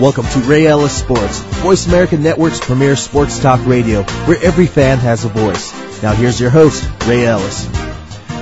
Welcome 0.00 0.26
to 0.28 0.38
Ray 0.40 0.66
Ellis 0.66 0.96
Sports, 0.96 1.40
Voice 1.60 1.86
America 1.86 2.16
Network's 2.16 2.58
premier 2.58 2.96
sports 2.96 3.38
talk 3.38 3.66
radio, 3.66 4.02
where 4.02 4.42
every 4.42 4.66
fan 4.66 4.98
has 4.98 5.24
a 5.24 5.28
voice. 5.28 6.02
Now 6.02 6.14
here's 6.14 6.40
your 6.40 6.50
host, 6.50 6.88
Ray 7.06 7.26
Ellis. 7.26 7.68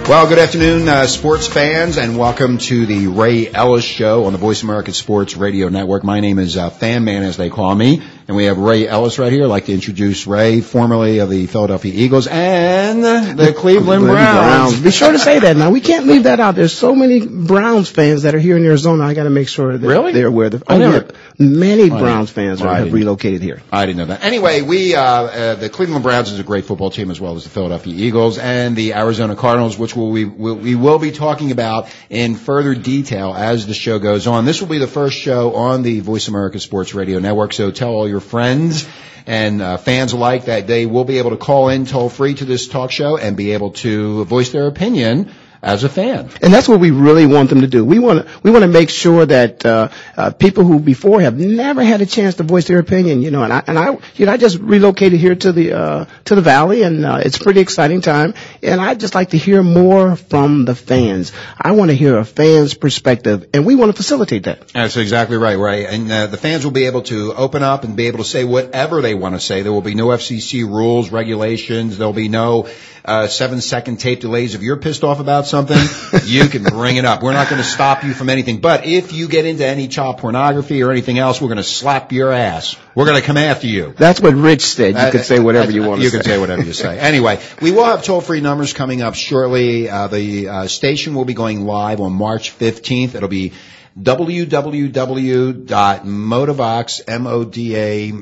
Well, 0.09 0.27
good 0.29 0.39
afternoon, 0.39 0.89
uh, 0.89 1.07
sports 1.07 1.47
fans, 1.47 1.99
and 1.99 2.17
welcome 2.17 2.59
to 2.59 2.87
the 2.87 3.09
Ray 3.09 3.53
Ellis 3.53 3.85
Show 3.85 4.25
on 4.25 4.33
the 4.33 4.39
Voice 4.39 4.63
America 4.63 4.93
Sports 4.93 5.37
Radio 5.37 5.69
Network. 5.69 6.05
My 6.05 6.21
name 6.21 6.39
is 6.39 6.57
uh, 6.57 6.71
Fan 6.71 7.05
Man, 7.05 7.25
as 7.25 7.37
they 7.37 7.51
call 7.51 7.75
me, 7.75 8.03
and 8.29 8.37
we 8.37 8.45
have 8.45 8.59
Ray 8.59 8.87
Ellis 8.87 9.19
right 9.19 9.33
here. 9.33 9.45
I'd 9.45 9.47
like 9.47 9.65
to 9.67 9.73
introduce 9.73 10.27
Ray, 10.27 10.61
formerly 10.61 11.19
of 11.21 11.31
the 11.31 11.47
Philadelphia 11.47 11.93
Eagles 11.95 12.27
and 12.27 13.03
the 13.03 13.55
Cleveland 13.57 14.05
Browns. 14.05 14.79
Be 14.81 14.91
sure 14.91 15.13
to 15.13 15.19
say 15.19 15.39
that. 15.39 15.57
Now 15.57 15.71
we 15.71 15.81
can't 15.81 16.07
leave 16.07 16.25
that 16.25 16.39
out. 16.39 16.55
There's 16.55 16.75
so 16.77 16.95
many 16.95 17.27
Browns 17.27 17.89
fans 17.89 18.23
that 18.25 18.35
are 18.35 18.39
here 18.39 18.59
in 18.59 18.65
Arizona. 18.67 19.05
I 19.05 19.15
got 19.15 19.25
to 19.25 19.31
make 19.31 19.49
sure 19.49 19.77
that 19.79 19.87
Really? 19.87 20.13
they're 20.13 20.27
aware. 20.27 20.51
That, 20.51 20.63
I 20.71 20.75
oh, 20.75 20.79
never- 20.79 21.07
yeah. 21.07 21.13
Many 21.41 21.85
I 21.85 22.01
Browns 22.01 22.31
fans 22.31 22.61
I 22.61 22.67
are, 22.67 22.75
have 22.85 22.93
relocated 22.93 23.41
here. 23.41 23.63
I 23.73 23.87
didn't 23.87 23.99
know 23.99 24.07
that. 24.07 24.25
Anyway, 24.25 24.61
we 24.61 24.95
uh, 24.95 25.01
uh, 25.03 25.55
the 25.55 25.71
Cleveland 25.71 26.03
Browns 26.03 26.31
is 26.33 26.39
a 26.41 26.43
great 26.43 26.65
football 26.67 26.91
team 26.91 27.11
as 27.13 27.21
well 27.21 27.37
as 27.37 27.45
the 27.45 27.51
Philadelphia 27.51 27.95
Eagles 27.95 28.39
and 28.39 28.75
the 28.77 28.95
Arizona 28.95 29.37
Cardinals, 29.37 29.79
which 29.79 29.95
will 29.97 30.11
we 30.11 30.25
will, 30.25 30.57
we 30.57 30.75
will 30.75 30.99
be 30.99 31.13
talking 31.13 31.51
about 31.53 31.89
in 32.11 32.35
further 32.35 32.75
detail 32.75 33.33
as 33.35 33.67
the 33.69 33.75
show 33.75 34.01
goes 34.01 34.27
on. 34.27 34.45
This 34.45 34.61
will 34.61 34.69
be 34.69 34.79
the 34.79 34.89
first 34.89 35.17
show 35.17 35.55
on 35.55 35.83
the 35.83 36.01
Voice 36.01 36.27
America 36.29 36.59
Sports 36.59 36.93
Radio 36.93 37.21
Network, 37.21 37.53
so 37.55 37.71
tell 37.71 37.91
all 37.91 38.09
your 38.09 38.18
friends 38.21 38.89
and 39.27 39.61
uh, 39.61 39.77
fans 39.77 40.13
alike 40.13 40.47
that 40.47 40.67
they 40.67 40.87
will 40.87 41.05
be 41.05 41.19
able 41.19 41.31
to 41.31 41.37
call 41.37 41.69
in 41.69 41.85
toll 41.85 42.09
free 42.09 42.35
to 42.35 42.45
this 42.45 42.67
talk 42.69 42.91
show 42.91 43.17
and 43.19 43.37
be 43.37 43.53
able 43.53 43.73
to 43.73 44.25
voice 44.25 44.51
their 44.51 44.67
opinion 44.67 45.31
as 45.63 45.85
a 45.85 45.89
fan. 45.89 46.31
And 46.41 46.53
that's 46.53 46.69
what 46.69 46.81
we 46.81 46.91
really 46.91 47.27
want 47.27 47.49
them 47.49 47.63
to 47.63 47.67
do. 47.67 47.85
We 47.85 47.99
want 47.99 48.27
to 48.27 48.41
we 48.43 48.51
want 48.51 48.63
to 48.63 48.69
make 48.69 48.91
sure 48.91 49.27
that 49.27 49.65
uh, 49.65 49.89
uh, 50.17 50.31
people 50.31 50.65
who 50.65 50.79
before 50.79 51.21
have 51.21 51.39
never 51.39 51.83
had 51.83 52.01
a 52.01 52.07
chance 52.07 52.37
to 52.37 52.43
voice 52.43 52.67
their 52.67 52.79
opinion, 52.79 53.23
you 53.23 53.31
know, 53.31 53.43
and 53.43 53.53
I 53.53 53.63
and 53.67 53.79
I 53.79 53.99
you 54.15 54.27
know 54.27 54.33
I 54.33 54.37
just 54.37 54.59
relocated 54.59 55.19
here 55.19 55.35
to 55.35 55.53
the 55.53 55.73
uh, 55.73 56.05
to 56.27 56.35
the 56.35 56.41
valley, 56.41 56.83
and 56.83 57.05
uh, 57.05 57.21
it's 57.25 57.39
a 57.39 57.41
pretty 57.41 57.61
exciting 57.61 58.01
time. 58.01 58.35
And 58.63 58.81
I 58.81 58.91
would 58.91 59.01
just 59.01 59.15
like 59.15 59.31
to 59.31 59.39
hear 59.39 59.63
more 59.63 60.17
from 60.17 60.65
the 60.65 60.75
fans. 60.75 61.33
I 61.61 61.73
want 61.73 61.91
to 61.91 61.97
hear 61.97 62.19
a 62.19 62.25
fan's 62.25 62.75
perspective, 62.75 63.49
and 63.53 63.67
we 63.67 63.75
want 63.75 63.91
to 63.91 63.97
facilitate 63.97 64.45
that. 64.45 64.69
That's 64.69 64.97
exactly 64.97 65.37
right, 65.37 65.59
Ray. 65.59 65.87
And 65.87 66.11
uh, 66.11 66.27
the 66.29 66.37
fans 66.37 66.65
will 66.65 66.73
be 66.73 66.87
able 66.87 67.03
to 67.03 67.35
open 67.35 67.63
up 67.63 67.85
and 67.85 67.97
be 67.97 68.07
able 68.07 68.19
to 68.19 68.25
say 68.25 68.45
whatever 68.45 69.03
they 69.03 69.15
want 69.15 69.35
to 69.35 69.41
say. 69.41 69.63
There 69.63 69.73
will 69.73 69.81
be 69.81 69.95
no 69.95 70.09
FCC 70.09 70.65
rules, 70.65 71.11
regulations. 71.11 71.99
There'll 71.99 72.13
be 72.13 72.29
no 72.29 72.69
uh, 73.09 73.27
seven 73.27 73.61
second 73.61 73.97
tape 73.99 74.21
delays. 74.21 74.55
If 74.55 74.63
you're 74.63 74.77
pissed 74.77 75.03
off 75.05 75.19
about 75.21 75.47
something, 75.47 75.79
you 76.25 76.47
can 76.49 76.63
bring 76.63 76.97
it 76.97 77.05
up. 77.05 77.23
We're 77.23 77.33
not 77.33 77.49
going 77.49 77.61
to 77.63 77.67
stop 77.69 78.05
you 78.05 78.13
from 78.15 78.29
anything. 78.29 78.59
But 78.61 78.85
if 78.87 79.13
you 79.13 79.29
get 79.29 79.47
into 79.47 79.67
any 79.67 79.89
child 79.89 80.19
pornography 80.19 80.83
or 80.83 80.91
anything 80.91 81.19
else, 81.19 81.41
we're 81.41 81.49
going 81.49 81.57
to 81.59 81.63
slap 81.65 82.13
your 82.13 82.33
ass. 82.33 82.77
We're 82.95 83.07
going 83.07 83.21
to 83.21 83.27
come 83.27 83.37
after 83.37 83.67
you. 83.67 83.95
That's 83.97 84.21
what 84.21 84.35
Rich 84.35 84.63
said. 84.63 84.95
You 84.95 85.01
Uh, 85.01 85.11
can 85.11 85.23
say 85.25 85.39
whatever 85.41 85.71
uh, 85.71 85.75
you 85.75 85.83
want 85.83 86.01
to 86.01 86.05
You 86.05 86.11
say. 86.11 86.17
can 86.19 86.25
say 86.25 86.39
whatever 86.39 86.63
you 86.63 86.73
say. 86.73 86.99
Anyway, 87.09 87.41
we 87.63 87.73
will 87.73 87.85
have 87.85 88.05
toll-free 88.05 88.41
numbers 88.41 88.73
coming 88.75 89.03
up 89.03 89.15
shortly. 89.15 89.89
Uh, 89.89 90.09
the 90.09 90.49
uh, 90.49 90.67
station 90.67 91.15
will 91.15 91.25
be 91.25 91.35
going 91.35 91.65
live 91.65 92.01
on 92.01 92.13
March 92.13 92.57
15th. 92.59 93.15
It'll 93.15 93.29
be 93.29 93.53
www.modavox, 94.03 97.01
M-O-D-A-V-O-X, 97.09 98.13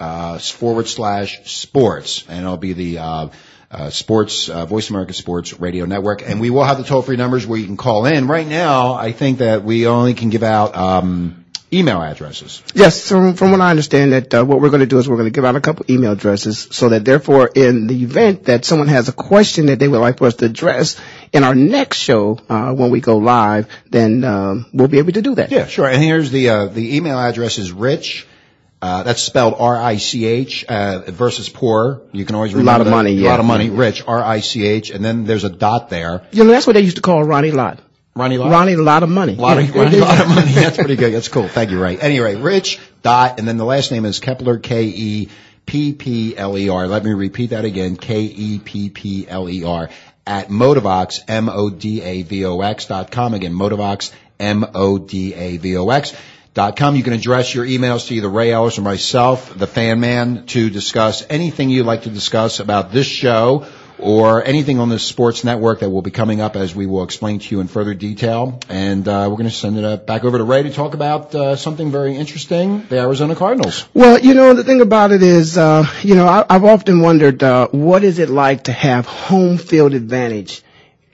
uh, 0.00 0.38
forward 0.38 0.88
slash 0.88 1.50
sports. 1.50 2.24
And 2.28 2.44
it'll 2.44 2.56
be 2.56 2.72
the, 2.72 2.98
uh, 2.98 3.28
uh, 3.70 3.90
sports, 3.90 4.48
uh, 4.48 4.66
Voice 4.66 4.90
America 4.90 5.12
Sports 5.12 5.60
Radio 5.60 5.84
Network. 5.84 6.28
And 6.28 6.40
we 6.40 6.50
will 6.50 6.64
have 6.64 6.78
the 6.78 6.84
toll-free 6.84 7.16
numbers 7.16 7.46
where 7.46 7.58
you 7.58 7.66
can 7.66 7.76
call 7.76 8.06
in. 8.06 8.26
Right 8.26 8.46
now, 8.46 8.94
I 8.94 9.12
think 9.12 9.38
that 9.38 9.62
we 9.62 9.86
only 9.86 10.14
can 10.14 10.30
give 10.30 10.42
out, 10.42 10.74
um, 10.74 11.37
email 11.72 12.00
addresses. 12.02 12.62
Yes, 12.74 13.08
from, 13.08 13.34
from 13.34 13.50
what 13.50 13.60
I 13.60 13.70
understand, 13.70 14.12
that 14.12 14.32
uh, 14.34 14.44
what 14.44 14.60
we're 14.60 14.70
going 14.70 14.80
to 14.80 14.86
do 14.86 14.98
is 14.98 15.08
we're 15.08 15.16
going 15.16 15.28
to 15.28 15.34
give 15.34 15.44
out 15.44 15.54
a 15.56 15.60
couple 15.60 15.84
email 15.90 16.12
addresses, 16.12 16.68
so 16.70 16.88
that 16.90 17.04
therefore, 17.04 17.50
in 17.54 17.86
the 17.86 18.02
event 18.02 18.44
that 18.44 18.64
someone 18.64 18.88
has 18.88 19.08
a 19.08 19.12
question 19.12 19.66
that 19.66 19.78
they 19.78 19.88
would 19.88 19.98
like 20.00 20.18
for 20.18 20.26
us 20.26 20.34
to 20.36 20.46
address 20.46 20.98
in 21.32 21.44
our 21.44 21.54
next 21.54 21.98
show 21.98 22.38
uh, 22.48 22.72
when 22.72 22.90
we 22.90 23.00
go 23.00 23.18
live, 23.18 23.68
then 23.90 24.24
um, 24.24 24.66
we'll 24.72 24.88
be 24.88 24.98
able 24.98 25.12
to 25.12 25.22
do 25.22 25.34
that. 25.34 25.50
Yeah, 25.50 25.66
sure. 25.66 25.86
And 25.86 26.02
here's 26.02 26.30
the 26.30 26.48
uh, 26.48 26.66
the 26.66 26.96
email 26.96 27.18
address 27.18 27.58
is 27.58 27.70
rich. 27.72 28.26
Uh, 28.80 29.02
that's 29.02 29.20
spelled 29.20 29.54
R-I-C-H 29.58 30.64
uh, 30.68 31.00
versus 31.10 31.48
poor. 31.48 32.02
You 32.12 32.24
can 32.24 32.36
always 32.36 32.52
A 32.52 32.56
lot 32.58 32.60
remember 32.60 32.80
of 32.82 32.84
that. 32.86 32.90
money, 32.92 33.24
A 33.26 33.28
lot 33.28 33.40
of 33.40 33.46
money. 33.46 33.70
Rich, 33.70 34.04
R-I-C-H, 34.06 34.90
and 34.90 35.04
then 35.04 35.24
there's 35.24 35.42
a 35.42 35.48
dot 35.50 35.90
there. 35.90 36.22
You 36.30 36.44
know, 36.44 36.50
that's 36.52 36.64
what 36.64 36.74
they 36.74 36.82
used 36.82 36.94
to 36.94 37.02
call 37.02 37.24
Ronnie 37.24 37.50
Lott. 37.50 37.80
Ronnie 38.18 38.38
Lott. 38.38 38.50
Ronnie, 38.50 38.74
a 38.74 38.82
lot 38.82 39.02
of 39.02 39.08
money. 39.08 39.34
Lot 39.36 39.58
of, 39.58 39.68
Yeah, 39.74 39.82
Ronnie, 39.82 39.90
they- 39.96 40.00
lot 40.00 40.20
of 40.20 40.28
money. 40.28 40.52
That's 40.52 40.76
pretty 40.76 40.96
good. 40.96 41.14
That's 41.14 41.28
cool. 41.28 41.48
Thank 41.48 41.70
you, 41.70 41.80
Ray. 41.80 41.98
Anyway, 41.98 42.34
Rich 42.36 42.78
dot, 43.02 43.38
and 43.38 43.46
then 43.48 43.56
the 43.56 43.64
last 43.64 43.90
name 43.92 44.04
is 44.04 44.20
Keppler, 44.20 44.62
K 44.62 44.84
E 44.84 45.28
P 45.66 45.92
P 45.92 46.36
L 46.36 46.56
E 46.58 46.68
R. 46.68 46.86
Let 46.88 47.04
me 47.04 47.12
repeat 47.12 47.50
that 47.50 47.64
again. 47.64 47.96
K 47.96 48.20
E 48.22 48.58
P 48.58 48.88
P 48.90 49.26
L 49.28 49.48
E 49.48 49.64
R 49.64 49.88
at 50.26 50.48
Modavox, 50.48 51.22
M 51.28 51.48
O 51.48 51.70
D 51.70 52.02
A 52.02 52.22
V 52.22 52.44
O 52.44 52.60
X 52.60 52.86
dot 52.86 53.10
com. 53.10 53.34
Again, 53.34 53.52
Modavox, 53.54 54.12
M 54.40 54.66
O 54.74 54.98
D 54.98 55.34
A 55.34 55.56
V 55.58 55.76
O 55.76 55.88
X. 55.90 56.14
Dot 56.54 56.76
com. 56.76 56.96
You 56.96 57.04
can 57.04 57.12
address 57.12 57.54
your 57.54 57.64
emails 57.64 58.08
to 58.08 58.14
either 58.16 58.28
Ray 58.28 58.50
Ellis 58.50 58.78
or 58.78 58.82
myself, 58.82 59.56
the 59.56 59.68
fan 59.68 60.00
man, 60.00 60.44
to 60.46 60.70
discuss 60.70 61.24
anything 61.30 61.70
you'd 61.70 61.86
like 61.86 62.02
to 62.02 62.10
discuss 62.10 62.58
about 62.58 62.90
this 62.90 63.06
show 63.06 63.66
or 63.98 64.44
anything 64.44 64.78
on 64.78 64.88
the 64.88 64.98
sports 64.98 65.44
network 65.44 65.80
that 65.80 65.90
will 65.90 66.02
be 66.02 66.10
coming 66.10 66.40
up 66.40 66.56
as 66.56 66.74
we 66.74 66.86
will 66.86 67.02
explain 67.02 67.38
to 67.38 67.54
you 67.54 67.60
in 67.60 67.68
further 67.68 67.94
detail. 67.94 68.60
And 68.68 69.06
uh, 69.06 69.26
we're 69.30 69.36
going 69.36 69.48
to 69.48 69.54
send 69.54 69.78
it 69.78 69.84
uh, 69.84 69.96
back 69.96 70.24
over 70.24 70.38
to 70.38 70.44
Ray 70.44 70.62
to 70.64 70.70
talk 70.70 70.94
about 70.94 71.34
uh, 71.34 71.56
something 71.56 71.90
very 71.90 72.16
interesting, 72.16 72.86
the 72.86 72.98
Arizona 72.98 73.34
Cardinals. 73.34 73.86
Well, 73.94 74.18
you 74.18 74.34
know, 74.34 74.54
the 74.54 74.64
thing 74.64 74.80
about 74.80 75.12
it 75.12 75.22
is, 75.22 75.58
uh, 75.58 75.86
you 76.02 76.14
know, 76.14 76.26
I, 76.26 76.44
I've 76.48 76.64
often 76.64 77.00
wondered, 77.00 77.42
uh, 77.42 77.68
what 77.68 78.04
is 78.04 78.18
it 78.18 78.28
like 78.28 78.64
to 78.64 78.72
have 78.72 79.06
home 79.06 79.58
field 79.58 79.94
advantage 79.94 80.62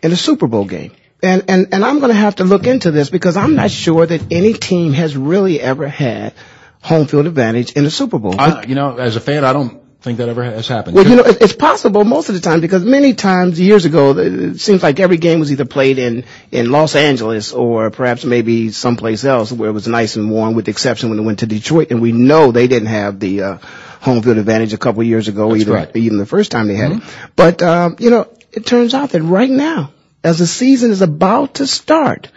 in 0.03 0.13
a 0.13 0.17
Super 0.17 0.47
Bowl 0.47 0.65
game? 0.65 0.93
And, 1.23 1.45
and, 1.49 1.69
and 1.73 1.85
I'm 1.85 2.01
going 2.01 2.11
to 2.11 2.19
have 2.19 2.37
to 2.37 2.45
look 2.45 2.67
into 2.67 2.91
this 2.91 3.09
because 3.09 3.39
I'm 3.39 3.55
not 3.55 3.71
sure 3.71 4.05
that 4.05 4.31
any 4.31 4.53
team 4.53 4.93
has 4.93 5.17
really 5.17 5.59
ever 5.59 5.89
had 5.89 6.35
home 6.83 7.07
field 7.07 7.27
advantage 7.27 7.73
in 7.73 7.87
a 7.87 7.91
Super 7.91 8.19
Bowl. 8.19 8.39
I, 8.39 8.65
you 8.65 8.75
know, 8.75 8.99
as 8.99 9.17
a 9.17 9.21
fan, 9.21 9.43
I 9.43 9.55
don't 9.55 9.84
think 10.05 10.19
that 10.19 10.29
ever 10.29 10.45
has 10.45 10.69
happened. 10.69 10.95
Well, 10.97 11.07
you 11.07 11.17
know, 11.17 11.25
it's 11.27 11.55
possible 11.55 12.05
most 12.05 12.29
of 12.29 12.35
the 12.35 12.41
time 12.41 12.61
because 12.61 12.85
many 12.85 13.15
times 13.15 13.59
years 13.59 13.87
ago, 13.87 14.17
it 14.19 14.61
seems 14.61 14.83
like 14.83 15.01
every 15.01 15.17
game 15.17 15.41
was 15.41 15.51
either 15.51 15.65
played 15.65 15.99
in, 15.99 16.25
in 16.53 16.71
Los 16.71 16.95
Angeles 16.95 17.53
or 17.53 17.91
perhaps 17.91 18.25
maybe 18.25 18.71
someplace 18.71 19.25
else 19.25 19.51
where 19.51 19.71
it 19.71 19.73
was 19.73 19.89
nice 19.89 20.17
and 20.17 20.31
warm 20.31 20.55
with 20.55 20.67
the 20.67 20.73
exception 20.73 21.09
when 21.09 21.19
it 21.19 21.23
went 21.23 21.39
to 21.39 21.47
Detroit. 21.47 21.91
And 21.91 22.03
we 22.03 22.13
know 22.13 22.53
they 22.53 22.69
didn't 22.69 22.89
have 22.89 23.19
the, 23.19 23.43
uh, 23.43 23.59
home 24.01 24.21
field 24.23 24.37
advantage 24.37 24.75
a 24.75 24.79
couple 24.79 25.03
years 25.03 25.29
ago, 25.29 25.49
That's 25.49 25.63
either, 25.63 25.73
correct. 25.73 25.97
even 25.97 26.19
the 26.19 26.27
first 26.27 26.51
time 26.51 26.69
they 26.69 26.75
had 26.75 26.93
it. 26.93 27.03
But, 27.35 27.63
um, 27.63 27.97
you 27.99 28.11
know, 28.11 28.29
it 28.53 28.67
turns 28.67 28.93
out 28.93 29.11
that 29.11 29.23
right 29.23 29.51
now, 29.51 29.93
as 30.23 30.39
the 30.39 30.47
season 30.47 30.91
is 30.91 31.01
about 31.01 31.55
to 31.55 31.67
start, 31.67 32.29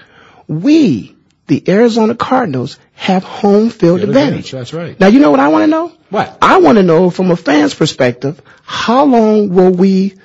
we, 0.47 1.17
the 1.47 1.61
Arizona 1.67 2.15
Cardinals, 2.15 2.79
have 2.97 3.23
home 3.23 3.69
field 3.69 4.01
advantage. 4.01 4.51
that's 4.51 4.73
right. 4.73 4.99
Now, 4.99 5.07
you 5.07 5.19
know 5.19 5.29
what 5.29 5.39
I 5.39 5.49
want 5.49 5.63
to 5.63 5.67
know? 5.67 5.93
What? 6.09 6.37
I 6.41 6.57
want 6.57 6.77
to 6.77 6.83
know 6.83 7.09
from 7.11 7.29
a 7.29 7.35
fan's 7.35 7.75
perspective, 7.75 8.41
how 8.63 9.05
long 9.05 9.49
will 9.49 9.71
we 9.71 10.15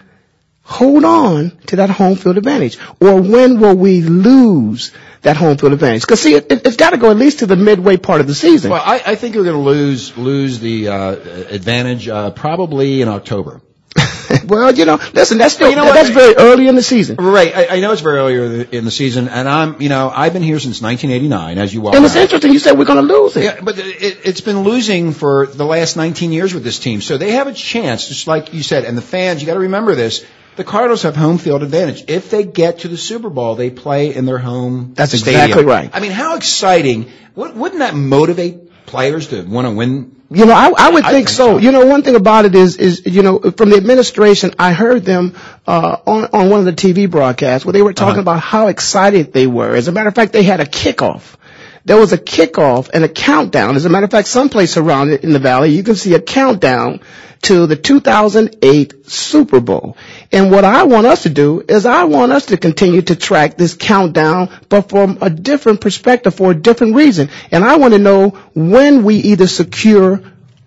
hold 0.63 1.05
on 1.05 1.51
to 1.67 1.77
that 1.77 1.91
home 1.91 2.17
field 2.17 2.39
advantage? 2.39 2.79
Or 2.99 3.21
when 3.21 3.61
will 3.61 3.77
we 3.77 4.01
lose 4.01 4.91
that 5.21 5.37
home 5.37 5.59
field 5.59 5.75
advantage? 5.75 6.01
Because 6.01 6.23
see, 6.23 6.35
it, 6.35 6.51
it's 6.51 6.77
got 6.77 6.91
to 6.91 6.97
go 6.97 7.11
at 7.11 7.17
least 7.19 7.41
to 7.41 7.47
the 7.47 7.57
midway 7.57 7.99
part 7.99 8.23
of 8.23 8.27
the 8.27 8.35
season. 8.35 8.71
Well, 8.71 8.83
I, 8.83 9.03
I 9.05 9.15
think 9.17 9.37
we're 9.37 9.45
going 9.45 9.63
to 9.63 9.71
lose 9.71 10.17
lose 10.17 10.59
the 10.59 10.89
uh, 10.89 11.11
advantage 11.51 12.09
uh, 12.09 12.31
probably 12.31 13.03
in 13.03 13.09
October. 13.09 13.61
well, 14.47 14.73
you 14.75 14.85
know, 14.85 14.99
listen, 15.13 15.39
that's 15.39 15.55
still, 15.55 15.69
you 15.71 15.77
know 15.77 15.85
what? 15.85 15.95
that's 15.95 16.09
very 16.09 16.35
early 16.37 16.69
in 16.69 16.75
the 16.75 16.83
season. 16.83 17.17
Right. 17.17 17.55
I, 17.55 17.77
I 17.77 17.81
know 17.81 17.93
it's 17.93 18.01
very 18.01 18.19
early 18.19 18.69
in 18.73 18.85
the 18.85 18.91
season, 18.91 19.29
and 19.29 19.49
I'm, 19.49 19.81
you 19.81 19.89
know, 19.89 20.11
I've 20.15 20.33
been 20.33 20.43
here 20.43 20.59
since 20.59 20.81
1989, 20.81 21.59
as 21.59 21.73
you 21.75 21.81
well 21.83 21.95
And 21.95 22.05
it's 22.05 22.15
know. 22.15 22.23
interesting 22.23 22.53
you 22.53 22.59
said 22.59 22.79
we're 22.79 22.85
going 22.87 23.07
to 23.07 23.15
lose 23.15 23.37
it. 23.37 23.45
Yeah, 23.45 23.61
but 23.63 23.79
it, 23.79 24.21
it's 24.25 24.41
been 24.41 24.61
losing 24.63 25.13
for 25.13 25.47
the 25.47 25.65
last 25.67 25.97
19 25.97 26.33
years 26.33 26.55
with 26.55 26.65
this 26.65 26.79
team, 26.79 27.01
so 27.01 27.19
they 27.19 27.33
have 27.33 27.47
a 27.47 27.53
chance, 27.53 28.09
just 28.09 28.27
like 28.27 28.55
you 28.55 28.63
said. 28.63 28.85
And 28.85 28.97
the 28.97 29.03
fans, 29.03 29.41
you 29.43 29.47
got 29.47 29.55
to 29.55 29.61
remember 29.61 29.95
this: 29.95 30.25
the 30.57 30.65
Cardinals 30.65 31.03
have 31.03 31.15
home 31.17 31.39
field 31.39 31.63
advantage. 31.63 32.05
If 32.09 32.31
they 32.31 32.45
get 32.45 32.81
to 32.81 32.89
the 32.89 32.97
Super 32.97 33.31
Bowl, 33.31 33.55
they 33.55 33.71
play 33.71 34.15
in 34.15 34.25
their 34.25 34.39
home. 34.39 34.95
That's 34.95 35.13
stadium. 35.19 35.43
exactly 35.43 35.65
right. 35.65 35.91
I 35.93 36.01
mean, 36.01 36.13
how 36.13 36.37
exciting! 36.37 37.11
Wou- 37.35 37.53
Wouldn't 37.53 37.81
that 37.81 37.95
motivate 37.95 38.72
players 38.93 39.29
to 39.29 39.43
want 39.43 39.67
to 39.67 39.73
win? 39.75 39.95
You 40.31 40.47
know, 40.47 40.55
I, 40.55 40.71
I 40.87 40.91
would 40.91 41.05
I 41.05 41.11
think, 41.13 41.27
think 41.27 41.29
so. 41.29 41.47
so. 41.47 41.59
You 41.59 41.73
know, 41.73 41.85
one 41.87 42.03
thing 42.03 42.15
about 42.17 42.47
it 42.47 42.55
is, 42.55 42.77
is 42.77 43.03
you 43.07 43.23
know, 43.23 43.39
from 43.59 43.69
the 43.71 43.77
administration, 43.77 44.55
I 44.59 44.73
heard 44.73 45.05
them 45.05 45.35
uh, 45.67 45.97
on 46.07 46.25
on 46.33 46.51
one 46.51 46.61
of 46.61 46.67
the 46.71 46.73
TV 46.85 47.11
broadcasts 47.11 47.67
where 47.67 47.73
they 47.75 47.83
were 47.83 47.93
talking 47.93 48.13
Uh-huh. 48.21 48.21
about 48.37 48.41
how 48.41 48.69
excited 48.69 49.33
they 49.33 49.47
were. 49.47 49.75
As 49.75 49.89
a 49.89 49.93
matter 49.93 50.09
of 50.09 50.15
fact, 50.15 50.33
they 50.33 50.43
had 50.45 50.61
a 50.61 50.67
kickoff 50.81 51.35
there 51.85 51.97
was 51.97 52.13
a 52.13 52.19
kickoff 52.19 52.91
and 52.93 53.05
a 53.05 53.09
countdown. 53.09 53.77
As 53.77 53.85
a 53.85 53.89
matter 53.89 54.05
of 54.05 54.11
fact, 54.11 54.29
someplace 54.29 54.77
around 54.77 55.11
it 55.11 55.25
in 55.25 55.33
the 55.33 55.39
valley, 55.39 55.71
you 55.71 55.83
can 55.83 55.95
see 55.95 56.15
a 56.15 56.21
countdown 56.21 57.01
to 57.43 57.67
the 57.67 57.75
2008 57.75 59.11
Super 59.11 59.61
Bowl. 59.61 59.97
And 60.31 60.51
what 60.51 60.65
I 60.65 60.85
want 60.85 61.07
us 61.07 61.25
to 61.25 61.29
do 61.29 61.61
is 61.67 61.87
I 61.87 62.05
want 62.05 62.31
us 62.31 62.47
to 62.47 62.57
continue 62.57 63.03
to 63.03 63.17
track 63.17 63.57
this 63.57 63.75
countdown, 63.75 64.49
but 64.69 64.89
from 64.89 65.19
a 65.21 65.29
different 65.29 65.81
perspective 65.81 66.35
for 66.35 66.53
a 66.53 66.55
different 66.55 66.95
reason. 66.95 67.31
And 67.51 67.65
I 67.65 67.77
want 67.77 67.95
to 67.95 67.99
know 67.99 68.31
when 68.55 69.03
we 69.03 69.17
either 69.17 69.49
secure 69.49 70.23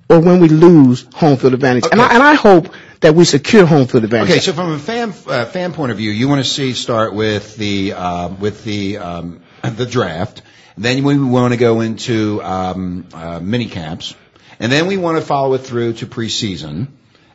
or 0.10 0.20
when 0.20 0.42
we 0.42 0.50
lose 0.50 1.08
home 1.14 1.38
field 1.38 1.54
advantage. 1.54 1.86
And, 1.90 2.02
I, 2.02 2.14
and 2.14 2.22
I 2.22 2.34
hope 2.34 2.74
that 3.00 3.16
we 3.16 3.24
secure 3.24 3.66
home 3.66 3.88
field 3.88 4.04
advantage. 4.04 4.32
Okay, 4.32 4.40
so 4.40 4.54
from 4.54 4.72
a 4.72 4.80
fan 4.80 5.14
uh, 5.28 5.46
fan 5.46 5.74
point 5.74 5.92
of 5.92 5.98
view, 5.98 6.12
you 6.12 6.28
want 6.28 6.44
to 6.44 6.50
see 6.50 6.74
start 6.74 7.14
with 7.14 7.56
the 7.56 7.94
uh, 7.94 8.30
with 8.30 8.64
the 8.64 8.98
um, 8.98 9.42
the 9.64 9.86
draft. 9.86 10.42
Then 10.78 11.04
we 11.04 11.18
want 11.18 11.54
to 11.54 11.58
go 11.58 11.82
into 11.82 12.42
um, 12.44 13.08
uh, 13.14 13.40
mini 13.40 13.68
camps, 13.68 14.16
and 14.60 14.72
then 14.72 14.88
we 14.88 14.98
want 14.98 15.18
to 15.18 15.26
follow 15.26 15.54
it 15.54 15.60
through 15.60 15.94
to 15.94 16.06
preseason. 16.06 16.88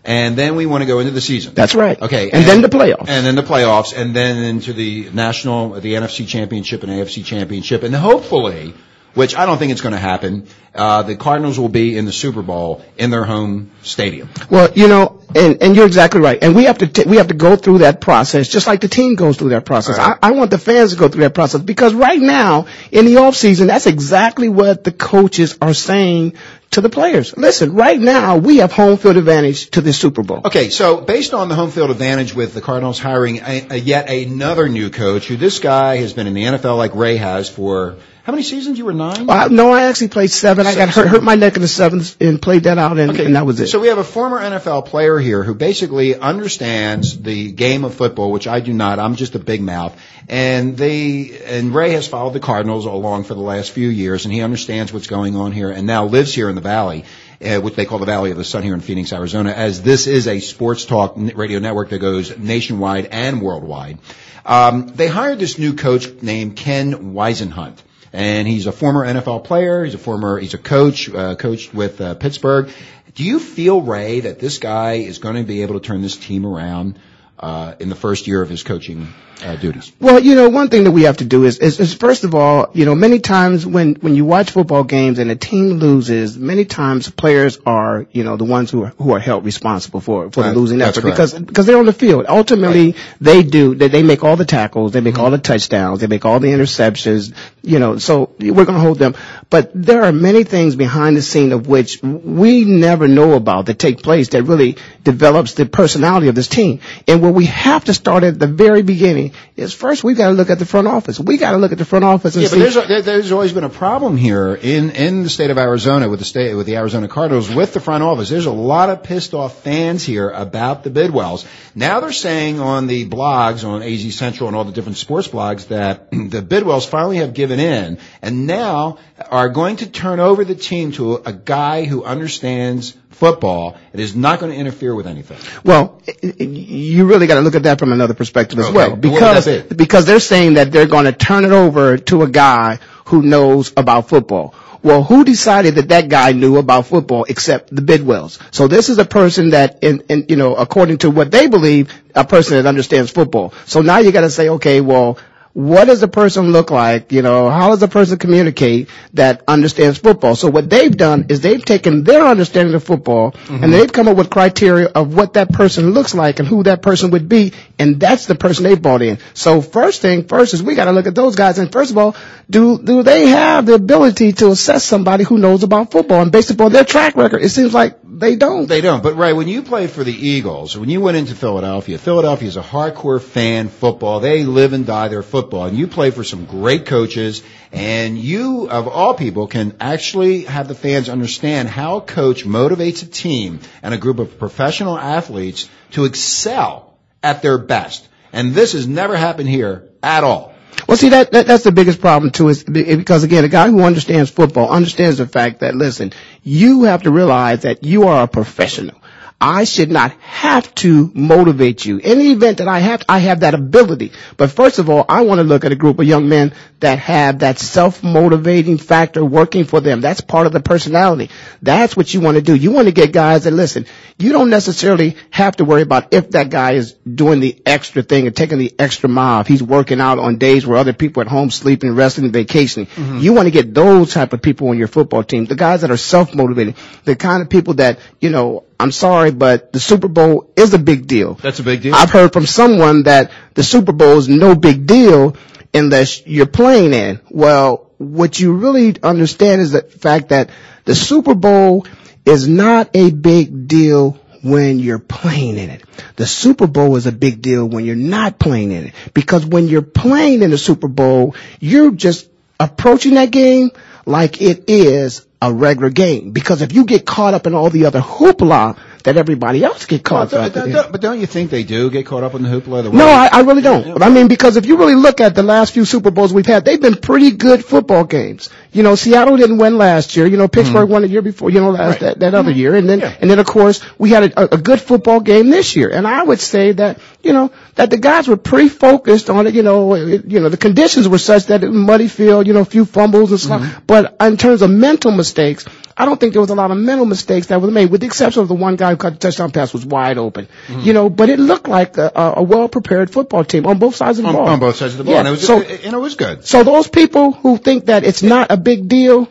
And 0.03 0.35
then 0.35 0.57
we 0.57 0.65
want 0.65 0.81
to 0.81 0.87
go 0.87 1.01
into 1.01 1.13
the 1.13 1.21
season. 1.21 1.53
That's 1.53 1.75
right. 1.75 2.01
Okay. 2.01 2.31
And, 2.31 2.37
and, 2.37 2.45
then 2.47 2.63
the 2.63 2.69
playoffs. 2.69 3.09
And 3.09 3.27
then 3.27 3.35
the 3.35 3.43
playoffs, 3.43 3.95
and 3.95 4.17
then 4.17 4.43
into 4.43 4.73
the 4.73 5.11
national, 5.11 5.79
the 5.81 5.93
NFC 5.93 6.27
championship 6.27 6.83
and 6.83 6.91
AFC 6.91 7.23
championship, 7.23 7.83
and 7.83 7.95
hopefully 7.95 8.73
which 9.15 9.37
I 9.37 9.47
don't 9.47 9.59
think 9.59 9.73
it's 9.73 9.81
going 9.81 9.95
to 9.95 9.99
happen. 9.99 10.47
Uh, 10.75 11.03
the 11.03 11.17
Cardinals 11.17 11.59
will 11.59 11.69
be 11.69 11.97
in 11.99 12.05
the 12.05 12.13
Super 12.13 12.43
Bowl 12.43 12.85
in 12.97 13.11
their 13.11 13.25
home 13.25 13.73
stadium. 13.83 14.29
Well, 14.49 14.71
you 14.75 14.87
know, 14.87 15.21
and, 15.35 15.61
and 15.63 15.77
you're 15.77 15.87
exactly 15.87 16.21
right. 16.21 16.39
And 16.41 16.55
we 16.55 16.65
have 16.65 16.79
to 16.79 16.87
t- 16.87 17.05
we 17.07 17.17
have 17.17 17.29
to 17.29 17.35
go 17.35 17.57
through 17.57 17.79
that 17.79 18.01
process 18.01 18.49
just 18.49 18.67
like 18.67 18.81
the 18.81 18.89
team 18.89 19.17
goes 19.17 19.37
through 19.37 19.51
that 19.51 19.65
process. 19.65 19.99
Right. 19.99 20.17
I, 20.23 20.29
I 20.29 20.31
want 20.33 20.51
the 20.51 20.59
fans 20.59 20.93
to 20.93 20.99
go 20.99 21.09
through 21.09 21.23
that 21.23 21.35
process 21.35 21.61
because 21.61 21.93
right 21.93 22.21
now 22.21 22.67
in 22.93 23.05
the 23.05 23.17
off 23.17 23.35
season, 23.35 23.67
that's 23.67 23.87
exactly 23.87 24.49
what 24.49 24.85
the 24.85 24.93
coaches 24.93 25.59
are 25.61 25.75
saying 25.75 26.35
to 26.73 26.81
the 26.81 26.89
players. 26.89 27.37
Listen, 27.37 27.75
right 27.75 27.99
now 27.99 28.37
we 28.37 28.59
have 28.59 28.71
home 28.71 28.97
field 28.97 29.17
advantage 29.17 29.71
to 29.71 29.81
the 29.81 29.93
Super 29.93 30.23
Bowl. 30.23 30.43
Okay, 30.45 30.71
so 30.71 31.01
based 31.01 31.35
on 31.35 31.49
the 31.49 31.57
home 31.57 31.71
field 31.71 31.91
advantage 31.91 32.33
with 32.33 32.55
the 32.55 32.61
Cardinals 32.61 32.99
hiring 32.99 33.39
a, 33.39 33.67
a 33.71 33.77
yet 33.77 34.09
another 34.09 34.69
new 34.69 34.91
coach, 34.91 35.27
who 35.27 35.37
this 35.37 35.59
guy 35.59 35.97
has 35.97 36.13
been 36.13 36.29
in 36.29 36.35
the 36.35 36.45
NFL 36.45 36.77
like 36.77 36.95
Ray 36.95 37.17
has 37.17 37.49
for 37.49 37.97
how 38.23 38.33
many 38.33 38.43
seasons? 38.43 38.79
You 38.79 38.85
were 38.85 38.93
nine? 38.93 39.27
No, 39.27 39.73
I 39.73 39.85
actually 39.85 40.09
played 40.09 40.31
seven. 40.31 40.67
I 40.67 40.75
got 40.75 40.91
hurt, 40.91 41.09
hurt 41.09 41.23
my 41.23 41.37
neck 41.37 41.57
in 41.57 41.63
the 41.63 41.69
seventh 41.69 42.21
and 42.21 42.41
played 42.41 42.65
that 42.65 42.77
out, 42.77 42.99
and, 42.99 43.35
that 43.35 43.47
was 43.47 43.61
it. 43.61 43.69
So 43.69 43.81
we 43.81 43.89
have 43.89 43.99
a 43.99 44.05
former 44.05 44.39
NFL 44.39 44.87
player 44.87 45.19
here 45.19 45.43
who 45.43 45.55
basically 45.55 46.15
understands 46.15 47.21
the 47.21 47.51
game 47.53 47.85
of 47.85 47.95
football, 47.95 48.31
which 48.31 48.47
I 48.47 48.61
do 48.61 48.73
not. 48.73 48.99
I'm 48.99 49.17
just 49.17 49.35
a 49.35 49.39
big 49.39 49.63
mouth. 49.63 49.99
And 50.29 50.77
they 50.77 51.41
and 51.45 51.75
Ray 51.75 51.93
has 51.93 52.07
followed 52.07 52.35
the 52.35 52.41
Cardinals 52.41 52.85
along 52.85 53.25
for 53.25 53.35
the 53.35 53.41
last 53.41 53.73
few 53.73 53.89
years, 53.89 54.27
and 54.27 54.35
he 54.35 54.43
understands 54.43 54.93
what's 54.93 55.07
going 55.07 55.35
on 55.37 55.53
here, 55.53 55.71
and 55.71 55.87
now 55.87 56.05
lives 56.05 56.35
here 56.35 56.49
in 56.49 56.55
the 56.55 56.61
Valley. 56.61 57.05
Uh, 57.43 57.59
which 57.59 57.75
they 57.75 57.87
call 57.87 57.99
the 57.99 58.05
Valley 58.05 58.31
of 58.33 58.37
the 58.37 58.45
Sun 58.45 58.65
here 58.65 58.75
in 58.75 58.81
Phoenix, 58.81 59.15
Arizona, 59.15 59.49
as 59.51 59.81
this 59.81 60.07
is 60.07 60.29
a 60.29 60.41
sports 60.41 60.85
talk 60.85 61.15
radio 61.17 61.59
network 61.59 61.89
that 61.89 61.99
goes 61.99 62.37
nationwide 62.37 63.07
and 63.07 63.41
worldwide. 63.41 63.99
Um, 64.45 64.89
they 64.89 65.09
hired 65.09 65.39
this 65.39 65.59
new 65.59 65.73
coach 65.73 66.21
named 66.21 66.57
Ken 66.57 67.15
Whisenhunt 67.15 67.79
and 68.13 68.47
he's 68.47 68.67
a 68.67 68.73
former 68.73 69.07
NFL 69.07 69.45
player. 69.45 69.85
He's 69.85 69.95
a 69.95 69.99
former, 69.99 70.39
he's 70.39 70.55
a 70.55 70.59
coach, 70.59 71.09
uh, 71.09 71.37
coached 71.37 71.75
with 71.75 72.01
uh, 72.01 72.15
Pittsburgh. 72.15 72.71
Do 73.15 73.25
you 73.25 73.39
feel, 73.39 73.83
Ray, 73.83 74.21
that 74.21 74.39
this 74.39 74.59
guy 74.59 74.95
is 74.95 75.19
going 75.19 75.37
to 75.37 75.43
be 75.43 75.63
able 75.63 75.79
to 75.79 75.87
turn 75.87 76.03
this 76.03 76.17
team 76.17 76.47
around 76.47 76.99
uh, 77.41 77.75
in 77.81 77.89
the 77.89 77.95
first 77.95 78.27
year 78.27 78.43
of 78.43 78.49
his 78.49 78.63
coaching 78.63 79.09
uh, 79.43 79.57
duties? 79.57 79.93
Well, 79.99 80.21
you 80.21 80.35
know, 80.35 80.49
one 80.51 80.69
thing 80.69 80.85
that 80.85 80.91
we 80.91 81.03
have 81.05 81.19
to 81.19 81.25
do 81.25 81.45
is, 81.45 81.59
is, 81.59 81.81
is, 81.81 81.95
first 81.95 82.25
of 82.25 82.35
all, 82.35 82.71
you 82.75 82.85
know, 82.85 82.95
many 82.95 83.19
times 83.19 83.67
when, 83.67 83.95
when 83.97 84.15
you 84.15 84.25
watch 84.25 84.51
football 84.51 84.85
games 84.85 85.19
and 85.19 85.31
a 85.31 85.37
team 85.37 85.79
loses, 85.79 86.37
many 86.37 86.67
times 86.67 87.11
players 87.11 87.59
are, 87.65 88.07
you 88.13 88.25
know, 88.25 88.37
the 88.37 88.45
ones 88.45 88.71
who 88.71 88.85
are, 88.85 88.89
who 88.99 89.13
are 89.13 89.19
held 89.19 89.45
responsible 89.45 90.01
for, 90.01 90.31
for 90.31 90.43
the 90.43 90.53
losing 90.53 90.83
effort 90.83 91.03
because, 91.03 91.33
because 91.33 91.67
they're 91.67 91.79
on 91.79 91.87
the 91.87 91.93
field. 91.93 92.27
Ultimately, 92.29 92.93
right. 92.93 93.01
they 93.21 93.43
do, 93.43 93.75
they, 93.75 93.89
they 93.89 94.03
make 94.03 94.23
all 94.23 94.37
the 94.37 94.45
tackles, 94.45 94.93
they 94.93 95.01
make 95.01 95.15
mm-hmm. 95.15 95.25
all 95.25 95.31
the 95.31 95.39
touchdowns, 95.39 96.01
they 96.01 96.07
make 96.07 96.25
all 96.25 96.41
the 96.41 96.49
interceptions, 96.49 97.35
you 97.63 97.79
know, 97.79 97.99
so 97.99 98.35
we're 98.39 98.67
going 98.67 98.75
to 98.75 98.81
hold 98.81 98.99
them. 98.99 99.15
But 99.49 99.71
there 99.75 100.03
are 100.03 100.13
many 100.13 100.45
things 100.45 100.77
behind 100.77 101.17
the 101.17 101.23
scene 101.23 101.53
of 101.53 101.67
which 101.67 102.03
we 102.03 102.65
never 102.65 103.09
know 103.09 103.33
about 103.33 103.67
that 103.67 103.79
take 103.79 104.03
place 104.03 104.29
that 104.29 104.43
really 104.43 104.77
develops 105.03 105.55
the 105.55 105.67
personality 105.67 106.29
of 106.29 106.35
this 106.35 106.49
team. 106.49 106.81
And 107.09 107.30
what 107.31 107.37
we 107.37 107.47
have 107.47 107.85
to 107.85 107.95
start 107.95 108.25
at 108.25 108.39
the 108.39 108.49
very 108.49 108.83
beginning 108.83 109.33
is 109.55 109.73
first 109.73 110.03
we've 110.03 110.17
got 110.17 110.29
to 110.29 110.35
look 110.35 110.51
at 110.51 110.59
the 110.59 110.67
front 110.67 110.89
office. 110.89 111.21
We 111.21 111.39
got 111.39 111.53
to 111.53 111.59
look 111.59 111.71
at 111.71 111.79
the 111.79 111.85
front 111.85 112.05
office 112.05 112.35
and 112.35 112.43
yeah, 112.43 112.51
but 112.51 112.59
there's, 112.59 112.77
a, 112.77 113.03
there's 113.03 113.33
always 113.33 113.53
been 113.53 113.65
a 113.65 113.71
problem 113.71 114.17
here 114.17 114.55
in 114.55 114.91
in 114.91 115.23
the 115.23 115.31
state 115.31 115.51
of 115.51 115.59
Arizona 115.59 116.09
with 116.09 116.19
the 116.19 116.25
state 116.25 116.55
with 116.55 116.67
the 116.67 116.77
Arizona 116.77 117.07
Cardinals 117.07 117.49
with 117.49 117.73
the 117.73 117.81
front 117.81 118.03
office. 118.03 118.29
There's 118.29 118.47
a 118.47 118.53
lot 118.53 118.91
of 118.91 119.05
pissed 119.05 119.33
off 119.33 119.63
fans 119.63 120.03
here 120.03 120.29
about 120.29 120.83
the 120.83 120.91
Bidwells. 120.91 121.47
Now 121.75 122.01
they're 122.01 122.13
saying 122.13 122.59
on 122.59 122.89
the 122.89 123.09
blogs 123.09 123.65
on 123.65 123.83
AZ 123.83 124.15
Central 124.17 124.49
and 124.49 124.57
all 124.57 124.65
the 124.65 124.73
different 124.73 124.99
sports 124.99 125.29
blogs 125.29 125.69
that 125.69 126.11
the 126.11 126.43
Bidwells 126.43 126.89
finally 126.89 127.19
have 127.19 127.33
given 127.33 127.61
in 127.61 127.99
and 128.23 128.49
now 128.49 128.99
are 129.31 129.49
going 129.49 129.77
to 129.77 129.89
turn 129.89 130.19
over 130.19 130.45
the 130.45 130.57
team 130.57 130.91
to 130.93 131.17
a 131.25 131.33
guy 131.33 131.85
who 131.85 132.03
understands 132.03 132.97
football 133.21 133.77
It 133.93 134.01
is 134.01 134.17
not 134.17 134.41
going 134.41 134.51
to 134.51 134.59
interfere 134.59 134.95
with 134.95 135.07
anything. 135.07 135.39
Well, 135.63 136.01
you 136.23 137.07
really 137.07 137.27
got 137.27 137.35
to 137.35 137.43
look 137.43 137.55
at 137.55 137.65
that 137.65 137.79
from 137.79 137.93
another 137.93 138.15
perspective 138.15 138.59
as 138.59 138.71
well, 138.71 138.97
because 138.97 139.47
because 139.69 140.07
they're 140.07 140.21
saying 140.21 140.55
that 140.55 140.73
they're 140.73 140.87
going 140.87 141.05
to 141.05 141.13
turn 141.13 141.45
it 141.45 141.53
over 141.53 141.99
to 141.99 142.23
a 142.23 142.29
guy 142.29 142.79
who 143.05 143.23
knows 143.23 143.73
about 143.77 144.09
football. 144.09 144.55
Well, 144.83 145.03
who 145.03 145.25
decided 145.25 145.75
that 145.75 145.89
that 145.89 146.09
guy 146.09 146.33
knew 146.33 146.57
about 146.57 146.87
football 146.87 147.27
except 147.29 147.75
the 147.75 147.83
Bidwells? 147.83 148.41
So 148.51 148.67
this 148.67 148.89
is 148.89 148.97
a 148.97 149.05
person 149.05 149.51
that, 149.51 149.81
in, 149.83 150.01
in, 150.09 150.25
you 150.31 150.37
know, 150.37 150.55
according 150.55 150.99
to 150.99 151.11
what 151.11 151.31
they 151.31 151.49
believe, 151.49 151.93
a 152.15 152.25
person 152.25 152.57
that 152.57 152.67
understands 152.67 153.11
football. 153.11 153.53
So 153.67 153.83
now 153.83 153.99
you 153.99 154.11
got 154.11 154.23
to 154.23 154.31
say, 154.31 154.49
okay, 154.49 154.81
well, 154.81 155.19
what 155.53 155.87
does 155.87 156.03
a 156.03 156.09
person 156.09 156.53
look 156.53 156.71
like? 156.71 157.11
You 157.11 157.23
know, 157.23 157.51
how 157.51 157.71
does 157.71 157.83
a 157.83 157.89
person 157.89 158.19
communicate 158.19 158.89
that 159.15 159.43
understands 159.49 159.99
football? 159.99 160.37
So 160.37 160.49
what 160.49 160.71
they've 160.71 160.97
done 160.97 161.27
is 161.29 161.41
they've 161.41 161.65
taken 161.65 162.05
their 162.05 162.25
understanding 162.25 162.75
of 162.75 162.85
football 162.85 163.33
mm-hmm. 163.33 163.65
and 163.65 163.73
they've 163.73 163.93
come 163.93 164.07
up 164.07 164.17
with 164.17 164.31
criteria 164.31 164.87
of 164.87 165.15
what 165.15 165.35
that 165.35 165.53
person 165.53 165.91
looks 165.91 166.15
like 166.15 166.39
and 166.39 166.47
who 166.47 166.63
that 166.63 166.83
person 166.83 167.11
would 167.11 167.29
be, 167.29 167.53
and 167.79 167.99
that's 167.99 168.27
the 168.27 168.37
person 168.37 168.65
they 168.65 168.77
brought 168.77 169.03
in. 169.03 169.19
So 169.35 169.61
first 169.61 170.03
thing 170.03 170.29
first 170.29 170.55
is 170.55 170.63
we 170.63 170.77
got 170.77 170.85
to 170.85 170.93
look 170.93 171.07
at 171.07 171.17
those 171.17 171.35
guys, 171.35 171.59
and 171.59 171.73
first 171.73 171.91
of 171.91 171.99
all, 171.99 172.15
do 172.49 172.79
do 172.79 173.03
they 173.03 173.29
have 173.29 173.67
the 173.67 173.75
ability 173.75 174.33
to 174.35 174.51
assess 174.51 174.85
somebody 174.85 175.25
who 175.25 175.39
knows 175.39 175.65
about 175.65 175.91
football? 175.91 176.23
And 176.23 176.31
based 176.31 176.51
upon 176.51 176.73
their 176.73 176.85
track 176.85 177.17
record, 177.17 177.43
it 177.43 177.49
seems 177.49 177.75
like 177.75 177.99
they 178.13 178.35
don't. 178.35 178.67
They 178.67 178.81
don't. 178.81 179.03
But 179.03 179.15
right 179.15 179.37
when 179.37 179.47
you 179.47 179.63
play 179.63 179.87
for 179.87 180.03
the 180.03 180.13
Eagles, 180.13 180.77
when 180.77 180.89
you 180.89 181.01
went 181.01 181.17
into 181.17 181.35
Philadelphia, 181.35 181.97
Philadelphia 181.97 182.49
is 182.49 182.57
a 182.57 182.63
hardcore 182.63 183.23
fan 183.23 183.69
football. 183.69 184.19
They 184.19 184.43
live 184.43 184.73
and 184.73 184.85
die 184.85 185.09
their 185.09 185.23
football, 185.23 185.67
and 185.67 185.79
you 185.79 185.87
play 185.87 186.11
for 186.11 186.25
some 186.25 186.45
great 186.45 186.87
coaches. 186.87 187.43
And 187.71 188.19
you, 188.19 188.69
of 188.69 188.89
all 188.89 189.15
people, 189.15 189.47
can 189.47 189.77
actually 189.81 190.43
have 190.45 190.67
the 190.67 190.75
fans 190.75 191.09
understand 191.09 191.69
how 191.69 191.99
a 191.99 192.01
coach 192.01 192.45
motivates 192.45 193.05
a 193.05 193.07
team 193.07 193.61
and 193.83 193.95
a 193.95 193.99
group 193.99 194.19
of 194.19 194.39
professional 194.39 194.99
athletes 194.99 195.69
to 195.93 196.05
excel 196.05 196.99
at 197.23 197.43
their 197.43 197.59
best. 197.59 198.09
And 198.33 198.55
this 198.55 198.73
has 198.73 198.89
never 198.89 199.17
happened 199.17 199.49
here 199.49 199.89
at 200.03 200.25
all. 200.25 200.50
Well, 200.91 200.97
see, 200.97 201.11
that, 201.11 201.31
that, 201.31 201.47
that's 201.47 201.63
the 201.63 201.71
biggest 201.71 202.01
problem 202.01 202.33
too, 202.33 202.49
is 202.49 202.65
because 202.65 203.23
again, 203.23 203.45
a 203.45 203.49
guy 203.49 203.69
who 203.69 203.83
understands 203.83 204.29
football 204.29 204.73
understands 204.73 205.19
the 205.19 205.27
fact 205.29 205.61
that, 205.61 205.77
listen, 205.77 206.13
you 206.43 206.83
have 206.83 207.05
to 207.05 207.13
realize 207.13 207.63
that 207.63 207.85
you 207.85 208.09
are 208.09 208.25
a 208.25 208.27
professional. 208.27 209.00
I 209.41 209.65
should 209.65 209.91
not 209.91 210.13
have 210.21 210.75
to 210.77 211.11
motivate 211.15 211.87
you. 211.87 211.97
In 211.97 212.19
the 212.19 212.31
event 212.31 212.59
that 212.59 212.69
I 212.69 212.81
have, 212.81 213.03
I 213.09 213.21
have 213.21 213.41
that 213.41 213.55
ability. 213.55 214.13
But 214.37 214.51
first 214.51 214.79
of 214.79 214.91
all, 214.91 215.07
I 215.09 215.23
want 215.23 215.39
to 215.39 215.45
look 215.45 215.65
at 215.65 215.73
a 215.73 215.77
group 215.77 215.99
of 215.99 216.05
young 216.05 216.29
men 216.29 216.53
that 216.81 216.99
have 216.99 217.39
that 217.39 217.59
self-motivating 217.59 218.77
factor 218.77 219.25
working 219.25 219.65
for 219.65 219.81
them. 219.81 220.03
That's 220.03 220.21
part 220.21 220.47
of 220.47 220.53
the 220.53 220.61
personality. 220.61 221.31
That's 221.63 221.97
what 221.97 222.13
you 222.13 222.21
want 222.21 222.37
to 222.37 222.43
do. 222.43 222.55
You 222.55 222.71
want 222.71 222.89
to 222.89 222.93
get 222.93 223.13
guys 223.13 223.45
that 223.45 223.53
listen. 223.53 223.87
You 224.19 224.33
don't 224.33 224.51
necessarily 224.51 225.17
have 225.31 225.57
to 225.57 225.65
worry 225.65 225.83
about 225.83 226.13
if 226.13 226.31
that 226.33 226.51
guy 226.51 226.73
is 226.73 226.93
doing 226.93 227.41
the 227.41 227.63
extra 227.65 228.03
thing 228.03 228.27
and 228.27 228.37
taking 228.37 228.59
the 228.59 228.75
extra 228.79 229.09
mile. 229.09 229.41
If 229.41 229.47
he's 229.47 229.63
working 229.63 230.03
out 230.03 230.19
on 230.19 230.37
days 230.37 230.67
where 230.67 230.77
other 230.77 230.93
people 230.93 231.23
are 231.23 231.27
at 231.27 231.31
home 231.31 231.51
sleeping, 231.51 231.95
resting, 231.95 232.31
vacationing. 232.31 232.89
Mm-hmm. 232.89 233.19
You 233.19 233.33
want 233.33 233.47
to 233.47 233.51
get 233.53 233.73
those 233.73 234.13
type 234.13 234.35
of 234.35 234.43
people 234.43 234.69
on 234.69 234.77
your 234.77 234.89
football 234.89 235.25
team. 235.25 235.47
The 235.47 235.57
guys 235.57 235.81
that 235.81 235.91
are 235.91 235.97
self-motivated. 235.97 236.77
The 237.05 237.17
kind 237.17 237.41
of 237.43 237.49
people 237.49 237.75
that, 237.75 237.99
you 238.21 238.29
know, 238.29 238.65
I'm 238.81 238.93
sorry, 238.93 239.31
but 239.31 239.73
the 239.73 239.81
Super 239.81 240.09
Bowl 240.09 240.51
is 240.57 240.73
a 240.73 240.79
big 240.79 241.07
deal. 241.07 241.35
That's 241.35 241.59
a 241.59 241.63
big 241.63 241.83
deal. 241.83 241.95
I've 241.95 242.11
heard 242.11 242.33
from 242.33 242.47
someone 242.47 243.03
that 243.03 243.31
the 243.55 243.63
Super 243.63 243.93
Bowl 243.93 244.17
is 244.17 244.29
no 244.29 244.55
big 244.55 244.87
deal 244.87 245.37
unless 245.75 246.27
you're 246.27 246.47
playing 246.47 246.95
in. 246.95 247.21
Well, 247.31 247.91
what 247.99 248.41
you 248.41 248.55
really 248.55 248.97
understand 249.03 249.61
is 249.61 249.73
the 249.73 249.83
fact 249.83 250.31
that 250.31 250.49
the 250.87 250.95
Super 250.95 251.35
Bowl 251.35 251.87
is 252.25 252.49
not 252.49 252.91
a 252.95 253.11
big 253.11 253.69
deal 253.69 254.19
when 254.43 254.79
you're 254.79 254.99
playing 254.99 255.59
in 255.59 255.69
it. 255.69 255.85
The 256.17 256.27
Super 256.27 256.67
Bowl 256.67 256.97
is 256.97 257.07
a 257.07 257.13
big 257.13 257.43
deal 257.43 257.69
when 257.69 257.85
you're 257.85 257.97
not 257.97 258.39
playing 258.39 258.73
in 258.73 258.87
it. 258.87 258.95
Because 259.13 259.45
when 259.45 259.69
you're 259.69 259.83
playing 259.83 260.43
in 260.43 260.51
the 260.51 260.59
Super 260.59 260.89
Bowl, 260.89 261.35
you're 261.61 261.91
just 261.91 262.31
approaching 262.59 263.15
that 263.15 263.31
game 263.31 263.71
like 264.07 264.41
it 264.41 264.65
is 264.69 265.27
a 265.43 265.53
regular 265.53 265.91
game. 265.91 266.33
Because 266.33 266.63
if 266.63 266.73
you 266.73 266.85
get 266.85 267.07
caught 267.07 267.35
up 267.35 267.47
in 267.47 267.55
all 267.55 267.71
the 267.71 267.87
other 267.87 268.01
hoopla 268.01 268.79
that 269.03 269.17
everybody 269.17 269.65
else 269.65 269.87
get 269.87 270.03
caught 270.03 270.33
Well, 270.33 270.43
up 270.43 270.53
don't- 270.53 270.73
don't- 270.73 270.93
but 270.93 271.01
don't 271.01 271.21
you 271.21 271.27
think 271.27 271.51
they 271.51 271.63
do 271.63 271.91
get 271.91 272.07
caught 272.07 272.23
up 272.23 272.35
in 272.35 272.43
the 272.43 272.49
hoopla? 272.49 272.85
The 272.85 272.91
No, 272.91 273.07
I, 273.07 273.29
I 273.33 273.41
really 273.41 273.63
don't. 273.63 274.03
I 274.03 274.09
mean, 274.09 274.29
because 274.29 274.57
if 274.57 274.67
you 274.67 274.77
really 274.77 274.95
look 274.95 275.21
at 275.21 275.35
the 275.35 275.43
last 275.43 275.73
few 275.73 275.85
Super 275.85 276.11
Bowls 276.11 276.33
we've 276.33 276.47
had, 276.47 276.65
they've 276.65 276.81
been 276.81 276.97
pretty 276.97 277.31
good 277.33 277.65
football 277.65 278.05
games. 278.05 278.51
You 278.73 278.83
know, 278.83 278.95
Seattle 278.95 279.37
didn't 279.37 279.59
win 279.59 279.79
last 279.79 280.17
year. 280.17 280.27
You 280.27 280.37
know, 280.37 280.49
Pittsburgh 280.49 280.87
hmm. 280.87 280.93
won 280.93 281.03
the 281.03 281.09
year 281.09 281.23
before. 281.23 281.51
You 281.51 281.61
know, 281.61 281.71
last, 281.71 281.91
Right. 281.91 282.01
that, 282.01 282.21
that 282.21 282.35
other 282.35 282.53
hmm. 282.53 282.59
year, 282.59 282.75
and 282.77 282.89
then 282.89 283.01
Yeah. 283.01 283.13
and 283.21 283.31
then 283.31 283.39
of 283.39 283.47
course 283.47 283.81
we 283.99 284.11
had 284.11 284.33
a, 284.33 284.55
a 284.55 284.59
good 284.59 284.81
football 284.81 285.21
game 285.21 285.51
this 285.51 285.75
year. 285.77 285.91
And 285.91 286.07
I 286.07 286.23
would 286.23 286.41
say 286.41 286.73
that 286.73 286.99
you 287.23 287.33
know 287.33 287.51
that 287.75 287.91
the 287.91 287.97
guys 287.99 288.29
were 288.29 288.37
pretty 288.37 288.69
focused 288.69 289.31
on 289.31 289.47
it. 289.47 289.55
You 289.55 289.63
know, 289.63 289.95
it, 289.95 290.25
you 290.27 290.41
know 290.41 290.49
the 290.49 290.57
conditions 290.57 291.09
were 291.09 291.19
such 291.19 291.47
that 291.47 291.65
it 291.65 291.69
was 291.69 291.77
muddy 291.77 292.09
field. 292.09 292.47
You 292.47 292.53
know, 292.53 292.61
a 292.61 292.65
few 292.65 292.85
fumbles 292.85 293.31
and 293.31 293.41
stuff. 293.41 293.63
Mm-hmm. 293.63 293.85
But 293.87 294.17
in 294.21 294.37
terms 294.37 294.63
of 294.63 294.71
mental 294.71 295.11
mistakes. 295.11 295.65
I 296.01 296.07
don't 296.07 296.19
think 296.19 296.33
there 296.33 296.41
was 296.41 296.51
a 296.51 296.55
lot 296.55 296.71
of 296.71 296.79
mental 296.79 297.05
mistakes 297.07 297.49
that 297.49 297.61
were 297.61 297.71
made, 297.71 297.91
with 297.91 298.01
the 298.01 298.07
exception 298.07 298.43
of 298.43 298.49
the 298.49 298.55
one 298.55 298.77
guy 298.77 298.91
who 298.91 298.97
caught 298.97 299.13
the 299.13 299.19
touchdown 299.19 299.51
pass 299.51 299.73
was 299.73 299.85
wide 299.85 300.19
open. 300.19 300.49
Mm-hmm. 300.67 300.81
You 300.81 300.93
know, 300.95 301.11
but 301.11 301.29
it 301.29 301.39
looked 301.39 301.69
like 301.69 301.97
a, 301.99 302.11
a 302.15 302.33
a 302.39 302.43
well-prepared 302.43 303.11
football 303.11 303.45
team 303.45 303.67
on 303.67 303.79
both 303.79 303.97
sides 303.97 304.19
of 304.19 304.23
the 304.25 304.29
on, 304.31 304.35
ball. 304.35 304.49
on 304.49 304.61
both 304.61 304.77
sides 304.77 304.95
of 304.95 304.99
the 304.99 305.05
ball. 305.05 305.13
Yeah, 305.15 305.19
And 305.21 305.29
it 305.29 305.33
was, 305.33 305.47
so, 305.47 305.61
and 305.61 305.95
it 305.95 305.99
was 305.99 306.15
good. 306.15 306.45
so 306.47 306.65
those 306.65 306.89
people 306.89 307.33
who 307.33 307.59
think 307.59 307.87
that 307.87 308.05
it's 308.05 308.23
not 308.23 308.51
a 308.51 308.57
big 308.57 308.89
deal, 308.89 309.31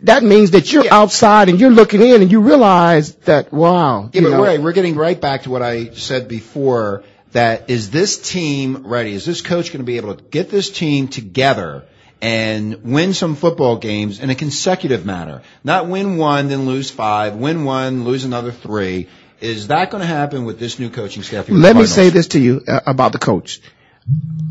that 0.00 0.22
means 0.22 0.52
that 0.52 0.72
you're 0.72 0.84
Yeah. 0.84 0.94
outside 1.02 1.48
and 1.48 1.58
you're 1.58 1.70
looking 1.80 2.00
in 2.02 2.22
and 2.22 2.30
you 2.30 2.40
realize 2.40 3.14
that, 3.30 3.52
wow. 3.52 4.08
Yeah, 4.12 4.22
but 4.22 4.30
know, 4.30 4.44
Ray, 4.44 4.58
we're 4.58 4.72
getting 4.72 4.94
right 4.94 5.20
back 5.20 5.42
to 5.42 5.50
what 5.50 5.62
I 5.62 5.90
said 5.94 6.28
before. 6.28 7.02
That 7.32 7.68
is 7.68 7.90
this 7.90 8.16
team 8.16 8.86
ready? 8.86 9.12
Is 9.12 9.26
this 9.26 9.42
coach 9.42 9.66
going 9.72 9.80
to 9.80 9.84
be 9.84 9.98
able 9.98 10.14
to 10.14 10.22
get 10.22 10.48
this 10.48 10.70
team 10.70 11.08
together 11.08 11.84
and 12.20 12.82
win 12.82 13.14
some 13.14 13.36
football 13.36 13.76
games 13.76 14.20
in 14.20 14.30
a 14.30 14.34
consecutive 14.34 15.04
manner? 15.06 15.42
Not 15.64 15.88
win 15.88 16.16
one, 16.16 16.48
then 16.48 16.66
lose 16.66 16.90
five, 16.90 17.36
win 17.36 17.64
one, 17.64 18.04
lose 18.04 18.24
another 18.24 18.52
three. 18.52 19.08
Is 19.40 19.68
that 19.68 19.90
going 19.90 20.00
to 20.00 20.06
happen 20.06 20.44
with 20.44 20.58
this 20.58 20.78
new 20.78 20.90
coaching 20.90 21.22
staff? 21.22 21.48
Let 21.48 21.76
me 21.76 21.86
say 21.86 22.10
this 22.10 22.28
to 22.28 22.40
you 22.40 22.62
uh, 22.66 22.80
about 22.86 23.12
the 23.12 23.18
coach. 23.18 23.60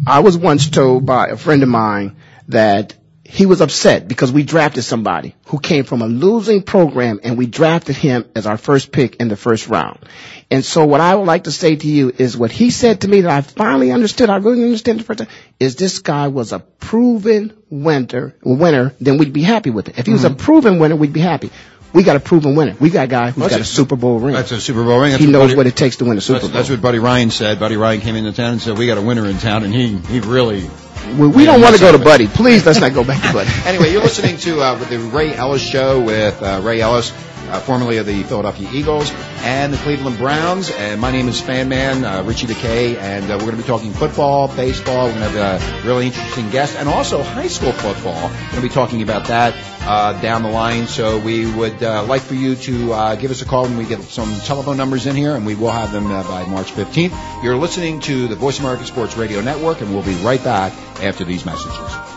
I 0.05 0.19
was 0.19 0.37
once 0.37 0.69
told 0.69 1.05
by 1.05 1.27
a 1.27 1.37
friend 1.37 1.63
of 1.63 1.69
mine 1.69 2.15
that 2.47 2.95
he 3.29 3.45
was 3.45 3.59
upset 3.59 4.07
because 4.07 4.31
we 4.31 4.43
drafted 4.43 4.85
somebody 4.85 5.35
who 5.47 5.59
came 5.59 5.83
from 5.83 6.01
a 6.01 6.07
losing 6.07 6.63
program 6.63 7.19
and 7.23 7.37
we 7.37 7.45
drafted 7.45 7.97
him 7.97 8.25
as 8.33 8.47
our 8.47 8.57
first 8.57 8.93
pick 8.93 9.17
in 9.17 9.27
the 9.27 9.35
first 9.35 9.67
round. 9.67 9.99
And 10.49 10.63
so 10.63 10.85
what 10.85 11.01
I 11.01 11.13
would 11.13 11.27
like 11.27 11.43
to 11.43 11.51
say 11.51 11.75
to 11.75 11.87
you 11.87 12.09
is 12.17 12.37
what 12.37 12.51
he 12.51 12.69
said 12.71 13.01
to 13.01 13.07
me 13.09 13.21
that 13.21 13.31
I 13.31 13.41
finally 13.41 13.91
understood, 13.91 14.29
I 14.29 14.37
really 14.37 14.63
understand 14.63 15.01
the 15.01 15.03
first 15.03 15.19
time, 15.19 15.27
is 15.59 15.75
this 15.75 15.99
guy 15.99 16.29
was 16.29 16.53
a 16.53 16.59
proven 16.59 17.51
winner, 17.69 18.33
winner, 18.43 18.95
then 19.01 19.17
we'd 19.17 19.33
be 19.33 19.43
happy 19.43 19.71
with 19.71 19.89
it. 19.89 19.99
If 19.99 20.05
he 20.05 20.13
was 20.13 20.23
mm-hmm. 20.23 20.33
a 20.33 20.37
proven 20.37 20.79
winner, 20.79 20.95
we'd 20.95 21.11
be 21.11 21.19
happy. 21.19 21.51
We 21.97 22.03
got 22.03 22.15
a 22.15 22.19
proven 22.19 22.53
winner. 22.55 22.75
We 22.79 22.91
got 22.91 23.05
a 23.05 23.07
guy 23.07 23.31
who's 23.31 23.41
That's 23.41 23.53
got 23.53 23.59
a- 23.59 23.63
a 23.63 23.65
Super 23.65 23.95
Bowl 23.95 24.19
ring. 24.19 24.33
That's 24.35 24.51
a 24.51 24.61
Super 24.61 24.83
Bowl 24.83 24.99
ring. 24.99 25.11
That's 25.13 25.23
he 25.23 25.29
knows 25.31 25.45
Buddy- 25.47 25.55
what 25.55 25.65
it 25.67 25.75
takes 25.75 25.95
to 25.97 26.05
win 26.05 26.17
a 26.17 26.21
Super 26.21 26.33
That's, 26.39 26.47
Bowl. 26.47 26.53
that's 26.57 26.69
what 26.69 26.79
Buddy 26.81 26.99
Ryan 26.99 27.31
said. 27.31 27.59
Buddy 27.59 27.75
Ryan 27.75 28.01
came 28.01 28.15
into 28.15 28.31
town 28.33 28.51
and 28.53 28.61
said, 28.61 28.77
"We 28.77 28.85
got 28.85 28.99
a 28.99 29.01
winner 29.01 29.25
in 29.25 29.39
town," 29.39 29.63
and 29.63 29.73
he 29.73 29.97
he 30.09 30.19
really 30.19 30.69
We, 31.17 31.27
we 31.27 31.45
don't 31.45 31.59
want 31.61 31.73
to 31.75 31.81
go 31.81 31.91
to. 31.91 31.97
Buddy. 31.97 32.27
Please, 32.27 32.65
let's 32.67 32.79
not 32.79 32.93
go 32.93 33.03
back 33.03 33.21
to 33.25 33.33
Buddy. 33.33 33.49
anyway, 33.65 33.91
you're 33.91 34.03
listening 34.03 34.37
to 34.37 34.61
uh, 34.61 34.75
the 34.75 34.99
Ray 34.99 35.33
Ellis 35.33 35.61
Show 35.61 35.99
with 36.01 36.41
uh, 36.43 36.59
Ray 36.63 36.81
Ellis, 36.81 37.11
uh, 37.49 37.59
formerly 37.59 37.97
of 37.97 38.05
the 38.05 38.23
Philadelphia 38.23 38.69
Eagles 38.73 39.11
and 39.41 39.73
the 39.73 39.77
Cleveland 39.77 40.17
Browns. 40.17 40.69
And 40.71 40.99
my 40.99 41.11
name 41.11 41.27
is 41.27 41.39
Fan 41.39 41.69
Man 41.69 42.03
uh, 42.03 42.23
Richie 42.23 42.47
DeKay, 42.47 42.97
and 42.97 43.25
uh, 43.25 43.35
we're 43.35 43.45
going 43.45 43.57
to 43.57 43.63
be 43.63 43.63
talking 43.63 43.93
football, 43.93 44.47
baseball. 44.47 45.07
We're 45.07 45.19
going 45.19 45.33
to 45.33 45.39
have 45.39 45.83
a 45.83 45.87
really 45.87 46.07
interesting 46.07 46.49
guest, 46.49 46.75
and 46.77 46.89
also 46.89 47.23
high 47.23 47.47
school 47.47 47.71
football. 47.71 48.29
We're 48.29 48.37
going 48.37 48.55
to 48.55 48.61
be 48.61 48.69
talking 48.69 49.01
about 49.01 49.27
that 49.27 49.55
uh, 49.81 50.19
down 50.21 50.43
the 50.43 50.49
line. 50.49 50.87
So 50.87 51.19
we 51.19 51.49
would 51.51 51.81
uh, 51.81 52.03
like 52.03 52.21
for 52.21 52.35
you 52.35 52.55
to 52.55 52.93
uh, 52.93 53.15
give 53.15 53.31
us 53.31 53.41
a 53.41 53.45
call 53.45 53.63
when 53.63 53.77
we 53.77 53.85
get 53.85 54.01
some 54.01 54.33
telephone 54.41 54.77
numbers 54.77 55.05
in 55.05 55.15
here, 55.15 55.35
and 55.35 55.45
we 55.45 55.55
will 55.55 55.71
have 55.71 55.91
them 55.91 56.07
by 56.07 56.45
March 56.45 56.71
15th. 56.71 57.43
You're 57.43 57.57
listening 57.57 57.99
to 58.01 58.27
the 58.27 58.35
Voice 58.35 58.59
America 58.59 58.85
Sports 58.85 59.17
Radio 59.17 59.41
Network, 59.41 59.81
and 59.81 59.93
we'll 59.93 60.03
be 60.03 60.15
right 60.15 60.43
back 60.43 60.73
after 61.01 61.23
these 61.23 61.45
messages. 61.45 62.16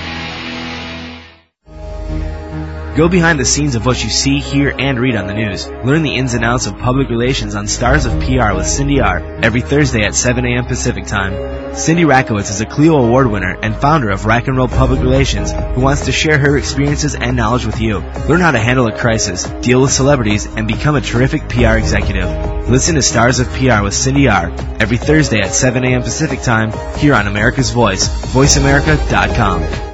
Go 2.95 3.07
behind 3.07 3.39
the 3.39 3.45
scenes 3.45 3.75
of 3.75 3.85
what 3.85 4.03
you 4.03 4.09
see, 4.09 4.39
hear, 4.39 4.75
and 4.77 4.99
read 4.99 5.15
on 5.15 5.25
the 5.25 5.33
news. 5.33 5.65
Learn 5.65 6.03
the 6.03 6.13
ins 6.13 6.33
and 6.33 6.43
outs 6.43 6.67
of 6.67 6.77
public 6.77 7.09
relations 7.09 7.55
on 7.55 7.65
Stars 7.65 8.05
of 8.05 8.11
PR 8.23 8.53
with 8.53 8.67
Cindy 8.67 8.99
R. 8.99 9.19
every 9.41 9.61
Thursday 9.61 10.03
at 10.03 10.13
7 10.13 10.45
a.m. 10.45 10.65
Pacific 10.65 11.05
Time. 11.05 11.73
Cindy 11.73 12.03
Rakowitz 12.03 12.49
is 12.49 12.59
a 12.59 12.65
Clio 12.65 12.97
Award 12.97 13.27
winner 13.27 13.57
and 13.61 13.73
founder 13.73 14.09
of 14.09 14.25
Rack 14.25 14.49
and 14.49 14.57
Roll 14.57 14.67
Public 14.67 14.99
Relations 14.99 15.53
who 15.53 15.79
wants 15.79 16.05
to 16.05 16.11
share 16.11 16.37
her 16.37 16.57
experiences 16.57 17.15
and 17.15 17.37
knowledge 17.37 17.65
with 17.65 17.79
you. 17.79 17.99
Learn 18.27 18.41
how 18.41 18.51
to 18.51 18.59
handle 18.59 18.87
a 18.87 18.97
crisis, 18.97 19.45
deal 19.61 19.81
with 19.81 19.93
celebrities, 19.93 20.45
and 20.45 20.67
become 20.67 20.95
a 20.95 21.01
terrific 21.01 21.47
PR 21.47 21.77
executive. 21.77 22.67
Listen 22.67 22.95
to 22.95 23.01
Stars 23.01 23.39
of 23.39 23.47
PR 23.53 23.83
with 23.83 23.93
Cindy 23.93 24.27
R. 24.27 24.51
every 24.81 24.97
Thursday 24.97 25.39
at 25.39 25.53
7 25.53 25.85
a.m. 25.85 26.01
Pacific 26.01 26.41
Time 26.41 26.73
here 26.97 27.13
on 27.13 27.27
America's 27.27 27.71
Voice, 27.71 28.09
voiceamerica.com. 28.33 29.90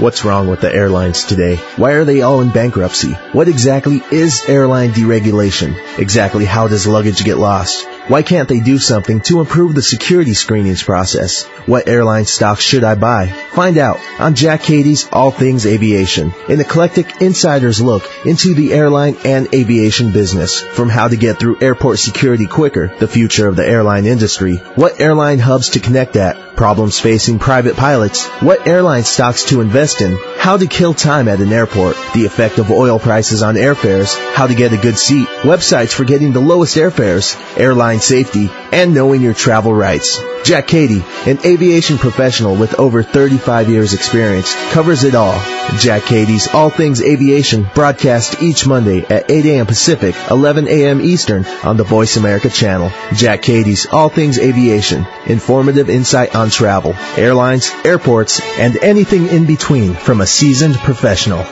What's 0.00 0.24
wrong 0.24 0.48
with 0.48 0.62
the 0.62 0.74
airlines 0.74 1.24
today? 1.24 1.56
Why 1.76 1.92
are 1.92 2.06
they 2.06 2.22
all 2.22 2.40
in 2.40 2.48
bankruptcy? 2.48 3.12
What 3.32 3.48
exactly 3.48 4.00
is 4.10 4.48
airline 4.48 4.92
deregulation? 4.92 5.76
Exactly 5.98 6.46
how 6.46 6.68
does 6.68 6.86
luggage 6.86 7.22
get 7.22 7.36
lost? 7.36 7.86
Why 8.08 8.22
can't 8.22 8.48
they 8.48 8.60
do 8.60 8.78
something 8.78 9.20
to 9.22 9.40
improve 9.40 9.74
the 9.74 9.82
security 9.82 10.34
screenings 10.34 10.82
process? 10.82 11.44
What 11.66 11.88
airline 11.88 12.24
stocks 12.24 12.62
should 12.62 12.82
I 12.82 12.94
buy? 12.94 13.26
Find 13.52 13.78
out. 13.78 14.00
On 14.18 14.34
Jack 14.34 14.62
Cady's 14.62 15.08
All 15.12 15.30
Things 15.30 15.66
Aviation, 15.66 16.32
an 16.48 16.60
eclectic 16.60 17.20
insider's 17.20 17.80
look 17.80 18.02
into 18.24 18.54
the 18.54 18.72
airline 18.72 19.16
and 19.24 19.54
aviation 19.54 20.12
business. 20.12 20.60
From 20.60 20.88
how 20.88 21.08
to 21.08 21.16
get 21.16 21.38
through 21.38 21.60
airport 21.60 21.98
security 21.98 22.46
quicker, 22.46 22.88
the 22.98 23.06
future 23.06 23.48
of 23.48 23.56
the 23.56 23.66
airline 23.66 24.06
industry, 24.06 24.56
what 24.56 25.00
airline 25.00 25.38
hubs 25.38 25.70
to 25.70 25.80
connect 25.80 26.16
at, 26.16 26.56
problems 26.56 26.98
facing 26.98 27.38
private 27.38 27.76
pilots, 27.76 28.26
what 28.42 28.66
airline 28.66 29.04
stocks 29.04 29.44
to 29.44 29.60
invest 29.60 30.00
in, 30.00 30.18
how 30.36 30.56
to 30.56 30.66
kill 30.66 30.94
time 30.94 31.28
at 31.28 31.40
an 31.40 31.52
airport, 31.52 31.96
the 32.12 32.26
effect 32.26 32.58
of 32.58 32.70
oil 32.70 32.98
prices 32.98 33.42
on 33.42 33.54
airfares, 33.54 34.14
how 34.34 34.46
to 34.46 34.54
get 34.54 34.72
a 34.72 34.76
good 34.76 34.98
seat, 34.98 35.26
websites 35.42 35.92
for 35.92 36.04
getting 36.04 36.32
the 36.32 36.40
lowest 36.40 36.76
airfares, 36.76 37.36
airline 37.58 37.99
safety, 38.02 38.50
and 38.72 38.94
knowing 38.94 39.20
your 39.20 39.34
travel 39.34 39.72
rights. 39.72 40.20
Jack 40.44 40.68
Cady, 40.68 41.04
an 41.26 41.38
aviation 41.44 41.98
professional 41.98 42.56
with 42.56 42.78
over 42.78 43.02
35 43.02 43.68
years 43.68 43.92
experience, 43.92 44.54
covers 44.72 45.04
it 45.04 45.14
all. 45.14 45.38
Jack 45.78 46.02
Cady's 46.02 46.48
All 46.48 46.70
Things 46.70 47.02
Aviation 47.02 47.66
broadcast 47.74 48.42
each 48.42 48.66
Monday 48.66 49.04
at 49.04 49.30
8 49.30 49.46
a.m. 49.46 49.66
Pacific, 49.66 50.14
11 50.30 50.66
a.m. 50.66 51.00
Eastern 51.00 51.44
on 51.62 51.76
the 51.76 51.84
Voice 51.84 52.16
America 52.16 52.48
channel. 52.48 52.90
Jack 53.14 53.42
Cady's 53.42 53.86
All 53.86 54.08
Things 54.08 54.38
Aviation, 54.38 55.06
informative 55.26 55.90
insight 55.90 56.34
on 56.34 56.50
travel, 56.50 56.94
airlines, 57.16 57.70
airports, 57.84 58.40
and 58.58 58.76
anything 58.78 59.26
in 59.28 59.46
between 59.46 59.94
from 59.94 60.20
a 60.20 60.26
seasoned 60.26 60.76
professional. 60.76 61.44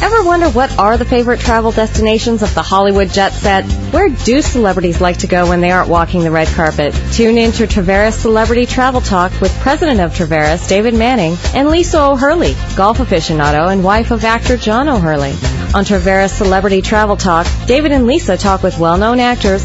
Ever 0.00 0.22
wonder 0.22 0.48
what 0.48 0.78
are 0.78 0.96
the 0.96 1.04
favorite 1.04 1.40
travel 1.40 1.72
destinations 1.72 2.42
of 2.42 2.54
the 2.54 2.62
Hollywood 2.62 3.10
jet 3.10 3.32
set? 3.32 3.64
Where 3.92 4.08
do 4.08 4.40
celebrities 4.40 5.00
like 5.00 5.18
to 5.18 5.26
go 5.26 5.48
when 5.48 5.60
they 5.60 5.72
aren't 5.72 5.88
walking 5.88 6.22
the 6.22 6.30
red 6.30 6.46
carpet? 6.48 6.94
Tune 7.12 7.36
in 7.36 7.50
to 7.52 7.66
Traveras 7.66 8.12
Celebrity 8.12 8.64
Travel 8.64 9.00
Talk 9.00 9.32
with 9.40 9.52
President 9.58 10.00
of 10.00 10.12
Traveras, 10.14 10.68
David 10.68 10.94
Manning, 10.94 11.36
and 11.52 11.68
Lisa 11.68 12.00
O'Hurley, 12.00 12.54
golf 12.76 12.98
aficionado 12.98 13.72
and 13.72 13.82
wife 13.82 14.12
of 14.12 14.24
actor 14.24 14.56
John 14.56 14.88
O'Hurley. 14.88 15.32
On 15.74 15.84
Traveras 15.84 16.30
Celebrity 16.30 16.80
Travel 16.80 17.16
Talk, 17.16 17.46
David 17.66 17.90
and 17.90 18.06
Lisa 18.06 18.36
talk 18.36 18.62
with 18.62 18.78
well-known 18.78 19.18
actors, 19.18 19.64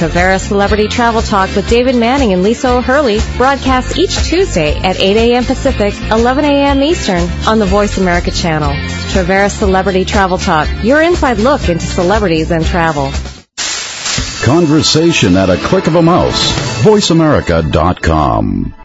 Traveras 0.00 0.48
Celebrity 0.48 0.88
Travel 0.88 1.20
Talk 1.20 1.54
with 1.54 1.68
David 1.68 1.94
Manning 1.94 2.32
and 2.32 2.42
Lisa 2.42 2.70
O'Hurley 2.70 3.18
broadcasts 3.36 3.98
each 3.98 4.16
Tuesday 4.24 4.74
at 4.78 4.98
8 4.98 5.14
a.m. 5.18 5.44
Pacific, 5.44 5.92
11 6.10 6.46
a.m. 6.46 6.82
Eastern 6.82 7.28
on 7.46 7.58
the 7.58 7.66
Voice 7.66 7.98
America 7.98 8.30
channel. 8.30 8.70
Traveras 9.12 9.58
Celebrity 9.58 10.06
Travel 10.06 10.38
Talk, 10.38 10.68
your 10.82 11.02
inside 11.02 11.36
look 11.36 11.68
into 11.68 11.84
celebrities 11.84 12.50
and 12.50 12.64
travel. 12.64 13.12
Conversation 14.42 15.36
at 15.36 15.50
a 15.50 15.58
click 15.58 15.86
of 15.86 15.96
a 15.96 16.02
mouse. 16.02 16.50
VoiceAmerica.com. 16.82 18.79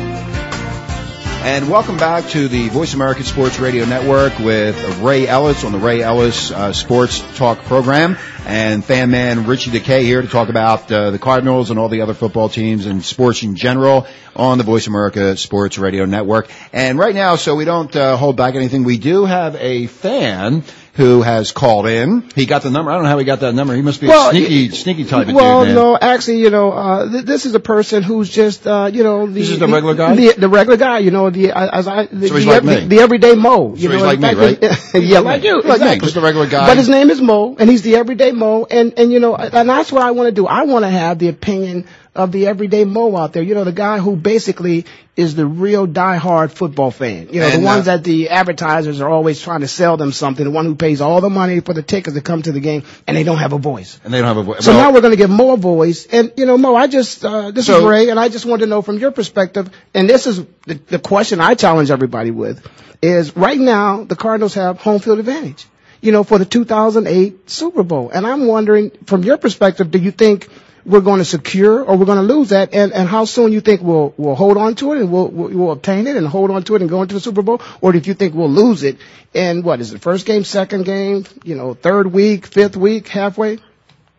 And 1.44 1.68
welcome 1.68 1.98
back 1.98 2.26
to 2.30 2.48
the 2.48 2.70
Voice 2.70 2.94
America 2.94 3.22
Sports 3.22 3.58
Radio 3.58 3.84
Network 3.84 4.38
with 4.38 5.00
Ray 5.00 5.28
Ellis 5.28 5.62
on 5.62 5.72
the 5.72 5.78
Ray 5.78 6.00
Ellis 6.00 6.50
uh, 6.50 6.72
Sports 6.72 7.22
Talk 7.36 7.58
program 7.64 8.16
and 8.46 8.82
fan 8.82 9.10
man 9.10 9.46
Richie 9.46 9.70
DeKay 9.70 10.00
here 10.04 10.22
to 10.22 10.28
talk 10.28 10.48
about 10.48 10.90
uh, 10.90 11.10
the 11.10 11.18
Cardinals 11.18 11.68
and 11.68 11.78
all 11.78 11.90
the 11.90 12.00
other 12.00 12.14
football 12.14 12.48
teams 12.48 12.86
and 12.86 13.04
sports 13.04 13.42
in 13.42 13.56
general 13.56 14.06
on 14.34 14.56
the 14.56 14.64
Voice 14.64 14.86
America 14.86 15.36
Sports 15.36 15.76
Radio 15.76 16.06
Network. 16.06 16.48
And 16.72 16.98
right 16.98 17.14
now, 17.14 17.36
so 17.36 17.56
we 17.56 17.66
don't 17.66 17.94
uh, 17.94 18.16
hold 18.16 18.38
back 18.38 18.54
anything, 18.54 18.84
we 18.84 18.96
do 18.96 19.26
have 19.26 19.54
a 19.56 19.86
fan 19.86 20.64
who 20.94 21.22
has 21.22 21.50
called 21.50 21.86
in. 21.88 22.22
He 22.36 22.46
got 22.46 22.62
the 22.62 22.70
number. 22.70 22.90
I 22.90 22.94
don't 22.94 23.02
know 23.02 23.08
how 23.08 23.18
he 23.18 23.24
got 23.24 23.40
that 23.40 23.52
number. 23.52 23.74
He 23.74 23.82
must 23.82 24.00
be 24.00 24.06
Well, 24.06 24.28
a 24.28 24.30
sneaky, 24.30 24.68
y- 24.68 24.74
sneaky 24.74 25.04
type 25.04 25.26
of 25.26 25.34
well, 25.34 25.60
dude, 25.60 25.68
man. 25.68 25.74
no, 25.74 25.98
actually, 26.00 26.38
you 26.38 26.50
know, 26.50 26.70
uh, 26.72 27.10
th- 27.10 27.24
this 27.24 27.46
is 27.46 27.54
a 27.56 27.60
person 27.60 28.04
who's 28.04 28.28
just, 28.30 28.64
uh, 28.64 28.88
you 28.92 29.02
know, 29.02 29.26
the, 29.26 29.32
This 29.40 29.50
is 29.50 29.58
the 29.58 29.66
regular 29.66 29.94
guy? 29.96 30.14
the, 30.14 30.34
the 30.38 30.48
regular 30.48 30.76
guy, 30.76 30.98
you 30.98 31.10
know, 31.10 31.30
the 31.30 31.50
as 31.50 31.88
I, 31.88 32.06
the, 32.06 32.28
So 32.28 32.34
the, 32.34 32.46
like 32.46 32.62
the, 32.62 32.86
the 32.86 32.98
everyday 33.00 33.34
Mo. 33.34 33.74
You 33.74 33.88
So 33.88 33.92
he's 33.92 34.00
know, 34.02 34.06
like 34.06 34.20
me, 34.20 34.34
right? 34.34 34.62
yeah, 34.94 35.18
like 35.18 35.42
you, 35.42 35.62
like 35.62 35.80
me, 35.80 35.98
just 35.98 36.14
a 36.16 36.20
regular 36.20 36.46
guy. 36.48 36.68
But 36.68 36.76
his 36.76 36.88
name 36.88 37.10
is 37.10 37.20
Mo, 37.20 37.56
and 37.58 37.68
he's 37.68 37.82
the 37.82 37.96
everyday 37.96 38.30
Mo, 38.30 38.64
and 38.64 38.94
and 38.96 39.10
you 39.12 39.18
know, 39.18 39.34
and 39.34 39.68
that's 39.68 39.90
what 39.90 40.02
I 40.02 40.12
want 40.12 40.28
to 40.28 40.32
do. 40.32 40.46
I 40.46 40.62
want 40.62 40.84
to 40.84 40.90
have 40.90 41.18
the 41.18 41.28
opinion 41.28 41.86
of 42.14 42.30
the 42.30 42.46
everyday 42.46 42.84
Mo 42.84 43.16
out 43.16 43.32
there. 43.32 43.42
You 43.42 43.54
know, 43.54 43.64
the 43.64 43.72
guy 43.72 43.98
who 43.98 44.14
basically 44.14 44.86
is 45.16 45.34
the 45.34 45.46
real 45.46 45.86
diehard 45.86 46.50
football 46.52 46.90
fan. 46.90 47.28
You 47.30 47.40
know, 47.40 47.46
And, 47.46 47.62
the 47.62 47.66
ones 47.66 47.88
uh, 47.88 47.96
that 47.96 48.04
the 48.04 48.30
advertisers 48.30 49.00
are 49.00 49.08
always 49.08 49.40
trying 49.40 49.60
to 49.60 49.68
sell 49.68 49.96
them 49.96 50.12
something. 50.12 50.44
The 50.44 50.50
one 50.50 50.64
who 50.64 50.74
pays 50.74 51.00
all 51.00 51.20
the 51.20 51.30
money 51.30 51.60
for 51.60 51.72
the 51.72 51.82
tickets 51.82 52.14
to 52.14 52.22
come 52.22 52.42
to 52.42 52.52
the 52.52 52.60
game, 52.60 52.84
and 53.06 53.16
they 53.16 53.24
don't 53.24 53.38
have 53.38 53.52
a 53.52 53.58
voice. 53.58 53.98
And 54.04 54.14
they 54.14 54.18
don't 54.18 54.28
have 54.28 54.36
a 54.36 54.42
voice. 54.42 54.64
So 54.64 54.72
now 54.72 54.92
we're 54.92 55.00
going 55.00 55.12
to 55.12 55.16
get 55.16 55.30
more 55.30 55.56
voice. 55.56 56.06
And, 56.06 56.32
you 56.36 56.46
know, 56.46 56.56
Mo, 56.56 56.74
I 56.74 56.86
just, 56.86 57.24
uh, 57.24 57.50
this 57.50 57.68
is 57.68 57.82
Ray, 57.82 58.10
and 58.10 58.18
I 58.18 58.28
just 58.28 58.46
want 58.46 58.60
to 58.60 58.66
know 58.66 58.82
from 58.82 58.98
your 58.98 59.10
perspective, 59.10 59.70
and 59.92 60.08
this 60.08 60.26
is 60.26 60.44
the, 60.66 60.74
the 60.74 60.98
question 60.98 61.40
I 61.40 61.54
challenge 61.54 61.90
everybody 61.90 62.30
with, 62.30 62.66
is 63.02 63.36
right 63.36 63.58
now 63.58 64.04
the 64.04 64.16
Cardinals 64.16 64.54
have 64.54 64.80
home 64.80 65.00
field 65.00 65.18
advantage, 65.18 65.66
you 66.00 66.12
know, 66.12 66.24
for 66.24 66.38
the 66.38 66.44
2008 66.44 67.50
Super 67.50 67.82
Bowl. 67.82 68.10
And 68.10 68.26
I'm 68.26 68.46
wondering, 68.46 68.90
from 69.04 69.24
your 69.24 69.36
perspective, 69.36 69.90
do 69.90 69.98
you 69.98 70.10
think 70.10 70.48
we're 70.86 71.00
going 71.00 71.18
to 71.18 71.24
secure 71.24 71.82
or 71.82 71.96
we're 71.96 72.04
going 72.04 72.26
to 72.26 72.34
lose 72.34 72.50
that? 72.50 72.74
And, 72.74 72.92
and 72.92 73.08
how 73.08 73.24
soon 73.24 73.52
you 73.52 73.60
think 73.60 73.80
we'll, 73.80 74.14
we'll 74.16 74.34
hold 74.34 74.56
on 74.56 74.74
to 74.76 74.92
it 74.92 75.00
and 75.00 75.10
we'll, 75.12 75.28
we'll, 75.28 75.50
we'll 75.50 75.72
obtain 75.72 76.06
it 76.06 76.16
and 76.16 76.26
hold 76.26 76.50
on 76.50 76.62
to 76.64 76.74
it 76.74 76.82
and 76.82 76.90
go 76.90 77.02
into 77.02 77.14
the 77.14 77.20
Super 77.20 77.42
Bowl? 77.42 77.62
Or 77.80 77.94
if 77.94 78.06
you 78.06 78.14
think 78.14 78.34
we'll 78.34 78.50
lose 78.50 78.82
it? 78.82 78.98
And 79.34 79.64
what 79.64 79.80
is 79.80 79.92
it, 79.92 80.00
first 80.00 80.26
game, 80.26 80.44
second 80.44 80.84
game, 80.84 81.24
you 81.42 81.54
know, 81.54 81.74
third 81.74 82.12
week, 82.12 82.46
fifth 82.46 82.76
week, 82.76 83.08
halfway? 83.08 83.58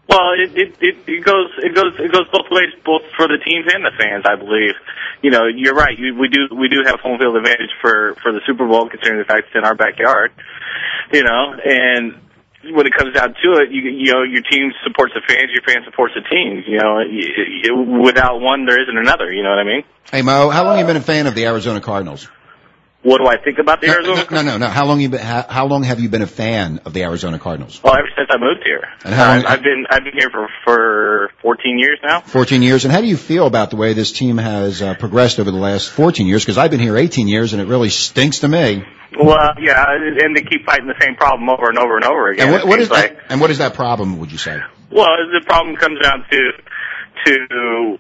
Well, 0.08 0.34
it, 0.38 0.56
it 0.56 0.76
it 0.82 0.98
it 1.08 1.26
goes 1.26 1.50
it 1.58 1.74
goes 1.74 1.94
it 1.98 2.12
goes 2.12 2.28
both 2.32 2.46
ways, 2.52 2.70
both 2.86 3.02
for 3.18 3.28
the 3.28 3.40
teams 3.44 3.66
and 3.74 3.84
the 3.84 3.92
fans. 3.98 4.24
I 4.28 4.36
believe. 4.36 4.76
You 5.24 5.32
know, 5.32 5.48
you're 5.48 5.74
right. 5.74 5.98
We 5.98 6.28
do 6.30 6.56
we 6.56 6.70
do 6.70 6.84
have 6.86 7.00
home 7.00 7.18
field 7.18 7.36
advantage 7.36 7.72
for 7.82 8.16
for 8.22 8.32
the 8.32 8.42
Super 8.46 8.68
Bowl, 8.68 8.88
considering 8.88 9.20
the 9.20 9.26
fact 9.26 9.48
it's 9.48 9.56
in 9.56 9.64
our 9.66 9.74
backyard. 9.74 10.32
You 11.12 11.24
know, 11.24 11.56
and 11.64 12.16
when 12.72 12.88
it 12.88 12.94
comes 12.94 13.14
down 13.14 13.34
to 13.34 13.50
it, 13.62 13.72
you 13.72 13.82
you 13.82 14.12
know 14.14 14.24
your 14.24 14.42
team 14.42 14.72
supports 14.84 15.14
the 15.14 15.22
fans, 15.28 15.52
your 15.54 15.62
fan 15.64 15.84
supports 15.86 16.14
the 16.16 16.22
team. 16.22 16.64
You 16.68 16.80
know, 16.80 17.00
you, 17.00 17.28
you, 17.64 18.02
without 18.02 18.40
one, 18.40 18.66
there 18.66 18.82
isn't 18.82 18.98
another. 18.98 19.32
You 19.32 19.44
know 19.44 19.50
what 19.50 19.60
I 19.60 19.64
mean? 19.64 19.84
Hey 20.12 20.22
Mo, 20.22 20.50
how 20.50 20.64
long 20.64 20.78
have 20.78 20.88
you 20.88 20.94
been 20.94 21.02
a 21.02 21.06
fan 21.06 21.28
of 21.28 21.36
the 21.36 21.46
Arizona 21.46 21.82
Cardinals? 21.82 22.28
What 23.06 23.20
do 23.20 23.28
I 23.28 23.38
think 23.38 23.60
about 23.60 23.82
the 23.82 23.88
No, 23.88 23.94
Arizona? 23.94 24.26
no, 24.32 24.42
no, 24.42 24.58
no. 24.58 24.68
How 24.68 24.86
long 24.88 25.00
you 25.00 25.10
been? 25.10 25.20
How, 25.20 25.46
how 25.48 25.68
long 25.68 25.84
have 25.84 26.00
you 26.00 26.10
been 26.10 26.24
a 26.24 26.28
fan 26.28 26.82
of 26.86 26.94
the 26.94 27.04
Arizona 27.04 27.38
Cardinals? 27.38 27.80
Well, 27.84 27.94
ever 27.94 28.10
since 28.18 28.28
I 28.32 28.38
moved 28.40 28.64
here, 28.66 28.82
And 29.04 29.14
how 29.14 29.28
long- 29.28 29.46
I've, 29.46 29.60
I've 29.60 29.64
been 29.64 29.86
I've 29.92 30.04
been 30.04 30.18
here 30.18 30.32
for 30.32 30.48
for 30.64 31.30
14 31.44 31.78
years 31.78 32.00
now. 32.04 32.22
14 32.22 32.64
years. 32.64 32.84
And 32.84 32.92
how 32.92 33.02
do 33.02 33.08
you 33.08 33.16
feel 33.16 33.46
about 33.46 33.70
the 33.70 33.76
way 33.76 33.94
this 33.94 34.12
team 34.12 34.40
has 34.40 34.82
uh, 34.82 34.96
progressed 34.96 35.40
over 35.40 35.52
the 35.52 35.58
last 35.58 35.92
14 35.92 36.26
years? 36.26 36.44
Because 36.44 36.58
I've 36.58 36.72
been 36.72 36.80
here 36.80 36.98
18 36.98 37.28
years, 37.28 37.54
and 37.54 37.62
it 37.62 37.68
really 37.68 37.90
stinks 37.90 38.40
to 38.40 38.48
me. 38.48 38.84
Well, 39.16 39.54
yeah, 39.62 39.86
and 39.88 40.36
they 40.36 40.42
keep 40.42 40.66
fighting 40.66 40.88
the 40.88 41.00
same 41.00 41.16
problem 41.16 41.48
over 41.48 41.70
and 41.70 41.78
over 41.78 41.98
and 41.98 42.06
over 42.06 42.32
again. 42.32 42.48
And 42.48 42.54
what, 42.56 42.68
what 42.68 42.80
is 42.80 42.90
like, 42.90 43.18
that? 43.18 43.26
And 43.32 43.40
what 43.40 43.52
is 43.52 43.60
that 43.60 43.76
problem? 43.76 44.18
Would 44.18 44.32
you 44.32 44.40
say? 44.40 44.60
Well, 44.92 45.06
the 45.32 45.46
problem 45.46 45.76
comes 45.76 46.00
down 46.02 46.26
to 46.32 46.52
to. 47.26 48.00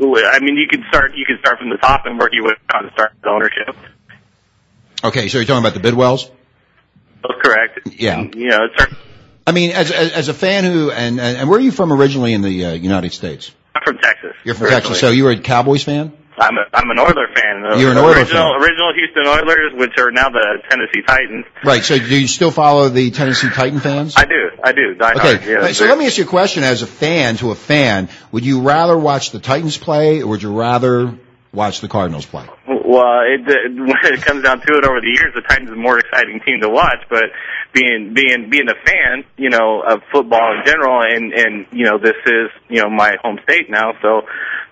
I 0.00 0.38
mean, 0.40 0.56
you 0.56 0.66
could 0.68 0.82
start 0.88 1.12
you 1.14 1.24
could 1.26 1.38
start 1.40 1.58
from 1.58 1.70
the 1.70 1.76
top 1.76 2.06
and 2.06 2.18
work 2.18 2.30
your 2.32 2.44
way 2.44 2.52
down 2.72 2.84
to 2.84 2.92
start 2.92 3.12
with 3.14 3.26
ownership. 3.26 3.76
Okay, 5.04 5.28
so 5.28 5.38
you're 5.38 5.46
talking 5.46 5.64
about 5.64 5.80
the 5.80 5.86
Bidwells? 5.86 6.30
That's 7.22 7.40
correct. 7.42 7.80
Yeah. 7.86 8.20
And, 8.20 8.34
you 8.34 8.48
know, 8.48 8.68
I 9.46 9.52
mean, 9.52 9.70
as 9.72 9.90
as, 9.90 10.12
as 10.12 10.28
a 10.28 10.34
fan 10.34 10.64
who 10.64 10.90
and, 10.90 11.20
and 11.20 11.48
where 11.48 11.58
are 11.58 11.62
you 11.62 11.72
from 11.72 11.92
originally 11.92 12.32
in 12.32 12.42
the 12.42 12.66
uh, 12.66 12.72
United 12.72 13.12
States? 13.12 13.52
I'm 13.74 13.82
from 13.84 13.98
Texas. 13.98 14.34
You're 14.44 14.54
from 14.54 14.68
Texas, 14.68 15.00
so 15.00 15.10
you 15.10 15.24
were 15.24 15.30
a 15.30 15.38
Cowboys 15.38 15.82
fan. 15.82 16.12
I'm 16.38 16.56
a, 16.56 16.64
I'm 16.72 16.90
an 16.90 16.98
Oiler 16.98 17.28
fan. 17.34 17.78
You're 17.78 17.92
an 17.92 17.98
Oiler 17.98 18.18
original, 18.18 18.54
fan. 18.54 18.62
Original 18.62 18.92
Houston 18.94 19.26
Oilers, 19.26 19.72
which 19.74 19.92
are 19.98 20.10
now 20.10 20.30
the 20.30 20.62
Tennessee 20.68 21.02
Titans. 21.06 21.44
Right. 21.64 21.84
So 21.84 21.98
do 21.98 22.18
you 22.18 22.26
still 22.26 22.50
follow 22.50 22.88
the 22.88 23.10
Tennessee 23.10 23.50
Titan 23.50 23.80
fans? 23.80 24.14
I 24.16 24.24
do. 24.24 24.50
I 24.62 24.72
do. 24.72 24.94
Die 24.94 25.10
Okay, 25.10 25.36
hard. 25.36 25.46
Yeah, 25.46 25.72
so 25.72 25.86
let 25.86 25.98
me 25.98 26.06
ask 26.06 26.18
you 26.18 26.24
a 26.24 26.26
question 26.26 26.64
as 26.64 26.82
a 26.82 26.86
fan 26.86 27.36
to 27.36 27.50
a 27.50 27.54
fan. 27.54 28.08
Would 28.30 28.44
you 28.44 28.62
rather 28.62 28.96
watch 28.96 29.30
the 29.30 29.40
Titans 29.40 29.76
play 29.76 30.22
or 30.22 30.28
would 30.28 30.42
you 30.42 30.58
rather 30.58 31.18
watch 31.52 31.80
the 31.80 31.88
Cardinals 31.88 32.26
play? 32.26 32.46
Well, 32.66 33.20
it, 33.26 33.46
it, 33.46 33.72
when 33.78 34.14
it 34.14 34.22
comes 34.22 34.42
down 34.42 34.60
to 34.60 34.72
it, 34.78 34.84
over 34.84 35.00
the 35.00 35.08
years, 35.08 35.34
the 35.34 35.42
Titans 35.42 35.70
are 35.70 35.74
a 35.74 35.76
more 35.76 35.98
exciting 35.98 36.40
team 36.46 36.60
to 36.62 36.68
watch. 36.68 37.04
But 37.08 37.24
being 37.72 38.14
being 38.14 38.50
being 38.50 38.68
a 38.68 38.86
fan, 38.86 39.24
you 39.36 39.50
know, 39.50 39.82
of 39.82 40.02
football 40.10 40.58
in 40.58 40.64
general, 40.64 41.02
and 41.02 41.32
and 41.32 41.66
you 41.72 41.84
know, 41.84 41.98
this 41.98 42.16
is 42.26 42.50
you 42.68 42.82
know 42.82 42.90
my 42.90 43.16
home 43.22 43.38
state 43.44 43.70
now, 43.70 43.92
so 44.02 44.22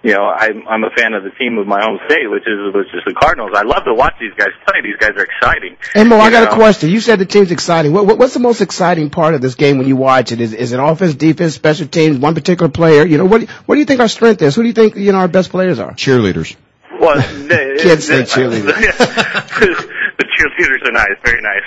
you 0.03 0.13
know, 0.15 0.25
I'm 0.25 0.67
I'm 0.67 0.85
a 0.85 0.91
fan 0.97 1.13
of 1.13 1.25
the 1.25 1.31
team 1.31 1.59
of 1.59 1.67
my 1.67 1.81
home 1.83 1.99
state, 2.07 2.31
which 2.31 2.45
is 2.47 2.75
which 2.75 2.89
is 2.89 3.03
the 3.07 3.15
Cardinals. 3.21 3.51
I 3.55 3.63
love 3.63 3.85
to 3.85 3.95
watch 3.95 4.15
these 4.21 4.33
guys 4.37 4.49
play. 4.67 4.81
These 4.83 4.97
guys 4.97 5.11
are 5.11 5.25
exciting. 5.25 5.77
Hey 5.93 6.05
Mo, 6.05 6.17
I 6.17 6.27
You 6.27 6.31
got 6.31 6.45
know? 6.45 6.53
a 6.53 6.55
question. 6.57 6.91
You 6.91 7.01
said 7.01 7.19
the 7.19 7.27
team's 7.27 7.51
exciting. 7.51 7.93
What, 7.93 8.07
what, 8.07 8.19
what's 8.19 8.35
the 8.35 8.41
most 8.41 8.61
exciting 8.61 9.11
part 9.11 9.35
of 9.35 9.41
this 9.43 9.55
game 9.55 9.79
when 9.79 9.87
you 9.89 9.97
watch 9.97 10.33
it? 10.33 10.41
Is, 10.41 10.55
is 10.55 10.73
it 10.73 10.81
offense, 10.81 11.15
defense, 11.15 11.55
special 11.55 11.87
teams, 11.87 12.19
one 12.19 12.35
particular 12.35 12.71
player? 12.71 13.05
You 13.05 13.19
know, 13.19 13.27
what, 13.27 13.43
what 13.67 13.75
do 13.75 13.79
you 13.79 13.85
think 13.85 14.01
our 14.01 14.09
strength 14.09 14.41
is? 14.43 14.55
Who 14.55 14.63
do 14.63 14.69
you 14.69 14.75
think, 14.75 14.97
you 14.97 15.13
know, 15.13 15.19
our 15.19 15.29
best 15.29 15.51
players 15.51 15.79
are? 15.79 15.93
Cheerleaders. 15.93 16.57
Well, 16.99 17.17
the, 17.49 17.79
Kids 17.83 18.07
say 18.07 18.23
cheerleaders. 18.23 19.87
cheerleaders 20.49 20.89
are 20.89 20.93
nice, 20.93 21.17
very 21.25 21.43
nice. 21.43 21.67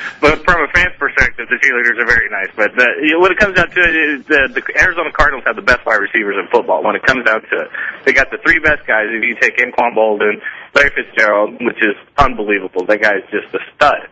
but 0.20 0.44
from 0.44 0.64
a 0.64 0.68
fan's 0.72 0.96
perspective, 0.98 1.48
the 1.48 1.58
cheerleaders 1.60 2.00
are 2.00 2.06
very 2.06 2.30
nice. 2.30 2.48
But 2.56 2.72
the, 2.76 2.86
you 3.02 3.12
know, 3.12 3.20
when 3.20 3.32
it 3.32 3.38
comes 3.38 3.56
down 3.56 3.70
to 3.70 3.80
it, 3.80 4.26
the, 4.26 4.48
the 4.54 4.62
Arizona 4.80 5.12
Cardinals 5.12 5.44
have 5.46 5.56
the 5.56 5.62
best 5.62 5.84
wide 5.84 6.00
receivers 6.00 6.36
in 6.38 6.48
football. 6.50 6.82
When 6.82 6.96
it 6.96 7.02
comes 7.02 7.24
down 7.24 7.42
to 7.42 7.54
it, 7.66 7.68
they 8.04 8.12
got 8.12 8.30
the 8.30 8.38
three 8.44 8.58
best 8.58 8.86
guys. 8.86 9.06
If 9.10 9.22
you 9.22 9.36
take 9.36 9.58
Anquan 9.58 9.94
Boldin, 9.94 10.40
Larry 10.74 10.90
Fitzgerald, 10.96 11.60
which 11.60 11.78
is 11.82 11.96
unbelievable. 12.16 12.86
That 12.86 13.00
guy's 13.00 13.24
just 13.30 13.52
a 13.54 13.60
stud. 13.74 14.08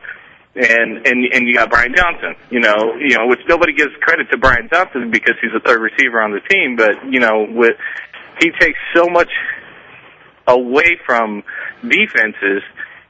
And 0.56 1.06
and 1.06 1.24
and 1.32 1.46
you 1.46 1.54
got 1.54 1.70
Bryant 1.70 1.94
Johnson, 1.94 2.34
you 2.50 2.58
know, 2.58 2.98
you 2.98 3.16
know, 3.16 3.28
which 3.28 3.38
nobody 3.46 3.72
gives 3.72 3.94
credit 4.00 4.30
to 4.32 4.36
Bryant 4.36 4.70
Johnson 4.72 5.10
because 5.12 5.34
he's 5.40 5.52
the 5.52 5.60
third 5.60 5.80
receiver 5.80 6.20
on 6.20 6.32
the 6.32 6.40
team, 6.40 6.74
but 6.74 7.06
you 7.08 7.20
know, 7.20 7.46
with 7.48 7.76
he 8.40 8.50
takes 8.58 8.78
so 8.92 9.06
much 9.06 9.30
away 10.48 10.98
from 11.06 11.44
defenses. 11.82 12.62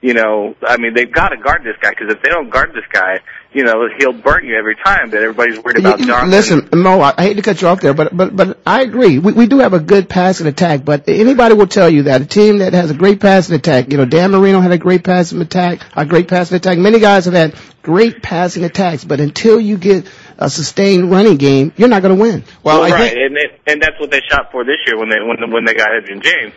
You 0.03 0.15
know, 0.15 0.55
I 0.63 0.79
mean, 0.79 0.95
they've 0.95 1.13
got 1.13 1.29
to 1.29 1.37
guard 1.37 1.63
this 1.63 1.77
guy 1.79 1.91
because 1.91 2.11
if 2.11 2.23
they 2.23 2.31
don't 2.31 2.49
guard 2.49 2.73
this 2.73 2.87
guy, 2.91 3.19
you 3.53 3.65
know, 3.65 3.87
he'll 3.99 4.15
burn 4.15 4.47
you 4.47 4.57
every 4.57 4.75
time. 4.77 5.11
That 5.11 5.23
everybody's 5.23 5.59
worried 5.59 5.79
about 5.79 6.01
You- 6.01 6.07
Johnson. 6.07 6.31
Listen, 6.31 6.69
Mo, 6.73 7.01
I 7.03 7.21
hate 7.21 7.35
to 7.35 7.43
cut 7.43 7.61
you 7.61 7.69
off 7.69 7.81
there, 7.81 7.93
but 7.93 8.17
but 8.17 8.35
but 8.35 8.61
I 8.65 8.81
agree. 8.81 9.19
We 9.19 9.33
we 9.33 9.47
do 9.47 9.59
have 9.59 9.75
a 9.75 9.81
good 9.81 10.09
passing 10.09 10.47
attack, 10.47 10.87
but 10.87 11.07
anybody 11.07 11.55
will 11.55 11.67
tell 11.67 11.91
you 11.91 12.05
that 12.05 12.23
a 12.23 12.27
team 12.27 12.59
that 12.59 12.73
has 12.73 12.91
a 12.91 12.95
great 12.95 13.21
passing 13.21 13.55
attack, 13.57 13.91
you 13.91 13.99
know, 13.99 14.07
Dan 14.07 14.31
Marino 14.31 14.61
had 14.61 14.73
a 14.73 14.79
great 14.79 15.05
passing 15.05 15.41
attack, 15.43 15.81
a 15.95 16.07
great 16.07 16.29
passing 16.29 16.57
attack. 16.57 16.79
Many 16.79 16.99
guys 16.99 17.27
have 17.27 17.35
had 17.35 17.55
great 17.83 18.23
passing 18.23 18.65
attacks, 18.65 19.05
but 19.05 19.21
until 19.21 19.61
you 19.61 19.77
get 19.77 20.07
a 20.39 20.49
sustained 20.49 21.11
running 21.11 21.37
game, 21.37 21.73
you're 21.77 21.89
not 21.89 22.01
going 22.01 22.17
to 22.17 22.23
win. 22.23 22.45
Well, 22.63 22.83
I 22.83 22.91
right, 22.91 23.13
think. 23.13 23.17
and 23.17 23.37
it, 23.37 23.61
and 23.67 23.83
that's 23.83 24.01
what 24.01 24.11
they 24.11 24.21
shot 24.31 24.51
for 24.51 24.65
this 24.65 24.79
year 24.87 24.99
when 24.99 25.11
they 25.11 25.17
when 25.21 25.51
when 25.51 25.65
they 25.67 25.75
got 25.75 25.89
Edgerrin 25.91 26.23
James. 26.23 26.55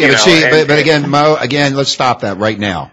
Yeah, 0.00 0.08
but 0.08 0.12
know, 0.12 0.18
see, 0.18 0.42
and- 0.42 0.50
but, 0.50 0.68
but 0.68 0.78
again, 0.78 1.08
Mo, 1.08 1.36
again, 1.38 1.74
let's 1.74 1.90
stop 1.90 2.20
that 2.20 2.38
right 2.38 2.58
now. 2.58 2.90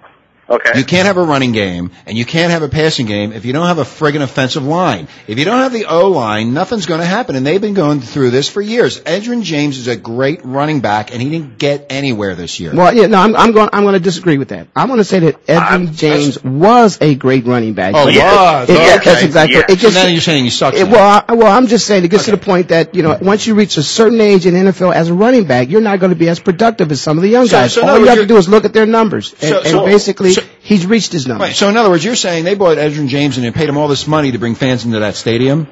Okay. 0.49 0.77
You 0.79 0.85
can't 0.85 1.07
have 1.07 1.17
a 1.17 1.23
running 1.23 1.51
game 1.51 1.91
and 2.05 2.17
you 2.17 2.23
can't 2.23 2.51
have 2.51 2.61
a 2.61 2.69
passing 2.69 3.05
game 3.05 3.33
if 3.33 3.43
you 3.43 3.51
don't 3.53 3.67
have 3.67 3.79
a 3.79 3.83
friggin' 3.83 4.21
offensive 4.21 4.63
line. 4.63 5.07
If 5.27 5.37
you 5.39 5.45
don't 5.45 5.59
have 5.59 5.73
the 5.73 5.85
O 5.85 6.09
line, 6.09 6.53
nothing's 6.53 6.85
going 6.85 7.01
to 7.01 7.05
happen. 7.05 7.35
And 7.35 7.45
they've 7.45 7.59
been 7.59 7.73
going 7.73 7.99
through 7.99 8.29
this 8.31 8.47
for 8.49 8.61
years. 8.61 9.01
Edgerrin 9.01 9.43
James 9.43 9.77
is 9.77 9.87
a 9.87 9.95
great 9.97 10.41
running 10.45 10.79
back, 10.79 11.11
and 11.11 11.21
he 11.21 11.29
didn't 11.29 11.57
get 11.57 11.87
anywhere 11.89 12.33
this 12.35 12.59
year. 12.61 12.73
Well, 12.73 12.93
yeah, 12.95 13.07
no, 13.07 13.17
I'm, 13.19 13.35
I'm 13.35 13.51
going. 13.51 13.69
I'm 13.73 13.83
going 13.83 13.93
to 13.95 13.99
disagree 13.99 14.37
with 14.37 14.49
that. 14.49 14.67
I'm 14.75 14.87
going 14.87 14.99
to 14.99 15.03
say 15.03 15.19
that 15.19 15.45
Edgerrin 15.47 15.93
James 15.93 16.41
was 16.43 16.97
a 17.01 17.15
great 17.15 17.45
running 17.45 17.73
back. 17.73 17.93
Oh, 17.95 18.07
yeah. 18.07 18.63
it- 18.63 18.69
it- 18.69 18.77
Okay. 18.97 19.11
That's 19.11 19.23
exactly. 19.23 19.57
Yeah. 19.57 19.63
It 19.69 19.79
so 19.79 19.89
just, 19.89 19.95
now 19.95 20.07
you're 20.07 20.21
saying 20.21 20.43
he 20.45 20.49
sucks. 20.49 20.77
it, 20.77 20.87
well, 20.87 21.23
I, 21.27 21.33
well, 21.33 21.51
I'm 21.55 21.67
just 21.67 21.85
saying 21.85 22.03
it 22.05 22.07
gets 22.09 22.25
to 22.25 22.31
the 22.31 22.37
point 22.37 22.69
that 22.69 22.95
you 22.95 23.03
know 23.03 23.17
once 23.21 23.45
you 23.45 23.53
reach 23.53 23.77
a 23.77 23.83
certain 23.83 24.19
age 24.21 24.45
in 24.45 24.53
NFL 24.55 24.93
as 24.93 25.09
a 25.09 25.13
running 25.13 25.45
back, 25.45 25.69
you're 25.69 25.81
not 25.81 25.99
going 25.99 26.11
to 26.11 26.15
be 26.15 26.29
as 26.29 26.39
productive 26.39 26.91
as 26.91 27.01
some 27.01 27.17
of 27.17 27.21
the 27.23 27.29
young 27.29 27.47
So- 27.47 27.57
guys. 27.57 27.73
so 27.73 27.81
All 27.83 27.89
other 27.89 27.99
you 27.99 28.05
have 28.07 28.17
to 28.19 28.25
do 28.25 28.37
is 28.37 28.47
look 28.49 28.65
at 28.65 28.73
their 28.73 28.85
numbers, 28.85 29.33
and, 29.33 29.41
So- 29.49 29.57
and 29.59 29.67
so- 29.69 29.85
basically 29.85 30.36
so- 30.39 30.47
he's 30.61 30.85
reached 30.85 31.11
his 31.11 31.27
numbers. 31.27 31.47
Right. 31.49 31.55
So 31.55 31.69
in 31.69 31.77
other 31.77 31.89
words, 31.89 32.03
you're 32.03 32.15
saying 32.15 32.43
they 32.43 32.55
bought 32.55 32.77
Edgerrin 32.77 33.07
James 33.07 33.37
and 33.37 33.45
they 33.45 33.51
paid 33.51 33.69
him 33.69 33.77
all 33.77 33.87
this 33.87 34.07
money 34.07 34.31
to 34.31 34.37
bring 34.37 34.55
fans 34.55 34.85
into 34.85 34.99
that 34.99 35.15
stadium. 35.15 35.67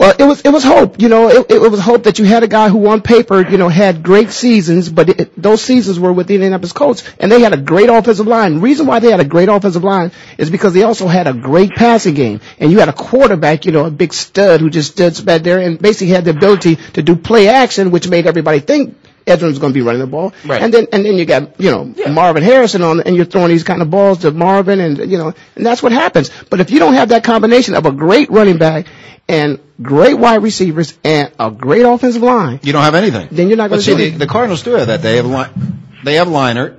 Well, 0.00 0.14
it 0.18 0.24
was 0.24 0.40
it 0.40 0.48
was 0.48 0.64
hope. 0.64 0.98
You 0.98 1.10
know, 1.10 1.28
it, 1.28 1.50
it 1.50 1.60
was 1.60 1.78
hope 1.78 2.04
that 2.04 2.18
you 2.18 2.24
had 2.24 2.42
a 2.42 2.48
guy 2.48 2.70
who, 2.70 2.88
on 2.88 3.02
paper, 3.02 3.46
you 3.46 3.58
know, 3.58 3.68
had 3.68 4.02
great 4.02 4.30
seasons, 4.30 4.88
but 4.88 5.10
it, 5.10 5.42
those 5.42 5.60
seasons 5.60 6.00
were 6.00 6.10
with 6.10 6.26
the 6.26 6.36
Indianapolis 6.36 6.72
Colts, 6.72 7.04
and 7.18 7.30
they 7.30 7.42
had 7.42 7.52
a 7.52 7.58
great 7.58 7.90
offensive 7.90 8.26
line. 8.26 8.62
reason 8.62 8.86
why 8.86 9.00
they 9.00 9.10
had 9.10 9.20
a 9.20 9.26
great 9.26 9.50
offensive 9.50 9.84
line 9.84 10.10
is 10.38 10.48
because 10.48 10.72
they 10.72 10.84
also 10.84 11.06
had 11.06 11.26
a 11.26 11.34
great 11.34 11.72
passing 11.72 12.14
game, 12.14 12.40
and 12.58 12.72
you 12.72 12.78
had 12.78 12.88
a 12.88 12.94
quarterback, 12.94 13.66
you 13.66 13.72
know, 13.72 13.84
a 13.84 13.90
big 13.90 14.14
stud 14.14 14.62
who 14.62 14.70
just 14.70 14.92
stood 14.92 15.22
back 15.26 15.42
there 15.42 15.58
and 15.58 15.78
basically 15.78 16.14
had 16.14 16.24
the 16.24 16.30
ability 16.30 16.76
to 16.94 17.02
do 17.02 17.14
play 17.14 17.48
action, 17.48 17.90
which 17.90 18.08
made 18.08 18.26
everybody 18.26 18.60
think. 18.60 18.96
Edgerrin's 19.30 19.58
going 19.58 19.72
to 19.72 19.78
be 19.78 19.82
running 19.82 20.00
the 20.00 20.06
ball, 20.06 20.32
Right. 20.44 20.60
and 20.62 20.72
then 20.74 20.86
and 20.92 21.04
then 21.04 21.14
you 21.16 21.24
got 21.24 21.60
you 21.60 21.70
know 21.70 21.94
Marvin 22.10 22.42
Harrison 22.42 22.82
on, 22.82 23.00
and 23.00 23.16
you're 23.16 23.24
throwing 23.24 23.48
these 23.48 23.64
kind 23.64 23.80
of 23.82 23.90
balls 23.90 24.18
to 24.18 24.30
Marvin, 24.30 24.80
and 24.80 24.98
you 25.10 25.18
know, 25.18 25.32
and 25.56 25.64
that's 25.66 25.82
what 25.82 25.92
happens. 25.92 26.30
But 26.50 26.60
if 26.60 26.70
you 26.70 26.78
don't 26.78 26.94
have 26.94 27.10
that 27.10 27.24
combination 27.24 27.74
of 27.74 27.86
a 27.86 27.92
great 27.92 28.30
running 28.30 28.58
back 28.58 28.86
and 29.28 29.60
great 29.80 30.14
wide 30.18 30.42
receivers 30.42 30.98
and 31.04 31.30
a 31.38 31.50
great 31.50 31.82
offensive 31.82 32.22
line, 32.22 32.60
You 32.62 32.72
don't 32.72 32.82
have 32.82 32.94
anything. 32.96 33.28
Then 33.30 33.48
you're 33.48 33.56
not 33.56 33.70
gonna 33.70 33.80
see, 33.82 33.94
the, 33.94 34.10
the 34.10 34.26
Cardinals 34.26 34.62
do 34.62 34.72
have 34.72 34.88
that. 34.88 35.02
They 35.02 35.16
have 35.16 35.26
li- 35.26 35.64
they 36.04 36.14
have 36.14 36.28
Leinart, 36.28 36.76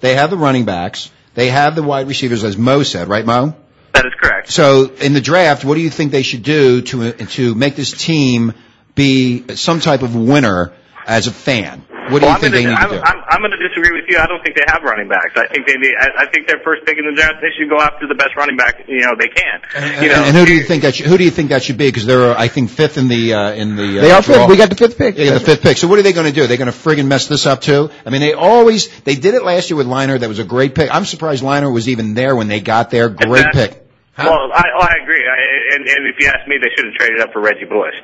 they 0.00 0.14
have 0.14 0.30
the 0.30 0.36
running 0.38 0.64
backs, 0.64 1.10
they 1.34 1.48
have 1.50 1.74
the 1.74 1.82
wide 1.82 2.08
receivers, 2.08 2.42
as 2.42 2.56
Mo 2.56 2.82
said, 2.82 3.08
right, 3.08 3.24
Mo? 3.26 3.54
That 3.92 4.06
is 4.06 4.12
correct. 4.20 4.50
So 4.50 4.90
in 5.00 5.12
the 5.12 5.20
draft, 5.20 5.64
what 5.64 5.74
do 5.74 5.80
you 5.80 5.90
think 5.90 6.10
they 6.12 6.22
should 6.22 6.42
do 6.42 6.80
to 6.82 7.12
to 7.12 7.54
make 7.54 7.76
this 7.76 7.92
team 7.92 8.54
be 8.94 9.56
some 9.56 9.80
type 9.80 10.02
of 10.02 10.14
winner 10.16 10.72
as 11.06 11.26
a 11.26 11.32
fan? 11.32 11.84
What 12.10 12.20
do 12.20 12.26
Well, 12.26 12.38
you 12.40 12.46
I'm 12.46 12.52
they 12.52 12.62
gonna, 12.64 12.74
need 12.74 12.78
I'm, 12.82 12.90
to 12.90 12.96
do? 12.96 13.02
I'm, 13.02 13.18
I'm 13.28 13.40
going 13.40 13.52
to 13.52 13.62
disagree 13.68 13.92
with 13.94 14.04
you. 14.08 14.18
I 14.18 14.26
don't 14.26 14.42
think 14.42 14.56
they 14.56 14.64
have 14.66 14.82
running 14.82 15.08
backs. 15.08 15.32
I 15.36 15.46
think 15.48 15.66
they 15.66 15.74
need, 15.78 15.94
I, 15.98 16.24
I 16.24 16.26
think 16.30 16.46
their 16.46 16.60
first 16.64 16.84
pick 16.84 16.98
in 16.98 17.06
the 17.06 17.12
draft, 17.14 17.40
they 17.40 17.50
should 17.56 17.70
go 17.70 17.80
after 17.80 18.06
the 18.06 18.14
best 18.14 18.36
running 18.36 18.56
back, 18.56 18.84
you 18.88 19.00
know, 19.00 19.14
they 19.18 19.28
can. 19.28 19.60
And, 19.76 20.02
you 20.02 20.08
know, 20.10 20.22
and 20.24 20.36
who 20.36 20.44
do 20.46 20.54
you 20.54 20.64
think 20.64 20.82
that 20.82 20.94
should, 20.94 21.06
who 21.06 21.16
do 21.18 21.24
you 21.24 21.30
think 21.30 21.50
that 21.50 21.62
should 21.62 21.78
be? 21.78 21.88
Because 21.88 22.06
they're 22.06 22.36
I 22.36 22.48
think 22.48 22.70
fifth 22.70 22.98
in 22.98 23.08
the 23.08 23.34
uh, 23.34 23.52
in 23.52 23.76
the 23.76 23.98
uh, 23.98 24.02
they 24.02 24.10
are 24.10 24.22
draw. 24.22 24.46
fifth. 24.46 24.48
We 24.50 24.56
got 24.56 24.70
the 24.70 24.76
fifth 24.76 24.98
pick. 24.98 25.16
Yeah, 25.16 25.34
the 25.34 25.40
fifth 25.40 25.62
pick. 25.62 25.76
So 25.76 25.88
what 25.88 25.98
are 25.98 26.02
they 26.02 26.12
going 26.12 26.26
to 26.26 26.32
do? 26.32 26.46
They're 26.46 26.56
going 26.56 26.72
to 26.72 26.76
friggin' 26.76 27.06
mess 27.06 27.28
this 27.28 27.46
up 27.46 27.60
too? 27.60 27.90
I 28.04 28.10
mean, 28.10 28.20
they 28.20 28.32
always 28.34 28.88
they 29.02 29.14
did 29.14 29.34
it 29.34 29.44
last 29.44 29.70
year 29.70 29.76
with 29.76 29.86
Leinart. 29.86 30.20
That 30.20 30.28
was 30.28 30.38
a 30.38 30.44
great 30.44 30.74
pick. 30.74 30.92
I'm 30.92 31.04
surprised 31.04 31.42
Leinart 31.42 31.72
was 31.72 31.88
even 31.88 32.14
there 32.14 32.34
when 32.36 32.48
they 32.48 32.60
got 32.60 32.90
there. 32.90 33.08
Great 33.08 33.46
Exactly. 33.46 33.60
pick. 33.68 33.86
Huh? 34.14 34.28
Well, 34.30 34.52
I, 34.52 34.64
oh, 34.76 34.82
I 34.82 34.94
agree. 35.02 35.24
I, 35.24 35.74
and, 35.76 35.86
and 35.86 36.06
if 36.06 36.16
you 36.18 36.26
ask 36.26 36.46
me, 36.48 36.56
they 36.60 36.68
should 36.76 36.86
have 36.86 36.94
traded 36.94 37.20
up 37.20 37.32
for 37.32 37.40
Reggie 37.40 37.64
Bush. 37.64 37.94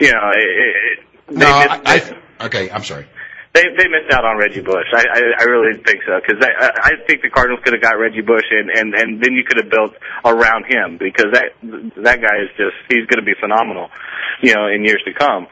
You 0.00 0.12
know, 0.12 0.30
it, 0.32 0.38
it, 0.38 0.98
they, 1.28 1.34
no, 1.36 1.46
I, 1.46 1.80
I, 2.40 2.46
okay. 2.46 2.70
I'm 2.70 2.82
sorry. 2.82 3.06
They 3.52 3.62
they 3.76 3.88
missed 3.90 4.12
out 4.12 4.24
on 4.24 4.38
Reggie 4.38 4.60
Bush. 4.62 4.86
I 4.94 5.02
I, 5.10 5.20
I 5.40 5.44
really 5.50 5.82
think 5.82 6.06
so 6.06 6.20
because 6.22 6.38
I, 6.38 6.70
I 6.70 6.90
think 7.06 7.22
the 7.22 7.30
Cardinals 7.30 7.60
could 7.64 7.72
have 7.72 7.82
got 7.82 7.98
Reggie 7.98 8.22
Bush 8.22 8.46
and 8.50 8.70
and 8.70 8.94
and 8.94 9.20
then 9.22 9.32
you 9.34 9.42
could 9.42 9.58
have 9.58 9.68
built 9.68 9.92
around 10.24 10.66
him 10.70 10.98
because 10.98 11.34
that 11.34 11.58
that 11.98 12.22
guy 12.22 12.36
is 12.46 12.50
just 12.54 12.78
he's 12.88 13.06
going 13.10 13.18
to 13.18 13.26
be 13.26 13.34
phenomenal, 13.40 13.90
you 14.40 14.54
know, 14.54 14.68
in 14.68 14.84
years 14.84 15.02
to 15.04 15.12
come. 15.12 15.48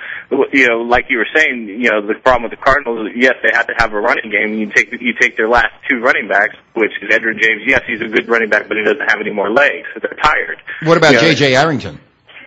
You 0.53 0.69
know, 0.69 0.79
like 0.87 1.07
you 1.11 1.19
were 1.19 1.27
saying, 1.35 1.67
you 1.67 1.91
know, 1.91 2.07
the 2.07 2.15
problem 2.23 2.47
with 2.49 2.55
the 2.55 2.63
Cardinals, 2.63 3.11
yes, 3.17 3.35
they 3.43 3.51
have 3.53 3.67
to 3.67 3.75
have 3.79 3.93
a 3.93 3.99
running 4.01 4.31
game. 4.31 4.55
You 4.55 4.71
take 4.71 4.93
you 4.93 5.15
take 5.19 5.37
their 5.37 5.49
last 5.49 5.75
two 5.91 5.99
running 5.99 6.29
backs, 6.29 6.55
which 6.75 6.93
is 7.03 7.11
Edgerrin 7.11 7.43
James. 7.43 7.63
Yes, 7.67 7.83
he's 7.85 8.01
a 8.01 8.07
good 8.07 8.29
running 8.29 8.49
back, 8.49 8.69
but 8.69 8.77
he 8.77 8.85
doesn't 8.85 9.11
have 9.11 9.19
any 9.21 9.33
more 9.35 9.51
legs. 9.51 9.89
They're 10.01 10.15
tired. 10.23 10.63
What 10.87 10.99
about 10.99 11.15
You 11.15 11.17
know, 11.19 11.35
J.J. 11.35 11.57
Arrington? 11.57 11.99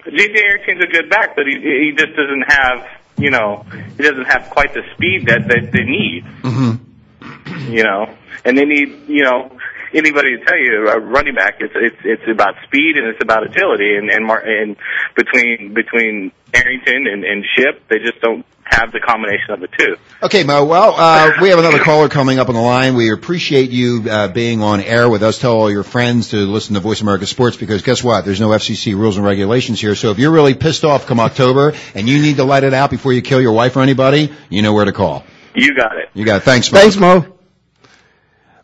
J.J. 0.06 0.42
Arrington's 0.48 0.84
a 0.84 0.88
good 0.88 1.10
back, 1.10 1.36
but 1.36 1.44
he 1.46 1.60
he 1.60 1.92
just 1.92 2.16
doesn't 2.16 2.48
have 2.48 2.88
you 3.22 3.30
know 3.30 3.66
he 3.98 4.04
doesn't 4.04 4.26
have 4.26 4.50
quite 4.50 4.74
the 4.74 4.84
speed 4.94 5.28
that 5.28 5.48
that 5.48 5.72
they 5.72 5.84
need. 5.84 6.26
Mm-hmm. 6.42 7.72
You 7.72 7.84
know, 7.84 8.14
and 8.44 8.58
they 8.58 8.66
need 8.66 9.08
you 9.08 9.24
know 9.24 9.52
anybody 9.94 10.38
to 10.38 10.46
tell 10.46 10.58
you 10.58 10.90
a 10.90 11.00
running 11.00 11.36
back 11.36 11.56
it's 11.60 11.74
it's 11.76 11.98
it's 12.04 12.32
about 12.32 12.56
speed 12.64 12.98
and 12.98 13.08
it's 13.08 13.22
about 13.22 13.44
agility 13.44 13.96
and 13.96 14.10
and 14.10 14.26
Mar- 14.26 14.44
and 14.46 14.76
between 15.16 15.74
between 15.74 16.32
Arrington 16.54 17.08
and 17.08 17.24
and 17.24 17.46
Shipp 17.56 17.88
they 17.90 18.00
just 18.00 18.20
don't 18.22 18.46
have 18.72 18.92
the 18.92 19.00
combination 19.00 19.52
of 19.52 19.60
the 19.60 19.68
two. 19.68 19.98
Okay, 20.24 20.44
Mo. 20.44 20.66
Well, 20.66 20.96
uh, 20.98 21.34
we 21.42 21.50
have 21.50 21.60
another 21.60 21.80
caller 21.80 22.10
coming 22.10 22.40
up 22.40 22.48
on 22.48 22.56
the 22.56 22.62
line. 22.62 22.96
We 22.96 23.12
appreciate 23.12 23.70
you 23.70 24.06
uh, 24.10 24.28
being 24.30 24.62
on 24.62 24.82
air 24.82 25.10
with 25.10 25.24
us. 25.24 25.40
Tell 25.40 25.54
all 25.54 25.70
your 25.70 25.84
friends 25.84 26.30
to 26.30 26.38
listen 26.38 26.76
to 26.76 26.80
Voice 26.80 27.02
America 27.02 27.26
Sports 27.28 27.58
because 27.58 27.82
guess 27.82 28.04
what? 28.04 28.26
There's 28.26 28.40
no 28.40 28.50
FCC 28.50 28.96
rules 28.96 29.18
and 29.18 29.26
regulations 29.26 29.82
here. 29.82 29.96
So 29.96 30.12
if 30.12 30.20
you're 30.20 30.32
really 30.32 30.54
pissed 30.54 30.86
off 30.86 31.06
come 31.06 31.20
October 31.20 31.74
and 31.94 32.08
you 32.08 32.22
need 32.22 32.38
to 32.38 32.44
let 32.44 32.64
it 32.64 32.74
out 32.74 32.90
before 32.90 33.14
you 33.14 33.22
kill 33.22 33.42
your 33.42 33.54
wife 33.54 33.76
or 33.76 33.82
anybody, 33.82 34.34
you 34.50 34.62
know 34.62 34.74
where 34.74 34.86
to 34.86 34.94
call. 34.94 35.24
You 35.54 35.76
got 35.76 35.98
it. 35.98 36.10
You 36.14 36.26
got 36.26 36.38
it. 36.38 36.44
Thanks, 36.44 36.72
Mo. 36.72 36.80
Thanks, 36.80 36.98
Mo. 36.98 37.38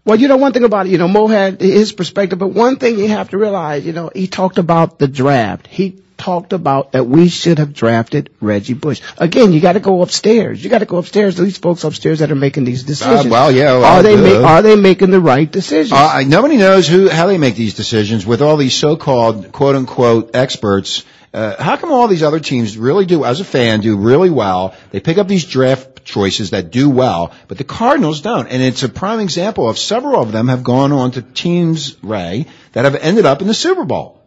Well, 0.08 0.17
you 0.17 0.30
know, 0.30 0.38
one 0.38 0.54
thing 0.54 0.63
about 0.63 0.88
it, 0.88 0.91
you 0.91 0.98
know, 0.98 1.10
Mo 1.10 1.28
had 1.28 1.60
his 1.60 1.91
perspective, 1.91 2.39
but 2.39 2.48
one 2.48 2.78
thing 2.78 2.98
you 2.98 3.10
have 3.10 3.32
to 3.32 3.38
realize, 3.38 3.86
you 3.86 3.91
know, 3.91 4.10
he 4.15 4.28
talked 4.28 4.58
about 4.58 5.00
the 5.00 5.08
draft. 5.10 5.67
He 5.67 6.02
talked 6.17 6.54
about 6.54 6.93
that 6.93 7.06
we 7.06 7.28
should 7.28 7.60
have 7.60 7.74
drafted 7.74 8.30
Reggie 8.39 8.74
Bush. 8.74 9.02
Again, 9.17 9.52
you 9.52 9.60
got 9.60 9.74
to 9.74 9.82
go 9.82 10.02
upstairs. 10.02 10.63
You 10.63 10.70
got 10.70 10.80
to 10.80 10.86
go 10.86 10.96
upstairs 10.96 11.36
to 11.36 11.43
these 11.43 11.58
folks 11.58 11.84
upstairs 11.84 12.20
that 12.20 12.32
are 12.32 12.36
making 12.36 12.63
these 12.63 12.84
decisions. 12.84 13.26
Uh, 13.26 13.30
well, 13.30 13.52
yeah, 13.52 13.74
well, 13.74 13.84
are 13.84 14.02
they 14.02 14.15
ma- 14.15 14.48
are 14.48 14.62
they 14.62 14.78
making 14.78 15.12
the 15.12 15.20
right 15.20 15.52
decisions? 15.52 15.91
Uh, 15.91 16.24
nobody 16.26 16.56
knows 16.56 16.88
who 16.88 17.10
how 17.10 17.28
they 17.28 17.38
make 17.38 17.56
these 17.56 17.74
decisions 17.74 18.26
with 18.26 18.41
all 18.41 18.56
these 18.56 18.76
so-called 18.76 19.52
quote 19.52 19.76
unquote 19.76 20.36
experts. 20.38 21.04
Uh, 21.34 21.62
how 21.62 21.76
come 21.76 21.91
all 21.91 22.08
these 22.08 22.24
other 22.24 22.39
teams 22.39 22.78
really 22.78 23.06
do, 23.06 23.26
as 23.26 23.41
a 23.41 23.46
fan, 23.46 23.82
do 23.82 23.98
really 23.98 24.30
well? 24.30 24.74
They 24.91 25.02
pick 25.02 25.17
up 25.17 25.28
these 25.28 25.46
draft 25.46 25.97
choices 26.08 26.50
that 26.52 26.72
do 26.72 26.89
well, 26.89 27.34
but 27.48 27.58
the 27.58 27.63
Cardinals 27.63 28.22
don't. 28.22 28.48
And 28.48 28.63
it's 28.63 28.84
a 28.84 28.89
prime 28.89 29.20
example 29.20 29.70
of 29.70 29.78
several 29.78 30.20
of 30.22 30.32
them 30.32 30.48
have 30.48 30.63
gone 30.63 30.91
on 30.91 31.12
to 31.12 31.22
teams, 31.22 32.02
Ray, 32.02 32.48
that 32.72 32.86
have 32.86 32.96
ended 32.96 33.26
up 33.26 33.41
in 33.41 33.48
the 33.48 33.54
Super 33.54 33.86
Bowl. 33.86 34.17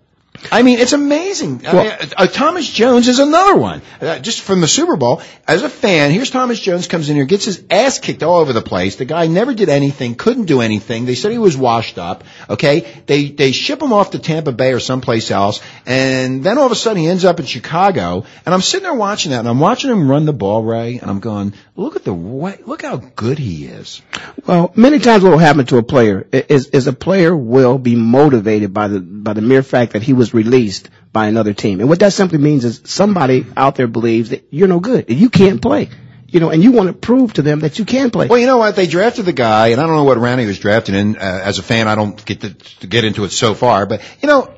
I 0.51 0.63
mean, 0.63 0.79
it's 0.79 0.93
amazing. 0.93 1.67
I 1.67 1.73
mean, 1.73 1.93
uh, 2.17 2.27
Thomas 2.27 2.69
Jones 2.71 3.09
is 3.09 3.19
another 3.19 3.57
one. 3.57 3.83
Uh, 4.01 4.21
just 4.21 4.41
from 4.41 4.61
the 4.61 4.69
Super 4.69 4.97
Bowl, 4.97 5.23
as 5.47 5.63
a 5.63 5.69
fan, 5.69 6.13
here's 6.13 6.31
Thomas 6.31 6.59
Jones 6.59 6.87
comes 6.87 7.11
in 7.11 7.17
here, 7.17 7.25
gets 7.25 7.45
his 7.45 7.63
ass 7.69 7.99
kicked 7.99 8.23
all 8.23 8.37
over 8.37 8.53
the 8.53 8.63
place. 8.63 8.97
The 8.97 9.05
guy 9.05 9.27
never 9.27 9.53
did 9.53 9.69
anything, 9.69 10.15
couldn't 10.15 10.45
do 10.45 10.61
anything. 10.61 11.05
They 11.05 11.17
said 11.17 11.33
he 11.33 11.39
was 11.39 11.57
washed 11.57 11.99
up. 11.99 12.25
Okay, 12.49 13.03
they 13.07 13.31
they 13.31 13.53
ship 13.53 13.83
him 13.83 13.93
off 13.93 14.13
to 14.13 14.19
Tampa 14.19 14.53
Bay 14.53 14.73
or 14.73 14.81
someplace 14.81 15.31
else, 15.31 15.61
and 15.85 16.43
then 16.43 16.59
all 16.59 16.67
of 16.67 16.73
a 16.73 16.77
sudden 16.77 17.03
he 17.03 17.09
ends 17.09 17.25
up 17.25 17.41
in 17.41 17.47
Chicago. 17.47 18.25
And 18.47 18.55
I'm 18.55 18.63
sitting 18.63 18.85
there 18.85 18.95
watching 18.95 19.33
that, 19.33 19.41
and 19.41 19.49
I'm 19.49 19.61
watching 19.61 19.91
him 19.91 20.11
run 20.11 20.25
the 20.25 20.33
ball, 20.33 20.63
Ray, 20.63 20.99
and 20.99 21.11
I'm 21.11 21.21
going, 21.21 21.55
look 21.81 21.97
at 21.97 22.05
the 22.05 22.15
way, 22.15 22.59
look 22.67 22.83
how 22.83 22.97
good 22.97 23.39
he 23.39 23.65
is. 23.65 24.03
Well, 24.47 24.73
many 24.77 24.99
times 24.99 25.25
what 25.25 25.31
will 25.31 25.39
happen 25.39 25.65
to 25.67 25.79
a 25.79 25.83
player 25.83 26.27
is, 26.31 26.69
is 26.69 26.87
a 26.87 26.93
player 26.93 27.35
will 27.35 27.79
be 27.79 27.97
motivated 27.97 28.75
by 28.75 28.89
the 28.89 29.01
by 29.01 29.33
the 29.33 29.41
mere 29.41 29.63
fact 29.63 29.95
that 29.95 30.03
he 30.03 30.13
was 30.13 30.35
released 30.35 30.91
by 31.13 31.27
another 31.27 31.55
team, 31.55 31.81
and 31.81 31.89
what 31.89 32.01
that 32.01 32.13
simply 32.13 32.39
means 32.39 32.65
is 32.65 32.83
somebody 32.85 33.47
out 33.57 33.77
there 33.77 33.89
believes 33.89 34.31
that 34.31 34.47
you're 34.51 34.69
no 34.69 34.81
good, 34.81 35.09
and 35.09 35.19
you 35.19 35.31
can't 35.31 35.63
play, 35.63 35.89
you 36.29 36.39
know, 36.39 36.51
and 36.51 36.63
you 36.63 36.73
want 36.73 36.89
to 36.89 36.93
prove 36.93 37.33
to 37.35 37.43
them 37.43 37.61
that 37.61 37.79
you 37.79 37.85
can 37.85 38.11
play. 38.11 38.27
Well, 38.27 38.39
you 38.39 38.47
know 38.47 38.59
what? 38.59 38.77
They 38.77 38.87
drafted 38.87 39.25
the 39.25 39.33
guy, 39.33 39.69
and 39.69 39.81
I 39.81 39.87
don't 39.87 39.97
know 39.97 40.05
what 40.05 40.19
round 40.19 40.41
he 40.41 40.47
was 40.47 40.59
drafted 40.59 40.95
in. 40.95 41.17
Uh, 41.17 41.41
as 41.45 41.59
a 41.59 41.63
fan, 41.63 41.89
I 41.89 41.95
don't 41.95 42.23
get 42.25 42.43
to, 42.43 42.55
to 42.81 42.87
get 42.87 43.05
into 43.05 43.25
it 43.25 43.31
so 43.31 43.55
far, 43.55 43.87
but 43.87 44.03
you 44.23 44.29
know, 44.29 44.53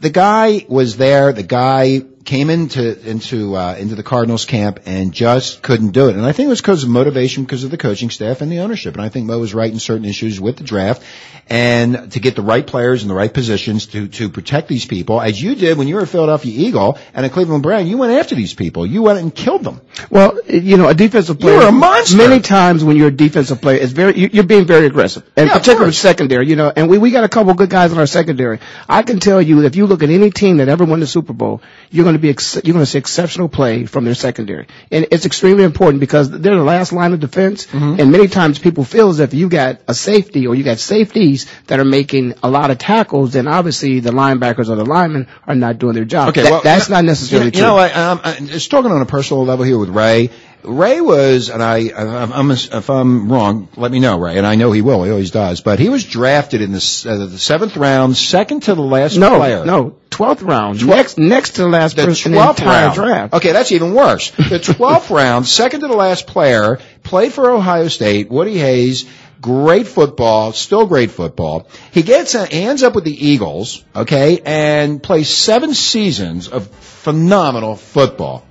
the 0.00 0.10
guy 0.10 0.66
was 0.68 0.96
there. 0.96 1.32
The 1.32 1.42
guy 1.42 2.02
came 2.24 2.48
into 2.50 2.98
into 3.08 3.54
uh, 3.56 3.74
into 3.78 3.94
the 3.94 4.02
Cardinals 4.02 4.44
camp 4.46 4.80
and 4.86 5.12
just 5.12 5.62
couldn't 5.62 5.90
do 5.90 6.08
it. 6.08 6.16
And 6.16 6.24
I 6.24 6.32
think 6.32 6.46
it 6.46 6.50
was 6.50 6.60
because 6.60 6.82
of 6.82 6.88
motivation, 6.90 7.44
because 7.44 7.64
of 7.64 7.70
the 7.70 7.76
coaching 7.76 8.10
staff 8.10 8.40
and 8.40 8.50
the 8.50 8.60
ownership. 8.60 8.94
And 8.94 9.02
I 9.02 9.08
think 9.10 9.26
Mo 9.26 9.38
was 9.38 9.54
right 9.54 9.70
in 9.70 9.78
certain 9.78 10.04
issues 10.06 10.40
with 10.40 10.56
the 10.56 10.64
draft, 10.64 11.02
and 11.48 12.10
to 12.12 12.20
get 12.20 12.36
the 12.36 12.42
right 12.42 12.66
players 12.66 13.02
in 13.02 13.08
the 13.08 13.14
right 13.14 13.32
positions 13.32 13.86
to 13.88 14.08
to 14.08 14.28
protect 14.30 14.68
these 14.68 14.86
people, 14.86 15.20
as 15.20 15.40
you 15.40 15.54
did 15.54 15.76
when 15.76 15.88
you 15.88 15.96
were 15.96 16.02
a 16.02 16.06
Philadelphia 16.06 16.52
Eagle 16.66 16.98
and 17.12 17.26
a 17.26 17.28
Cleveland 17.28 17.62
Brown. 17.62 17.86
You 17.86 17.98
went 17.98 18.12
after 18.12 18.34
these 18.34 18.54
people. 18.54 18.86
You 18.86 19.02
went 19.02 19.18
and 19.18 19.34
killed 19.34 19.62
them. 19.64 19.80
Well, 20.10 20.38
you 20.48 20.76
know, 20.76 20.88
a 20.88 20.94
defensive 20.94 21.38
player. 21.38 21.56
You're 21.60 21.68
a 21.68 21.72
monster. 21.72 22.16
Many 22.16 22.40
times 22.40 22.82
when 22.84 22.96
you're 22.96 23.08
a 23.08 23.16
defensive 23.16 23.60
player, 23.60 23.78
it's 23.80 23.92
very 23.92 24.18
you- 24.18 24.30
you're 24.32 24.44
being 24.44 24.64
very 24.64 24.86
aggressive, 24.86 25.22
and 25.36 25.48
Yeah, 25.48 25.58
particularly 25.58 25.92
secondary. 25.92 26.48
You 26.48 26.56
know, 26.56 26.72
and 26.74 26.88
we 26.88 26.98
we 26.98 27.10
got 27.10 27.24
a 27.24 27.28
couple 27.28 27.52
good 27.54 27.70
guys 27.70 27.92
in 27.92 27.98
our 27.98 28.06
secondary. 28.06 28.60
I 28.88 29.02
can 29.02 29.20
tell 29.20 29.42
you, 29.42 29.62
if 29.64 29.76
you 29.76 29.86
look 29.86 30.02
at 30.02 30.10
any 30.10 30.30
team 30.30 30.56
that 30.58 30.68
ever 30.68 30.84
won 30.84 31.00
the 31.00 31.06
Super 31.06 31.32
Bowl, 31.32 31.60
you're 31.90 32.04
going 32.04 32.13
to 32.13 32.13
going 32.14 32.20
to 32.20 32.22
be 32.22 32.30
ex- 32.30 32.54
you're 32.64 32.72
going 32.74 32.84
to 32.84 32.90
see 32.90 32.98
exceptional 32.98 33.48
play 33.48 33.86
from 33.86 34.04
their 34.04 34.14
secondary, 34.14 34.66
and 34.90 35.06
it's 35.10 35.26
extremely 35.26 35.64
important 35.64 36.00
because 36.00 36.30
they're 36.30 36.56
the 36.56 36.62
last 36.62 36.92
line 36.92 37.12
of 37.12 37.20
defense, 37.20 37.66
Mm-hmm. 37.66 38.00
and 38.00 38.12
many 38.12 38.28
times 38.28 38.58
people 38.58 38.84
feel 38.84 39.10
as 39.10 39.20
if 39.20 39.34
you 39.34 39.48
got 39.48 39.80
a 39.88 39.94
safety 39.94 40.46
or 40.46 40.54
you 40.54 40.64
got 40.64 40.78
safeties 40.78 41.46
that 41.66 41.80
are 41.80 41.84
making 41.84 42.34
a 42.42 42.48
lot 42.50 42.70
of 42.70 42.78
tackles, 42.78 43.32
then 43.32 43.46
obviously 43.48 44.00
the 44.00 44.10
linebackers 44.10 44.68
or 44.68 44.76
the 44.76 44.84
linemen 44.84 45.26
are 45.46 45.54
not 45.54 45.78
doing 45.78 45.94
their 45.94 46.04
job. 46.04 46.28
Okay, 46.30 46.42
That- 46.42 46.50
well, 46.52 46.62
that's 46.62 46.88
not 46.88 47.04
necessarily 47.04 47.50
true. 47.50 47.60
You 47.60 47.66
know, 47.66 47.76
I, 47.78 48.36
just 48.40 48.70
talking 48.70 48.90
on 48.90 49.02
a 49.02 49.06
personal 49.06 49.44
level 49.44 49.64
here 49.64 49.78
with 49.78 49.90
Ray. 49.90 50.30
Ray 50.64 51.00
was, 51.00 51.50
and 51.50 51.62
I, 51.62 51.90
I'm, 51.94 52.32
I'm, 52.32 52.50
if 52.50 52.88
I'm 52.90 53.30
wrong, 53.30 53.68
let 53.76 53.92
me 53.92 54.00
know, 54.00 54.18
Ray. 54.18 54.38
And 54.38 54.46
I 54.46 54.54
know 54.54 54.72
he 54.72 54.80
will. 54.82 55.02
He 55.04 55.10
always 55.10 55.30
does. 55.30 55.60
But 55.60 55.78
he 55.78 55.88
was 55.88 56.04
drafted 56.04 56.62
in 56.62 56.72
the, 56.72 57.06
uh, 57.08 57.26
the 57.26 57.38
seventh 57.38 57.76
round, 57.76 58.16
second 58.16 58.64
to 58.64 58.74
the 58.74 58.82
last 58.82 59.16
no, 59.16 59.36
player. 59.36 59.64
no, 59.64 59.96
twelfth 60.10 60.42
round, 60.42 60.86
next 60.86 61.18
next 61.18 61.50
to 61.56 61.62
the 61.62 61.68
last 61.68 61.96
The 61.96 62.04
person 62.06 62.32
in 62.32 62.36
the 62.38 62.42
twelfth 62.42 62.60
entire 62.60 62.86
round. 62.86 62.94
draft. 62.94 63.34
Okay, 63.34 63.52
that's 63.52 63.72
even 63.72 63.94
worse. 63.94 64.30
The 64.30 64.58
twelfth 64.58 65.10
round, 65.10 65.46
second 65.46 65.80
to 65.80 65.88
the 65.88 65.96
last 65.96 66.26
player, 66.26 66.78
played 67.02 67.32
for 67.32 67.50
Ohio 67.50 67.88
State. 67.88 68.30
Woody 68.30 68.56
Hayes, 68.58 69.04
great 69.40 69.86
football, 69.86 70.52
still 70.52 70.86
great 70.86 71.10
football. 71.10 71.68
He 71.92 72.02
gets, 72.02 72.34
uh, 72.34 72.46
he 72.46 72.62
ends 72.62 72.82
up 72.82 72.94
with 72.94 73.04
the 73.04 73.26
Eagles, 73.26 73.84
okay, 73.94 74.40
and 74.46 75.02
plays 75.02 75.28
seven 75.28 75.74
seasons 75.74 76.48
of 76.48 76.68
phenomenal 76.68 77.76
football. 77.76 78.46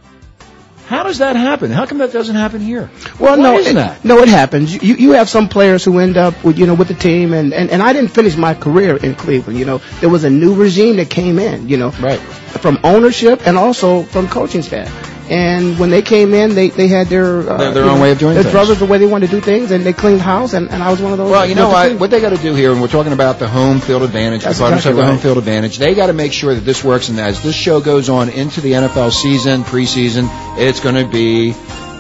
How 0.86 1.04
does 1.04 1.20
that 1.20 1.36
happen? 1.36 1.72
How 1.72 1.86
come 1.86 2.00
that 2.00 2.12
doesn't 2.12 2.36
happen 2.36 2.60
here? 2.62 2.90
Well, 3.20 3.38
Why 3.38 3.44
no, 3.44 3.58
it, 3.58 3.74
that? 3.74 4.04
no, 4.04 4.20
it 4.20 4.28
happens. 4.28 4.74
You 4.84 4.96
you 4.96 5.12
have 5.12 5.30
some 5.30 5.48
players 5.48 5.84
who 5.86 5.98
end 6.00 6.18
up 6.18 6.44
with 6.44 6.60
you 6.60 6.66
know 6.68 6.74
with 6.76 6.90
the 6.90 6.94
team, 6.94 7.34
and, 7.34 7.54
and 7.54 7.70
and 7.70 7.82
I 7.82 7.94
didn't 7.94 8.10
finish 8.12 8.36
my 8.36 8.54
career 8.54 8.98
in 8.98 9.16
Cleveland. 9.16 9.58
You 9.58 9.66
know, 9.66 9.78
there 10.02 10.10
was 10.10 10.24
a 10.26 10.30
new 10.30 10.54
regime 10.56 10.98
that 10.98 11.10
came 11.10 11.40
in. 11.40 11.70
You 11.70 11.78
know, 11.78 11.90
Right. 12.02 12.20
from 12.20 12.80
ownership 12.84 13.48
and 13.48 13.58
also 13.58 14.04
from 14.04 14.28
coaching 14.28 14.62
staff. 14.62 14.92
And 15.30 15.80
when 15.80 15.90
they 15.90 16.02
came 16.02 16.34
in, 16.34 16.54
they 16.54 16.70
they 16.70 16.88
had 16.88 17.08
their 17.08 17.50
uh, 17.50 17.58
Their- 17.58 17.72
their 17.74 17.84
own 17.84 17.96
know, 17.98 18.02
way 18.02 18.12
of 18.12 18.20
doing 18.20 18.34
their 18.34 18.44
things. 18.44 18.54
brothers 18.54 18.80
the 18.80 18.86
way 18.86 18.98
they 18.98 19.06
wanted 19.06 19.30
to 19.30 19.36
do 19.38 19.42
things, 19.42 19.72
and 19.72 19.84
they 19.84 19.94
cleaned 19.94 20.22
house. 20.22 20.54
And, 20.54 20.70
and 20.70 20.84
I 20.84 20.92
was 20.92 21.02
one 21.02 21.12
of 21.14 21.18
those. 21.18 21.32
Well, 21.32 21.46
you 21.48 21.56
know 21.56 21.70
what? 21.70 21.98
What 22.00 22.12
they 22.12 22.20
got 22.20 22.30
to 22.36 22.38
do 22.42 22.54
here, 22.56 22.72
and 22.72 22.82
we're 22.82 22.88
talking 22.90 23.14
about 23.14 23.40
the 23.40 23.48
home 23.48 23.80
field 23.80 24.04
advantage. 24.04 24.44
That's 24.44 24.60
the 24.60 24.66
exactly 24.66 24.90
have 24.92 24.98
the 24.98 25.06
home 25.06 25.18
field 25.20 25.38
advantage. 25.38 25.78
They 25.78 25.96
got 25.96 26.08
to 26.08 26.14
make 26.14 26.34
sure 26.34 26.54
that 26.54 26.62
this 26.62 26.84
works, 26.84 27.10
and 27.10 27.20
as 27.20 27.42
this 27.42 27.56
show 27.56 27.80
goes 27.82 28.10
on 28.10 28.30
into 28.30 28.60
the 28.62 28.74
NFL 28.74 29.12
season, 29.12 29.64
preseason, 29.64 30.28
it's 30.58 30.82
going 30.82 30.96
to 30.96 31.06
be 31.10 31.54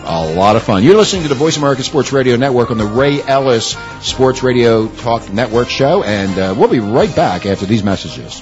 a 0.05 0.33
lot 0.35 0.57
of 0.57 0.63
fun. 0.63 0.83
You're 0.83 0.97
listening 0.97 1.23
to 1.23 1.29
the 1.29 1.35
Voice 1.35 1.55
America 1.55 1.81
Sports 1.81 2.11
Radio 2.11 2.35
Network 2.35 2.71
on 2.71 2.77
the 2.77 2.85
Ray 2.85 3.21
Ellis 3.21 3.77
Sports 4.01 4.43
Radio 4.43 4.87
Talk 4.89 5.31
Network 5.31 5.69
show, 5.69 6.03
and 6.03 6.37
uh, 6.37 6.53
we'll 6.57 6.67
be 6.67 6.79
right 6.79 7.15
back 7.15 7.45
after 7.45 7.65
these 7.65 7.83
messages. 7.83 8.41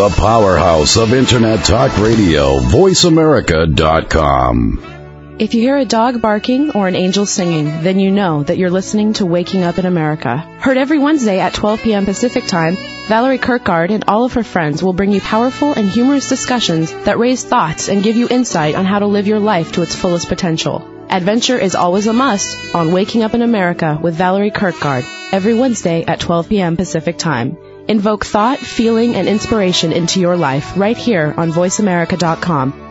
The 0.00 0.08
powerhouse 0.08 0.96
of 0.96 1.12
Internet 1.12 1.66
Talk 1.66 1.98
Radio, 1.98 2.60
VoiceAmerica.com. 2.60 5.36
If 5.38 5.52
you 5.52 5.60
hear 5.60 5.76
a 5.76 5.84
dog 5.84 6.22
barking 6.22 6.70
or 6.70 6.88
an 6.88 6.96
angel 6.96 7.26
singing, 7.26 7.82
then 7.82 8.00
you 8.00 8.10
know 8.10 8.42
that 8.44 8.56
you're 8.56 8.70
listening 8.70 9.12
to 9.14 9.26
Waking 9.26 9.62
Up 9.62 9.76
in 9.76 9.84
America. 9.84 10.38
Heard 10.58 10.78
every 10.78 10.98
Wednesday 10.98 11.38
at 11.38 11.52
12 11.52 11.82
p.m. 11.82 12.06
Pacific 12.06 12.46
Time, 12.46 12.78
Valerie 13.08 13.36
Kirkgard 13.36 13.90
and 13.90 14.04
all 14.08 14.24
of 14.24 14.32
her 14.32 14.42
friends 14.42 14.82
will 14.82 14.94
bring 14.94 15.12
you 15.12 15.20
powerful 15.20 15.74
and 15.74 15.86
humorous 15.86 16.30
discussions 16.30 16.90
that 17.04 17.18
raise 17.18 17.44
thoughts 17.44 17.90
and 17.90 18.02
give 18.02 18.16
you 18.16 18.26
insight 18.26 18.76
on 18.76 18.86
how 18.86 19.00
to 19.00 19.06
live 19.06 19.26
your 19.26 19.38
life 19.38 19.72
to 19.72 19.82
its 19.82 19.94
fullest 19.94 20.28
potential. 20.28 20.82
Adventure 21.10 21.58
is 21.58 21.74
always 21.74 22.06
a 22.06 22.14
must 22.14 22.74
on 22.74 22.92
Waking 22.92 23.22
Up 23.22 23.34
in 23.34 23.42
America 23.42 23.98
with 24.00 24.14
Valerie 24.14 24.50
Kirkgard 24.50 25.04
every 25.30 25.52
Wednesday 25.52 26.06
at 26.06 26.20
12 26.20 26.48
p.m. 26.48 26.78
Pacific 26.78 27.18
Time. 27.18 27.58
Invoke 27.90 28.24
thought, 28.24 28.60
feeling, 28.60 29.16
and 29.16 29.26
inspiration 29.26 29.90
into 29.90 30.20
your 30.20 30.36
life 30.36 30.76
right 30.76 30.96
here 30.96 31.34
on 31.36 31.50
VoiceAmerica.com. 31.50 32.86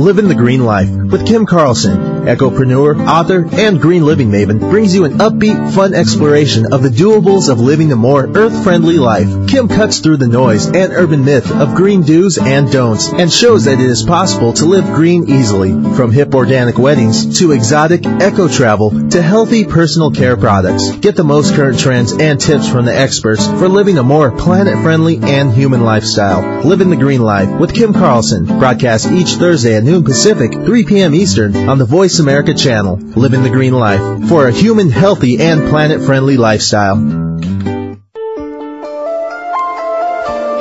Living 0.00 0.28
the 0.28 0.34
Green 0.34 0.64
Life 0.64 0.90
with 0.90 1.28
Kim 1.28 1.46
Carlson, 1.46 2.19
ecopreneur, 2.26 3.06
author, 3.06 3.48
and 3.52 3.80
green 3.80 4.04
living 4.04 4.30
maven, 4.30 4.58
brings 4.58 4.94
you 4.94 5.04
an 5.04 5.18
upbeat, 5.18 5.72
fun 5.72 5.94
exploration 5.94 6.72
of 6.72 6.82
the 6.82 6.88
doables 6.88 7.48
of 7.48 7.60
living 7.60 7.92
a 7.92 7.96
more 7.96 8.26
earth-friendly 8.26 8.98
life. 8.98 9.48
Kim 9.48 9.68
cuts 9.68 10.00
through 10.00 10.16
the 10.18 10.28
noise 10.28 10.66
and 10.66 10.92
urban 10.92 11.24
myth 11.24 11.50
of 11.50 11.74
green 11.74 12.02
do's 12.02 12.38
and 12.38 12.70
don'ts 12.70 13.12
and 13.12 13.32
shows 13.32 13.64
that 13.64 13.80
it 13.80 13.90
is 13.90 14.02
possible 14.02 14.52
to 14.52 14.64
live 14.64 14.84
green 14.86 15.28
easily. 15.28 15.70
From 15.96 16.12
hip 16.12 16.34
organic 16.34 16.78
weddings 16.78 17.38
to 17.38 17.52
exotic 17.52 18.06
eco 18.06 18.48
travel 18.48 19.10
to 19.10 19.22
healthy 19.22 19.64
personal 19.64 20.10
care 20.10 20.36
products. 20.36 20.96
Get 20.96 21.16
the 21.16 21.24
most 21.24 21.54
current 21.54 21.78
trends 21.78 22.12
and 22.12 22.40
tips 22.40 22.68
from 22.68 22.84
the 22.84 22.96
experts 22.96 23.46
for 23.46 23.68
living 23.68 23.98
a 23.98 24.02
more 24.02 24.30
planet-friendly 24.30 25.18
and 25.22 25.52
human 25.52 25.84
lifestyle. 25.84 26.64
Living 26.64 26.90
the 26.90 26.96
Green 26.96 27.22
Life 27.22 27.50
with 27.58 27.74
Kim 27.74 27.92
Carlson, 27.92 28.44
broadcast 28.44 29.10
each 29.10 29.34
Thursday 29.34 29.76
at 29.76 29.84
noon 29.84 30.04
Pacific, 30.04 30.52
3 30.52 30.84
p.m. 30.84 31.14
Eastern 31.14 31.56
on 31.68 31.78
the 31.78 31.84
Voice 31.84 32.09
America 32.18 32.54
channel. 32.54 32.96
Living 32.96 33.42
the 33.42 33.50
Green 33.50 33.72
Life 33.72 34.28
for 34.28 34.48
a 34.48 34.52
human, 34.52 34.90
healthy, 34.90 35.38
and 35.38 35.68
planet-friendly 35.68 36.36
lifestyle. 36.36 36.98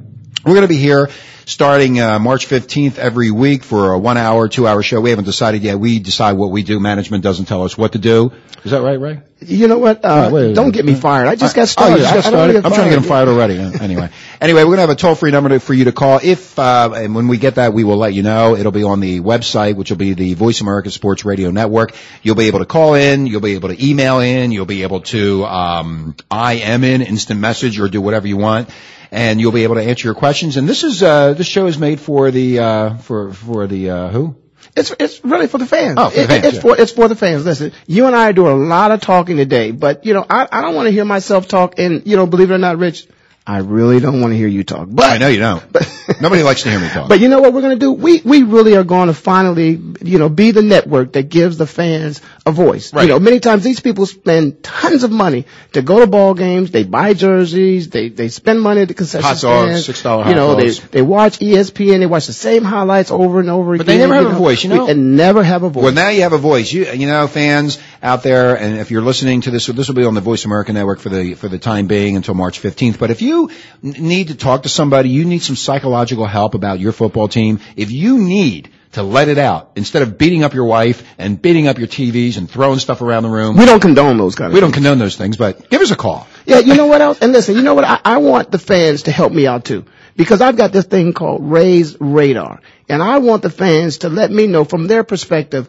we're 0.45 0.53
going 0.55 0.63
to 0.63 0.69
be 0.69 0.77
here 0.77 1.11
starting 1.47 2.01
uh, 2.01 2.19
March 2.19 2.47
15th 2.47 2.97
every 2.99 3.31
week 3.31 3.65
for 3.65 3.93
a 3.93 3.99
one 3.99 4.17
hour, 4.17 4.49
two 4.49 4.67
hour 4.67 4.83
show. 4.83 5.01
We 5.01 5.11
haven't 5.11 5.25
decided 5.25 5.63
yet. 5.63 5.79
We 5.81 5.99
decide 5.99 6.33
what 6.35 6.51
we 6.51 6.63
do. 6.63 6.79
Management 6.79 7.25
doesn't 7.25 7.47
tell 7.47 7.65
us 7.65 7.77
what 7.77 7.93
to 7.93 7.99
do. 7.99 8.33
Is 8.65 8.71
that 8.73 8.83
right, 8.83 9.01
Ray? 9.01 9.21
You 9.41 9.69
know 9.69 9.79
what? 9.79 10.05
Uh, 10.05 10.29
Wait, 10.31 10.49
wait, 10.49 10.55
don't 10.55 10.67
wait. 10.67 10.75
get 10.75 10.85
me 10.85 10.95
fired. 10.95 11.27
I 11.27 11.35
just 11.35 11.57
got 11.57 11.67
started. 11.67 11.95
Oh, 11.95 11.97
you 11.97 12.03
just 12.03 12.15
got 12.15 12.25
started. 12.25 12.57
I'm 12.57 12.73
trying 12.73 12.85
to 12.85 12.91
get 12.91 12.99
him 12.99 13.09
fired. 13.09 13.29
already. 13.29 13.59
Anyway. 13.59 14.11
Anyway, 14.43 14.63
we're 14.63 14.69
going 14.69 14.77
to 14.79 14.81
have 14.81 14.91
a 14.91 14.97
toll-free 14.97 15.31
number 15.33 15.51
to, 15.51 15.61
for 15.61 15.75
you 15.75 15.85
to 15.85 15.93
call. 15.93 16.19
If, 16.23 16.59
uh, 16.59 16.93
and 16.95 17.15
when 17.15 17.29
we 17.29 17.37
get 17.37 17.57
that, 17.57 17.75
we 17.75 17.85
will 17.85 17.99
let 17.99 18.15
you 18.15 18.23
know. 18.23 18.57
It'll 18.57 18.73
be 18.73 18.85
on 18.85 18.99
the 19.01 19.21
website, 19.21 19.77
which 19.77 19.91
will 19.91 19.99
be 19.99 20.15
the 20.15 20.33
Voice 20.33 20.63
America 20.63 20.91
Sports 20.91 21.27
Radio 21.27 21.51
Network. 21.51 21.93
You'll 22.23 22.37
be 22.37 22.47
able 22.47 22.61
to 22.61 22.65
call 22.65 22.95
in. 22.95 23.27
You'll 23.27 23.43
be 23.43 23.53
able 23.53 23.69
to 23.69 23.87
email 23.87 24.21
in. 24.21 24.51
You'll 24.51 24.65
be 24.65 24.83
able 24.83 25.03
to, 25.03 25.45
um, 25.45 26.17
IM 26.33 26.85
in, 26.85 27.03
instant 27.03 27.39
message, 27.39 27.79
or 27.79 27.89
do 27.91 28.01
whatever 28.01 28.27
you 28.27 28.39
want. 28.39 28.71
And 29.11 29.41
you'll 29.41 29.53
be 29.53 29.65
able 29.65 29.75
to 29.77 29.83
answer 29.83 30.07
your 30.09 30.15
questions. 30.15 30.57
And 30.57 30.69
this 30.69 30.85
is, 30.85 31.03
uh, 31.03 31.35
this 31.35 31.47
show 31.47 31.67
is 31.67 31.79
made 31.79 32.01
for 32.01 32.31
the, 32.31 32.59
uh, 32.61 32.97
for, 32.99 33.33
for 33.33 33.67
the, 33.67 33.91
uh, 33.91 34.09
who? 34.11 34.37
It's 34.77 34.95
it's 35.01 35.25
really 35.25 35.49
for 35.49 35.59
the 35.59 35.67
fans. 35.67 35.95
Oh, 35.99 36.11
for 36.11 36.17
the 36.17 36.23
It- 36.23 36.27
fans, 36.29 36.45
it's 36.47 36.55
yeah. 36.57 36.61
for 36.61 36.81
it's 36.81 36.93
for 36.93 37.09
the 37.09 37.17
fans. 37.17 37.45
Listen, 37.45 37.73
you 37.89 38.07
and 38.07 38.15
I 38.15 38.31
do 38.31 38.47
a 38.49 38.55
lot 38.55 38.93
of 38.93 39.01
talking 39.01 39.37
today, 39.37 39.73
but 39.73 40.07
you 40.07 40.15
know, 40.15 40.25
I 40.31 40.47
I 40.53 40.61
don't 40.63 40.77
want 40.77 40.87
to 40.87 40.93
hear 40.93 41.05
myself 41.05 41.49
talk. 41.49 41.79
And 41.81 42.07
you 42.07 42.17
know, 42.17 42.27
believe 42.27 42.53
it 42.53 42.55
or 42.55 42.59
not, 42.59 42.79
Rich, 42.79 43.09
I 43.51 43.59
really 43.59 43.99
don't 43.99 44.21
want 44.21 44.33
to 44.33 44.37
hear 44.37 44.47
you 44.47 44.63
talk. 44.63 44.87
But 44.89 45.07
I 45.11 45.19
know 45.19 45.27
you 45.27 45.41
don't. 45.41 45.73
But, 45.73 45.89
Nobody 46.21 46.43
likes 46.45 46.63
to 46.63 46.71
hear 46.71 46.79
me 46.79 46.89
talk. 46.89 47.09
but 47.09 47.19
you 47.19 47.29
know 47.29 47.41
what 47.41 47.53
we're 47.53 47.63
going 47.63 47.77
to 47.79 47.85
do? 47.85 47.91
We 47.93 48.21
we 48.21 48.43
really 48.45 48.77
are 48.77 48.85
going 48.85 49.09
to 49.09 49.15
finally, 49.15 49.71
you 50.03 50.19
know, 50.21 50.29
be 50.29 50.53
the 50.53 50.63
network 50.63 51.13
that 51.15 51.29
gives 51.29 51.57
the 51.59 51.67
fans 51.67 52.21
a 52.47 52.53
voice. 52.53 52.93
Right. 52.93 53.03
You 53.05 53.09
know, 53.09 53.19
many 53.19 53.41
times 53.41 53.65
these 53.65 53.81
people 53.81 54.07
spend 54.07 54.63
tons 54.63 55.03
of 55.03 55.11
money 55.11 55.47
to 55.73 55.83
go 55.83 55.99
to 56.01 56.07
ball 56.07 56.35
games. 56.35 56.71
They 56.71 56.85
buy 56.85 57.15
jerseys. 57.15 57.91
They 57.91 58.09
they 58.09 58.29
spend 58.29 58.61
money 58.61 58.83
at 58.83 58.89
the 58.89 58.95
concession 58.95 59.25
Hot 59.25 59.41
dogs, 59.41 59.85
stands. 59.85 60.01
$6 60.01 60.03
hot 60.05 60.29
You 60.29 60.35
know, 60.37 60.55
dogs. 60.57 60.81
they 60.81 60.99
they 60.99 61.03
watch 61.03 61.39
ESPN. 61.41 61.99
They 62.01 62.07
watch 62.07 62.27
the 62.29 62.33
same 62.33 62.63
highlights 62.65 63.11
over 63.11 63.41
and 63.41 63.51
over 63.51 63.77
But 63.77 63.83
again. 63.83 63.87
But 63.87 63.93
they 63.93 63.99
never 63.99 64.15
have 64.15 64.37
a 64.37 64.39
voice, 64.39 64.63
you 64.63 64.71
know? 64.71 64.87
and 64.89 65.17
never 65.17 65.43
have 65.43 65.65
a 65.65 65.71
voice. 65.71 65.85
Well, 65.85 65.93
now 65.95 66.11
you 66.11 66.23
have 66.23 66.33
a 66.33 66.39
voice. 66.39 66.73
You, 66.73 66.87
you 66.93 67.09
know, 67.09 67.27
fans 67.27 67.79
out 68.03 68.23
there, 68.23 68.57
and 68.57 68.79
if 68.79 68.91
you're 68.91 69.03
listening 69.03 69.43
to 69.43 69.51
this, 69.51 69.67
this 69.67 69.89
will 69.89 69.95
be 69.95 70.05
on 70.05 70.15
the 70.15 70.21
Voice 70.21 70.45
America 70.45 70.73
Network 70.73 71.01
for 71.01 71.11
the 71.11 71.35
for 71.35 71.49
the 71.49 71.59
time 71.59 71.87
being 71.87 72.17
until 72.17 72.35
March 72.35 72.61
15th. 72.61 72.99
But 72.99 73.11
if 73.11 73.23
you 73.23 73.51
need 73.83 74.29
to 74.29 74.35
talk 74.35 74.63
to 74.63 74.69
somebody, 74.69 75.11
you 75.11 75.25
need 75.25 75.43
some 75.43 75.57
psychological 75.57 76.27
help 76.27 76.55
about 76.55 76.81
your 76.81 76.93
football 76.93 77.29
team. 77.29 77.61
If 77.77 77.91
you 77.91 78.19
need 78.19 78.71
to 78.93 79.03
let 79.03 79.29
it 79.29 79.39
out 79.39 79.73
instead 79.77 80.03
of 80.03 80.19
beating 80.19 80.43
up 80.43 80.53
your 80.53 80.65
wife 80.65 81.05
and 81.17 81.41
beating 81.41 81.69
up 81.69 81.79
your 81.79 81.87
TVs 81.87 82.39
and 82.39 82.51
throwing 82.51 82.79
stuff 82.79 83.03
around 83.03 83.23
the 83.23 83.29
room, 83.29 83.57
we 83.57 83.67
don't 83.67 83.81
condone 83.81 84.17
those 84.17 84.35
kind 84.35 84.49
of. 84.49 84.55
we 84.55 84.61
things. 84.61 84.73
don't 84.73 84.75
condone 84.75 84.99
those 84.99 85.17
things. 85.17 85.37
But 85.37 85.69
give 85.69 85.81
us 85.83 85.91
a 85.91 85.97
call. 85.97 86.27
Yeah, 86.47 86.59
you 86.59 86.75
know 86.75 86.87
what 86.87 87.01
else? 87.01 87.21
And 87.21 87.33
listen, 87.33 87.55
you 87.55 87.63
know 87.63 87.75
what? 87.75 87.85
I, 87.85 88.01
I 88.05 88.17
want 88.19 88.51
the 88.51 88.59
fans 88.59 89.05
to 89.05 89.13
help 89.13 89.33
me 89.33 89.47
out 89.47 89.65
too. 89.65 89.85
Because 90.17 90.41
I've 90.41 90.57
got 90.57 90.73
this 90.73 90.87
thing 90.87 91.13
called 91.13 91.51
Ray's 91.51 91.99
Radar. 92.01 92.61
And 92.89 93.03
I 93.03 93.19
want 93.19 93.43
the 93.43 93.51
fans 93.51 93.99
to 93.99 94.09
let 94.09 94.31
me 94.31 94.47
know 94.47 94.65
from 94.65 94.87
their 94.87 95.05
perspective 95.05 95.69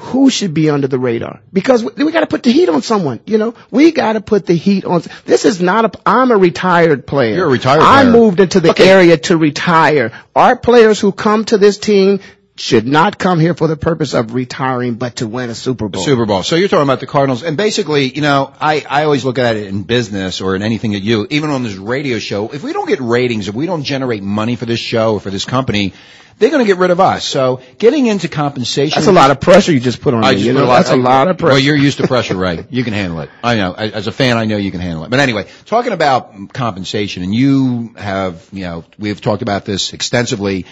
who 0.00 0.30
should 0.30 0.54
be 0.54 0.70
under 0.70 0.86
the 0.86 0.98
radar. 0.98 1.40
Because 1.52 1.82
we, 1.82 2.04
we 2.04 2.12
gotta 2.12 2.28
put 2.28 2.44
the 2.44 2.52
heat 2.52 2.68
on 2.68 2.82
someone, 2.82 3.18
you 3.26 3.36
know? 3.36 3.54
We 3.72 3.90
gotta 3.90 4.20
put 4.20 4.46
the 4.46 4.54
heat 4.54 4.84
on, 4.84 5.02
this 5.24 5.44
is 5.44 5.60
not 5.60 5.84
a, 5.86 5.90
I'm 6.06 6.30
a 6.30 6.36
retired 6.36 7.04
player. 7.04 7.34
You're 7.34 7.46
a 7.46 7.50
retired 7.50 7.80
player 7.80 7.90
I 7.90 8.02
player. 8.02 8.12
moved 8.12 8.38
into 8.40 8.60
the 8.60 8.70
Okay. 8.70 8.88
area 8.88 9.16
to 9.16 9.36
retire. 9.36 10.12
Our 10.36 10.56
players 10.56 11.00
who 11.00 11.10
come 11.10 11.44
to 11.46 11.58
this 11.58 11.78
team 11.78 12.20
should 12.58 12.86
not 12.86 13.18
come 13.18 13.38
here 13.38 13.54
for 13.54 13.68
the 13.68 13.76
purpose 13.76 14.14
of 14.14 14.34
retiring, 14.34 14.94
but 14.94 15.16
to 15.16 15.28
win 15.28 15.48
a 15.48 15.54
Super 15.54 15.88
Bowl. 15.88 16.02
Super 16.02 16.26
Bowl. 16.26 16.42
So 16.42 16.56
you're 16.56 16.68
talking 16.68 16.82
about 16.82 17.00
the 17.00 17.06
Cardinals, 17.06 17.44
and 17.44 17.56
basically, 17.56 18.10
you 18.10 18.20
know, 18.20 18.52
I, 18.60 18.84
I 18.88 19.04
always 19.04 19.24
look 19.24 19.38
at 19.38 19.56
it 19.56 19.68
in 19.68 19.84
business 19.84 20.40
or 20.40 20.56
in 20.56 20.62
anything 20.62 20.92
that 20.92 21.00
you, 21.00 21.26
even 21.30 21.50
on 21.50 21.62
this 21.62 21.76
radio 21.76 22.18
show, 22.18 22.48
if 22.48 22.64
we 22.64 22.72
don't 22.72 22.88
get 22.88 23.00
ratings, 23.00 23.48
if 23.48 23.54
we 23.54 23.66
don't 23.66 23.84
generate 23.84 24.22
money 24.22 24.56
for 24.56 24.66
this 24.66 24.80
show 24.80 25.14
or 25.14 25.20
for 25.20 25.30
this 25.30 25.44
company, 25.44 25.92
they're 26.38 26.50
going 26.50 26.64
to 26.64 26.66
get 26.66 26.78
rid 26.78 26.90
of 26.90 27.00
us. 27.00 27.24
So 27.24 27.62
getting 27.78 28.06
into 28.06 28.28
compensation. 28.28 28.96
That's 28.96 29.08
a 29.08 29.12
lot 29.12 29.30
of 29.30 29.40
pressure 29.40 29.72
you 29.72 29.80
just 29.80 30.00
put 30.00 30.14
on 30.14 30.24
I 30.24 30.34
me. 30.34 30.42
You 30.42 30.52
know, 30.52 30.64
a 30.64 30.66
lot- 30.66 30.76
that's 30.78 30.90
a 30.90 30.96
lot 30.96 31.28
of 31.28 31.38
pressure. 31.38 31.52
Well, 31.52 31.60
you're 31.60 31.76
used 31.76 31.98
to 31.98 32.06
pressure, 32.08 32.36
Ray. 32.44 32.64
You 32.70 32.84
can 32.84 32.92
handle 32.92 33.20
it. 33.20 33.30
I 33.42 33.56
know. 33.56 33.72
As 33.72 34.06
a 34.06 34.12
fan, 34.12 34.36
I 34.36 34.44
know 34.44 34.56
you 34.56 34.70
can 34.70 34.80
handle 34.80 35.04
it. 35.04 35.10
But 35.10 35.20
anyway, 35.20 35.46
talking 35.66 35.92
about 35.92 36.52
compensation, 36.52 37.22
and 37.22 37.34
you 37.34 37.94
have, 37.96 38.48
you 38.52 38.62
know, 38.64 38.84
we've 38.98 39.20
talked 39.20 39.42
about 39.42 39.64
this 39.64 39.92
extensively. 39.92 40.66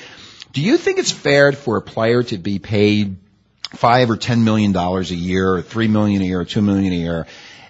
Do 0.57 0.63
you 0.63 0.79
think 0.79 0.99
it's 0.99 1.13
fair 1.13 1.53
for 1.53 1.77
a 1.77 1.83
player 1.83 2.23
to 2.23 2.39
be 2.39 2.59
paid 2.59 3.17
five 3.75 4.09
or 4.09 4.17
ten 4.17 4.43
million 4.43 4.73
dollars 4.73 5.11
a 5.11 5.15
year, 5.15 5.53
or 5.53 5.61
three 5.61 5.87
million 5.87 6.23
a 6.23 6.25
year, 6.25 6.41
or 6.41 6.47
two 6.47 6.63
million 6.63 6.95
a 6.95 6.97
year, 6.97 7.27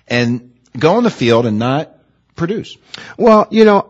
and 0.07 0.53
go 0.79 0.95
on 0.95 1.03
the 1.03 1.11
field 1.11 1.47
and 1.47 1.59
not 1.59 1.93
produce? 2.37 2.77
Well, 3.17 3.49
you 3.51 3.65
know, 3.65 3.89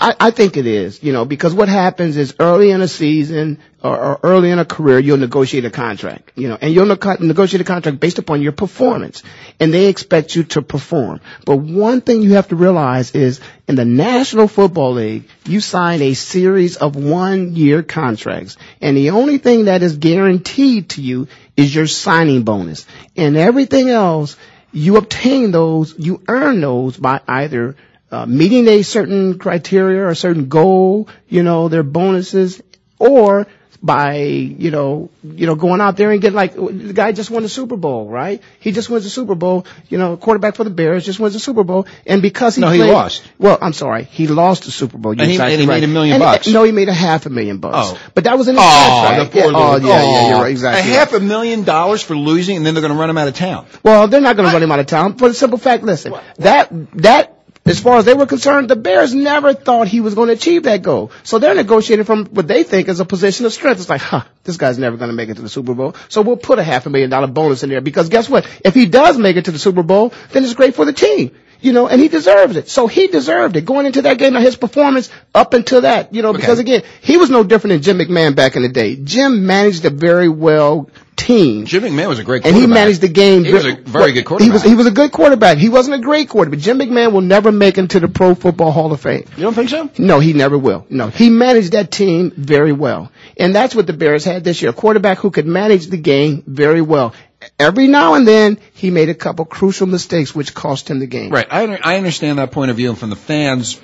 I, 0.00 0.14
I 0.18 0.30
think 0.30 0.56
it 0.56 0.66
is, 0.66 1.02
you 1.02 1.12
know, 1.12 1.24
because 1.26 1.52
what 1.52 1.68
happens 1.68 2.16
is 2.16 2.34
early 2.38 2.70
in 2.70 2.80
a 2.80 2.88
season 2.88 3.58
or, 3.82 3.96
or 3.98 4.20
early 4.22 4.50
in 4.50 4.58
a 4.58 4.64
career, 4.64 4.98
you'll 4.98 5.18
negotiate 5.18 5.64
a 5.66 5.70
contract, 5.70 6.32
you 6.36 6.48
know, 6.48 6.56
and 6.58 6.72
you'll 6.72 6.86
neco- 6.86 7.18
negotiate 7.18 7.60
a 7.60 7.64
contract 7.64 8.00
based 8.00 8.18
upon 8.18 8.40
your 8.40 8.52
performance 8.52 9.22
and 9.60 9.74
they 9.74 9.86
expect 9.86 10.34
you 10.34 10.44
to 10.44 10.62
perform. 10.62 11.20
But 11.44 11.56
one 11.56 12.00
thing 12.00 12.22
you 12.22 12.34
have 12.34 12.48
to 12.48 12.56
realize 12.56 13.10
is 13.10 13.40
in 13.66 13.74
the 13.74 13.84
National 13.84 14.48
Football 14.48 14.92
League, 14.92 15.24
you 15.44 15.60
sign 15.60 16.00
a 16.00 16.14
series 16.14 16.76
of 16.76 16.96
one 16.96 17.54
year 17.54 17.82
contracts 17.82 18.56
and 18.80 18.96
the 18.96 19.10
only 19.10 19.36
thing 19.38 19.66
that 19.66 19.82
is 19.82 19.98
guaranteed 19.98 20.90
to 20.90 21.02
you 21.02 21.28
is 21.56 21.74
your 21.74 21.86
signing 21.86 22.44
bonus 22.44 22.86
and 23.16 23.36
everything 23.36 23.90
else 23.90 24.36
you 24.72 24.96
obtain 24.96 25.50
those, 25.50 25.94
you 25.98 26.22
earn 26.28 26.60
those 26.60 26.96
by 26.96 27.20
either 27.26 27.76
Uh, 28.10 28.24
meeting 28.24 28.66
a 28.68 28.82
certain 28.82 29.38
criteria 29.38 30.00
or 30.02 30.08
a 30.08 30.16
certain 30.16 30.48
goal, 30.48 31.08
you 31.28 31.42
know, 31.42 31.68
their 31.68 31.82
bonuses, 31.82 32.62
or 32.98 33.46
by, 33.80 34.16
you 34.16 34.70
know, 34.72 35.08
you 35.22 35.46
know, 35.46 35.54
going 35.54 35.80
out 35.80 35.96
there 35.96 36.10
and 36.10 36.20
getting 36.20 36.34
like, 36.34 36.54
the 36.54 36.92
guy 36.94 37.12
just 37.12 37.30
won 37.30 37.42
the 37.44 37.48
Super 37.48 37.76
Bowl, 37.76 38.08
right? 38.08 38.42
He 38.58 38.72
just 38.72 38.88
wins 38.90 39.04
the 39.04 39.10
Super 39.10 39.34
Bowl, 39.36 39.66
you 39.88 39.98
know, 39.98 40.16
quarterback 40.16 40.56
for 40.56 40.64
the 40.64 40.70
Bears 40.70 41.04
just 41.04 41.20
wins 41.20 41.34
the 41.34 41.38
Super 41.38 41.62
Bowl, 41.64 41.86
and 42.06 42.20
because 42.22 42.56
he 42.56 42.60
No, 42.62 42.70
he 42.70 42.78
played- 42.78 42.92
lost. 42.92 43.22
Well, 43.38 43.56
I'm 43.60 43.72
sorry, 43.74 44.04
he 44.04 44.26
lost 44.26 44.64
the 44.64 44.72
Super 44.72 44.98
Bowl. 44.98 45.14
You're 45.14 45.22
And 45.22 45.30
he- 45.30 45.36
exactly 45.36 45.54
and 45.54 45.60
he 45.60 45.66
made 45.68 45.72
right. 45.74 45.84
a 45.84 45.86
million 45.86 46.14
And- 46.14 46.22
bucks. 46.22 46.48
No, 46.48 46.64
he 46.64 46.72
made 46.72 46.88
a 46.88 46.94
half 46.94 47.26
a 47.26 47.30
million 47.30 47.58
bucks. 47.58 47.90
Oh. 47.92 47.98
But 48.14 48.24
that 48.24 48.36
was 48.38 48.48
in 48.48 48.56
Oh, 48.58 48.60
contract. 48.62 49.32
the 49.32 49.40
poor 49.42 49.52
yeah, 49.52 49.56
oh, 49.58 49.72
little- 49.74 49.88
yeah, 49.88 49.94
yeah, 50.02 50.02
oh. 50.02 50.28
you're 50.30 50.38
right, 50.38 50.44
oh. 50.46 50.50
exactly. 50.50 50.80
A 50.80 50.84
right. 50.94 50.98
half 50.98 51.12
a 51.12 51.20
million 51.20 51.62
dollars 51.62 52.02
for 52.02 52.16
losing, 52.16 52.56
and 52.56 52.66
then 52.66 52.74
they're 52.74 52.80
going 52.80 52.94
to 52.94 52.98
run 52.98 53.10
him 53.10 53.18
out 53.18 53.28
of 53.28 53.34
town. 53.34 53.66
Well, 53.84 54.08
they're 54.08 54.20
not 54.22 54.34
going 54.34 54.48
to 54.48 54.52
run 54.54 54.62
him 54.62 54.72
out 54.72 54.80
of 54.80 54.86
town 54.86 55.18
for 55.18 55.28
the 55.28 55.34
simple 55.34 55.58
fact. 55.58 55.84
Listen, 55.84 56.14
that 56.38 56.68
that 56.94 57.37
as 57.68 57.80
far 57.80 57.98
as 57.98 58.04
they 58.04 58.14
were 58.14 58.26
concerned, 58.26 58.68
the 58.70 58.76
Bears 58.76 59.14
never 59.14 59.54
thought 59.54 59.88
he 59.88 60.00
was 60.00 60.14
going 60.14 60.28
to 60.28 60.34
achieve 60.34 60.64
that 60.64 60.82
goal. 60.82 61.12
So 61.22 61.38
they're 61.38 61.54
negotiating 61.54 62.04
from 62.04 62.26
what 62.26 62.48
they 62.48 62.62
think 62.62 62.88
is 62.88 63.00
a 63.00 63.04
position 63.04 63.46
of 63.46 63.52
strength. 63.52 63.80
It's 63.80 63.88
like, 63.90 64.00
huh, 64.00 64.24
this 64.44 64.56
guy's 64.56 64.78
never 64.78 64.96
going 64.96 65.10
to 65.10 65.14
make 65.14 65.28
it 65.28 65.34
to 65.34 65.42
the 65.42 65.48
Super 65.48 65.74
Bowl. 65.74 65.94
So 66.08 66.22
we'll 66.22 66.36
put 66.36 66.58
a 66.58 66.62
half 66.62 66.86
a 66.86 66.90
million 66.90 67.10
dollar 67.10 67.26
bonus 67.26 67.62
in 67.62 67.70
there 67.70 67.80
because 67.80 68.08
guess 68.08 68.28
what? 68.28 68.46
If 68.64 68.74
he 68.74 68.86
does 68.86 69.18
make 69.18 69.36
it 69.36 69.44
to 69.46 69.50
the 69.50 69.58
Super 69.58 69.82
Bowl, 69.82 70.12
then 70.30 70.44
it's 70.44 70.54
great 70.54 70.74
for 70.74 70.84
the 70.84 70.92
team. 70.92 71.34
You 71.60 71.72
know, 71.72 71.88
and 71.88 72.00
he 72.00 72.08
deserves 72.08 72.56
it. 72.56 72.68
So 72.68 72.86
he 72.86 73.08
deserved 73.08 73.56
it 73.56 73.64
going 73.64 73.86
into 73.86 74.02
that 74.02 74.18
game. 74.18 74.34
Now 74.34 74.40
his 74.40 74.56
performance 74.56 75.10
up 75.34 75.54
until 75.54 75.80
that, 75.82 76.14
you 76.14 76.22
know, 76.22 76.32
because 76.32 76.58
again, 76.58 76.82
he 77.00 77.16
was 77.16 77.30
no 77.30 77.42
different 77.42 77.72
than 77.74 77.82
Jim 77.82 77.98
McMahon 77.98 78.36
back 78.36 78.56
in 78.56 78.62
the 78.62 78.68
day. 78.68 78.96
Jim 78.96 79.46
managed 79.46 79.84
a 79.84 79.90
very 79.90 80.28
well 80.28 80.88
team. 81.16 81.66
Jim 81.66 81.82
McMahon 81.82 82.08
was 82.08 82.20
a 82.20 82.24
great 82.24 82.42
quarterback. 82.42 82.62
And 82.62 82.70
he 82.70 82.72
managed 82.72 83.00
the 83.00 83.08
game. 83.08 83.44
He 83.44 83.52
was 83.52 83.64
a 83.64 83.74
very 83.74 84.12
good 84.12 84.24
quarterback. 84.24 84.46
He 84.46 84.52
was 84.52 84.62
he 84.62 84.74
was 84.74 84.86
a 84.86 84.92
good 84.92 85.10
quarterback. 85.10 85.58
He 85.58 85.68
wasn't 85.68 85.96
a 85.96 85.98
great 85.98 86.28
quarterback. 86.28 86.58
But 86.58 86.64
Jim 86.64 86.78
McMahon 86.78 87.12
will 87.12 87.20
never 87.20 87.50
make 87.50 87.76
it 87.76 87.90
to 87.90 88.00
the 88.00 88.08
Pro 88.08 88.34
Football 88.34 88.70
Hall 88.70 88.92
of 88.92 89.00
Fame. 89.00 89.24
You 89.36 89.42
don't 89.42 89.54
think 89.54 89.68
so? 89.68 89.90
No, 89.98 90.20
he 90.20 90.32
never 90.32 90.56
will. 90.56 90.86
No, 90.88 91.08
he 91.08 91.28
managed 91.28 91.72
that 91.72 91.90
team 91.90 92.30
very 92.36 92.72
well, 92.72 93.10
and 93.36 93.54
that's 93.54 93.74
what 93.74 93.86
the 93.86 93.92
Bears 93.92 94.24
had 94.24 94.44
this 94.44 94.62
year: 94.62 94.70
a 94.70 94.74
quarterback 94.74 95.18
who 95.18 95.30
could 95.30 95.46
manage 95.46 95.88
the 95.88 95.98
game 95.98 96.44
very 96.46 96.82
well. 96.82 97.14
Every 97.58 97.86
now 97.86 98.14
and 98.14 98.26
then, 98.26 98.58
he 98.74 98.90
made 98.90 99.08
a 99.08 99.14
couple 99.14 99.44
crucial 99.44 99.86
mistakes 99.86 100.34
which 100.34 100.54
cost 100.54 100.90
him 100.90 100.98
the 100.98 101.06
game. 101.06 101.30
Right. 101.30 101.46
I, 101.50 101.76
I 101.76 101.96
understand 101.96 102.38
that 102.38 102.50
point 102.50 102.70
of 102.70 102.76
view 102.76 102.90
and 102.90 102.98
from 102.98 103.10
the 103.10 103.16
fans 103.16 103.80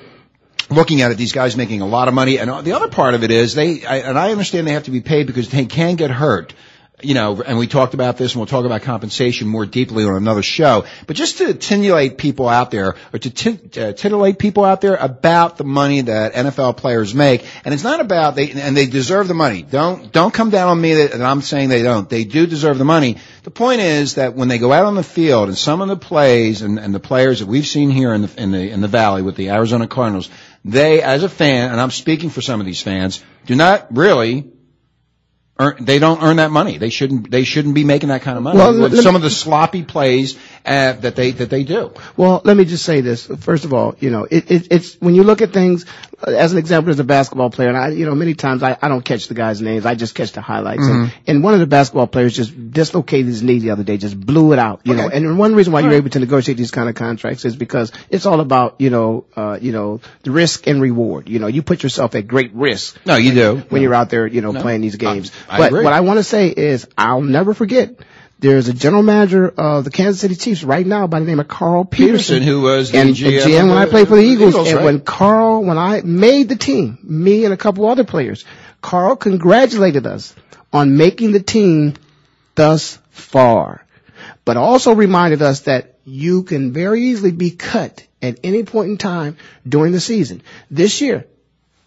looking 0.71 1.03
at 1.03 1.13
it, 1.13 1.19
these 1.19 1.33
guys 1.33 1.57
making 1.57 1.81
a 1.81 1.87
lot 1.87 2.09
of 2.09 2.15
money. 2.15 2.39
And 2.39 2.65
the 2.65 2.73
other 2.73 2.89
part 2.89 3.15
of 3.15 3.23
it 3.23 3.31
is 3.31 3.55
they, 3.55 3.85
I, 3.85 3.99
and 3.99 4.19
I 4.19 4.33
understand 4.33 4.67
they 4.67 4.73
have 4.73 4.85
to 4.85 4.91
be 4.91 5.01
paid 5.01 5.27
because 5.27 5.49
they 5.49 5.67
can 5.67 5.97
get 5.97 6.11
hurt. 6.11 6.55
You 7.05 7.15
know, 7.15 7.43
and 7.43 7.59
we 7.59 7.67
talked 7.67 7.95
about 7.95 8.17
this 8.17 8.33
and 8.33 8.41
we'll 8.41 8.47
talk 8.47 8.65
about 8.65 8.83
compensation 8.83 9.47
more 9.49 9.67
deeply 9.67 10.05
on 10.05 10.15
another 10.15 10.43
show. 10.43 10.85
But 11.07 11.17
just 11.17 11.39
to 11.39 11.53
titillate 11.55 12.19
people 12.19 12.49
out 12.49 12.71
there, 12.71 12.97
or 13.13 13.19
to 13.19 13.53
uh, 13.53 13.93
titillate 13.93 14.39
people 14.39 14.65
out 14.65 14.81
there 14.81 14.97
about 14.97 15.57
the 15.57 15.65
money 15.65 16.01
that 16.03 16.35
NFL 16.35 16.77
players 16.77 17.15
make, 17.15 17.45
and 17.65 17.75
it's 17.75 17.85
not 17.85 18.01
about 18.01 18.37
they, 18.37 18.51
and 18.51 18.77
they 18.77 18.87
deserve 18.87 19.29
the 19.29 19.35
money. 19.35 19.63
Don't, 19.63 20.11
don't 20.13 20.33
come 20.33 20.51
down 20.51 20.69
on 20.69 20.81
me 20.81 20.95
that, 20.95 21.13
that 21.13 21.23
I'm 21.23 21.43
saying 21.43 21.69
they 21.69 21.83
don't. 21.83 22.09
They 22.09 22.25
do 22.25 22.47
deserve 22.47 22.79
the 22.79 22.85
money. 22.85 23.19
The 23.43 23.51
point 23.51 23.81
is 23.81 24.15
that 24.15 24.35
when 24.35 24.49
they 24.49 24.59
go 24.59 24.73
out 24.73 24.87
on 24.87 24.95
the 24.95 25.03
field 25.03 25.49
and 25.49 25.59
some 25.59 25.83
of 25.83 25.89
the 25.89 25.97
plays 25.97 26.63
and, 26.63 26.79
and 26.79 26.95
the 26.95 27.01
players 27.01 27.41
that 27.41 27.47
we've 27.47 27.67
seen 27.67 27.91
here 27.91 28.15
in 28.15 28.23
the, 28.23 28.43
in 28.43 28.51
the, 28.53 28.71
in 28.71 28.81
the 28.81 28.89
valley 28.89 29.23
with 29.23 29.37
the 29.37 29.51
Arizona 29.51 29.87
Cardinals, 29.87 30.31
they, 30.65 31.03
as 31.03 31.23
a 31.23 31.29
fan, 31.29 31.71
and 31.71 31.81
I'm 31.81 31.91
speaking 31.91 32.31
for 32.31 32.41
some 32.41 32.61
of 32.61 32.67
these 32.67 32.81
fans, 32.81 33.23
do 33.45 33.55
not 33.55 33.95
really 33.95 34.51
earn, 35.59 35.85
they 35.85 35.99
don't 35.99 36.23
earn 36.23 36.37
that 36.37 36.51
money. 36.51 36.79
They 36.79 36.91
shouldn't, 36.91 37.31
they 37.31 37.45
shouldn't 37.45 37.75
be 37.75 37.85
making 37.85 38.09
that 38.09 38.23
kind 38.23 38.37
of 38.37 38.43
money 38.45 38.59
Well, 38.59 38.91
some 38.91 39.17
of 39.17 39.23
the 39.23 39.31
sloppy 39.31 39.83
plays, 39.83 40.39
uh, 40.65 40.93
that 40.95 41.15
they, 41.17 41.31
that 41.33 41.51
they 41.51 41.63
do. 41.65 41.93
Well, 42.17 42.41
let 42.45 42.57
me 42.57 42.65
just 42.65 42.85
say 42.85 43.01
this. 43.01 43.27
First 43.27 43.65
of 43.65 43.75
all, 43.75 43.97
you 44.01 44.11
know, 44.11 44.25
it, 44.25 44.51
it, 44.51 44.69
it's 44.71 44.95
when 45.01 45.15
you 45.15 45.23
look 45.23 45.43
at 45.43 45.53
things 45.53 45.85
uh, 46.27 46.31
as 46.31 46.53
an 46.53 46.59
example 46.59 46.91
as 46.91 46.99
a 46.99 47.05
basketball 47.05 47.51
player, 47.51 47.69
and 47.69 47.77
I, 47.77 47.89
you 47.89 48.07
know, 48.07 48.15
many 48.15 48.35
times 48.35 48.63
I, 48.63 48.79
I 48.81 48.89
don't 48.89 49.05
catch 49.05 49.29
the 49.29 49.35
guys' 49.35 49.61
names. 49.61 49.85
I 49.85 49.95
just 49.95 50.15
catch 50.15 50.33
the 50.33 50.41
highlights. 50.41 50.87
And, 50.87 51.13
and 51.27 51.45
one 51.45 51.55
of 51.55 51.61
the 51.61 51.67
basketball 51.67 52.07
players 52.07 52.35
just 52.35 52.71
dislocated 52.73 53.27
his 53.27 53.43
knee 53.43 53.59
the 53.59 53.71
other 53.73 53.83
day, 53.85 53.97
just 53.99 54.19
blew 54.19 54.53
it 54.53 54.59
out. 54.59 54.81
You 54.85 54.95
know, 54.95 55.09
and 55.09 55.39
one 55.39 55.55
reason 55.55 55.73
why 55.73 55.81
you're 55.81 55.93
able 55.93 56.11
to 56.11 56.19
negotiate 56.21 56.57
these 56.57 56.71
kind 56.71 56.89
of 56.89 56.95
contracts 56.95 57.45
is 57.45 57.57
because 57.57 57.93
it's 58.09 58.27
all 58.27 58.41
about 58.41 58.81
you 58.81 58.91
know, 58.91 59.27
uh, 59.37 59.59
you 59.61 59.73
know, 59.73 60.01
the 60.23 60.31
risk 60.31 60.67
and 60.67 60.81
reward. 60.81 61.29
You 61.29 61.39
know, 61.41 61.47
you 61.47 61.63
put 61.63 61.83
yourself 61.83 62.15
at 62.15 62.27
great 62.27 62.55
risk 62.55 62.99
No, 63.05 63.17
you 63.17 63.33
do. 63.35 63.57
when 63.69 63.83
you're 63.83 63.95
out 63.95 64.09
there, 64.11 64.27
you 64.27 64.41
know, 64.41 64.53
No. 64.53 64.63
playing 64.63 64.81
these 64.81 64.97
games. 64.97 65.31
I- 65.49 65.55
I 65.57 65.59
but 65.59 65.69
agree. 65.69 65.85
what 65.85 65.93
I 65.93 66.01
want 66.01 66.19
to 66.19 66.25
say 66.25 66.49
is, 66.49 66.87
I'll 66.97 67.21
never 67.21 67.55
forget. 67.55 67.97
There's 68.39 68.69
a 68.69 68.73
general 68.73 69.03
manager 69.03 69.49
of 69.49 69.85
the 69.85 69.91
Kansas 69.91 70.21
City 70.21 70.35
Chiefs 70.35 70.65
right 70.65 70.87
now 70.87 71.07
by 71.07 71.21
the 71.21 71.27
name 71.27 71.41
of 71.41 71.49
Carl 71.49 71.85
Peterson, 71.85 72.39
Peterson, 72.39 72.43
who 72.43 72.61
was 72.63 72.91
the 72.91 72.99
and, 72.99 73.11
GM 73.11 73.41
GM 73.41 73.69
when 73.69 73.79
I 73.79 73.87
played 73.87 74.09
for 74.09 74.17
the 74.17 74.23
the 74.23 74.29
Eagles. 74.29 74.55
Eagles, 74.55 74.69
and 74.69 74.77
right. 74.77 74.85
when 74.85 75.01
Carl, 75.01 75.65
when 75.65 75.79
I 75.79 76.03
made 76.03 76.49
the 76.49 76.57
team, 76.57 76.99
me 77.03 77.45
and 77.45 77.55
a 77.55 77.57
couple 77.57 77.87
other 77.87 78.05
players, 78.05 78.45
Carl 78.83 79.17
congratulated 79.17 80.07
us 80.07 80.35
on 80.73 80.97
making 80.97 81.33
the 81.33 81.41
team 81.41 81.95
thus 82.55 82.99
far, 83.11 83.87
but 84.45 84.57
also 84.57 84.95
reminded 84.95 85.41
us 85.41 85.61
that 85.61 85.97
you 86.05 86.43
can 86.43 86.73
very 86.73 87.03
easily 87.03 87.33
be 87.33 87.51
cut 87.51 88.07
at 88.21 88.41
any 88.43 88.65
point 88.65 88.91
in 88.91 88.99
time 88.99 89.37
during 89.67 89.93
the 89.93 90.01
season. 90.01 90.43
This 90.71 91.01
year, 91.01 91.27